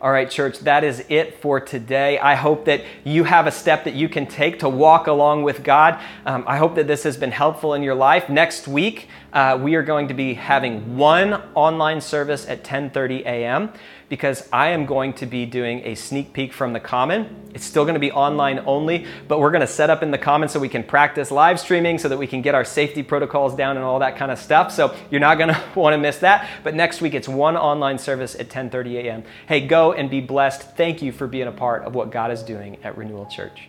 All 0.00 0.12
right, 0.12 0.30
church, 0.30 0.60
that 0.60 0.84
is 0.84 1.04
it 1.08 1.40
for 1.40 1.58
today. 1.58 2.20
I 2.20 2.36
hope 2.36 2.66
that 2.66 2.84
you 3.02 3.24
have 3.24 3.48
a 3.48 3.50
step 3.50 3.82
that 3.82 3.94
you 3.94 4.08
can 4.08 4.26
take 4.26 4.60
to 4.60 4.68
walk 4.68 5.08
along 5.08 5.42
with 5.42 5.64
God. 5.64 6.00
Um, 6.24 6.44
I 6.46 6.58
hope 6.58 6.76
that 6.76 6.86
this 6.86 7.02
has 7.02 7.16
been 7.16 7.32
helpful 7.32 7.74
in 7.74 7.82
your 7.82 7.96
life. 7.96 8.28
Next 8.28 8.68
week, 8.68 9.08
uh, 9.36 9.56
we 9.62 9.76
are 9.76 9.82
going 9.82 10.08
to 10.08 10.14
be 10.14 10.34
having 10.34 10.96
one 10.96 11.34
online 11.54 12.00
service 12.00 12.48
at 12.48 12.64
10:30 12.64 13.20
a.m 13.26 13.72
because 14.08 14.48
I 14.52 14.68
am 14.68 14.86
going 14.86 15.12
to 15.14 15.26
be 15.26 15.46
doing 15.46 15.82
a 15.84 15.94
sneak 15.94 16.32
peek 16.32 16.52
from 16.52 16.72
the 16.72 16.80
Common. 16.80 17.50
It's 17.54 17.64
still 17.64 17.84
going 17.84 17.94
to 17.94 18.00
be 18.00 18.12
online 18.12 18.62
only, 18.66 19.06
but 19.26 19.40
we're 19.40 19.50
going 19.50 19.62
to 19.62 19.66
set 19.66 19.90
up 19.90 20.02
in 20.02 20.10
the 20.10 20.18
Common 20.18 20.48
so 20.48 20.60
we 20.60 20.68
can 20.68 20.84
practice 20.84 21.30
live 21.30 21.58
streaming 21.58 21.98
so 21.98 22.08
that 22.08 22.16
we 22.16 22.26
can 22.26 22.42
get 22.42 22.54
our 22.54 22.64
safety 22.64 23.02
protocols 23.02 23.54
down 23.54 23.76
and 23.76 23.84
all 23.84 23.98
that 24.00 24.16
kind 24.16 24.30
of 24.30 24.38
stuff. 24.38 24.72
So 24.72 24.94
you're 25.10 25.20
not 25.20 25.38
going 25.38 25.54
to 25.54 25.62
want 25.74 25.94
to 25.94 25.98
miss 25.98 26.18
that. 26.18 26.48
But 26.62 26.74
next 26.74 27.00
week 27.00 27.14
it's 27.14 27.28
one 27.28 27.56
online 27.56 27.98
service 27.98 28.34
at 28.34 28.48
10:30 28.48 28.94
a.m. 29.04 29.24
Hey, 29.48 29.66
go 29.66 29.92
and 29.92 30.08
be 30.08 30.20
blessed. 30.20 30.76
Thank 30.76 31.02
you 31.02 31.12
for 31.12 31.26
being 31.26 31.48
a 31.48 31.52
part 31.52 31.84
of 31.84 31.94
what 31.94 32.10
God 32.10 32.30
is 32.30 32.42
doing 32.42 32.78
at 32.84 32.96
Renewal 32.96 33.26
Church. 33.26 33.68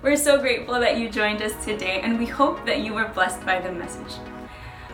We're 0.00 0.16
so 0.16 0.38
grateful 0.38 0.78
that 0.78 0.96
you 0.96 1.10
joined 1.10 1.42
us 1.42 1.64
today, 1.64 2.00
and 2.02 2.20
we 2.20 2.26
hope 2.26 2.64
that 2.66 2.82
you 2.82 2.94
were 2.94 3.08
blessed 3.08 3.44
by 3.44 3.60
the 3.60 3.72
message. 3.72 4.14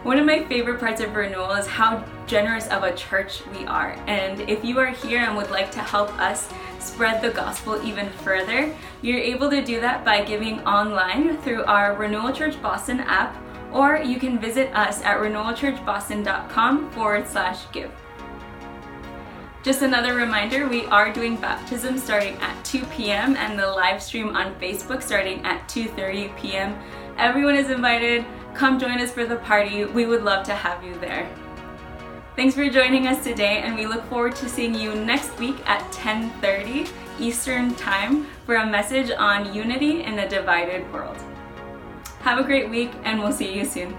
One 0.03 0.19
of 0.19 0.25
my 0.25 0.45
favorite 0.45 0.81
parts 0.81 1.03
of 1.03 1.15
Renewal 1.15 1.51
is 1.53 1.67
how 1.67 2.03
generous 2.27 2.69
of 2.69 2.85
a 2.85 2.97
church 2.97 3.43
we 3.49 3.67
are. 3.67 3.99
And 4.07 4.41
if 4.49 4.65
you 4.65 4.79
are 4.79 4.87
here 4.87 5.21
and 5.21 5.37
would 5.37 5.51
like 5.51 5.71
to 5.73 5.81
help 5.81 6.11
us 6.19 6.49
spread 6.79 7.21
the 7.21 7.31
gospel 7.31 7.85
even 7.85 8.09
further, 8.09 8.75
you're 9.03 9.19
able 9.19 9.51
to 9.51 9.63
do 9.63 9.79
that 9.83 10.07
by 10.07 10.25
giving 10.25 10.61
online 10.61 11.37
through 11.43 11.65
our 11.65 11.95
Renewal 11.95 12.33
Church 12.33 12.61
Boston 12.63 13.01
app, 13.01 13.37
or 13.75 13.99
you 13.99 14.19
can 14.19 14.39
visit 14.39 14.75
us 14.75 15.03
at 15.03 15.19
renewalchurchboston.com 15.19 16.91
forward 16.93 17.29
slash 17.29 17.71
give. 17.73 17.93
Just 19.65 19.81
another 19.81 20.15
reminder, 20.15 20.69
we 20.69 20.85
are 20.89 21.11
doing 21.11 21.37
baptism 21.37 21.97
starting 21.97 22.37
at 22.43 22.63
2 22.67 22.85
p.m. 22.85 23.35
and 23.35 23.59
the 23.59 23.67
live 23.67 24.03
stream 24.03 24.37
on 24.37 24.55
Facebook 24.61 25.03
starting 25.03 25.43
at 25.43 25.67
2.30 25.71 26.37
p.m. 26.37 26.79
Everyone 27.17 27.57
is 27.57 27.71
invited. 27.71 28.27
Come 28.53 28.79
join 28.79 29.01
us 29.01 29.11
for 29.11 29.25
the 29.25 29.37
party. 29.37 29.87
We 29.87 30.05
would 30.05 30.23
love 30.23 30.45
to 30.49 30.55
have 30.55 30.85
you 30.85 30.93
there. 30.99 31.27
Thanks 32.37 32.55
for 32.55 32.69
joining 32.69 33.07
us 33.07 33.25
today, 33.25 33.63
and 33.63 33.75
we 33.75 33.87
look 33.87 34.05
forward 34.11 34.37
to 34.37 34.51
seeing 34.51 34.75
you 34.75 34.95
next 34.95 35.39
week 35.39 35.57
at 35.67 35.81
10:30 35.93 36.91
Eastern 37.19 37.75
Time 37.75 38.27
for 38.45 38.57
a 38.57 38.67
message 38.67 39.11
on 39.13 39.55
unity 39.55 40.03
in 40.03 40.19
a 40.19 40.29
divided 40.29 40.93
world. 40.93 41.17
Have 42.21 42.39
a 42.39 42.45
great 42.45 42.69
week, 42.69 42.91
and 43.05 43.19
we'll 43.19 43.33
see 43.33 43.55
you 43.55 43.65
soon. 43.65 43.97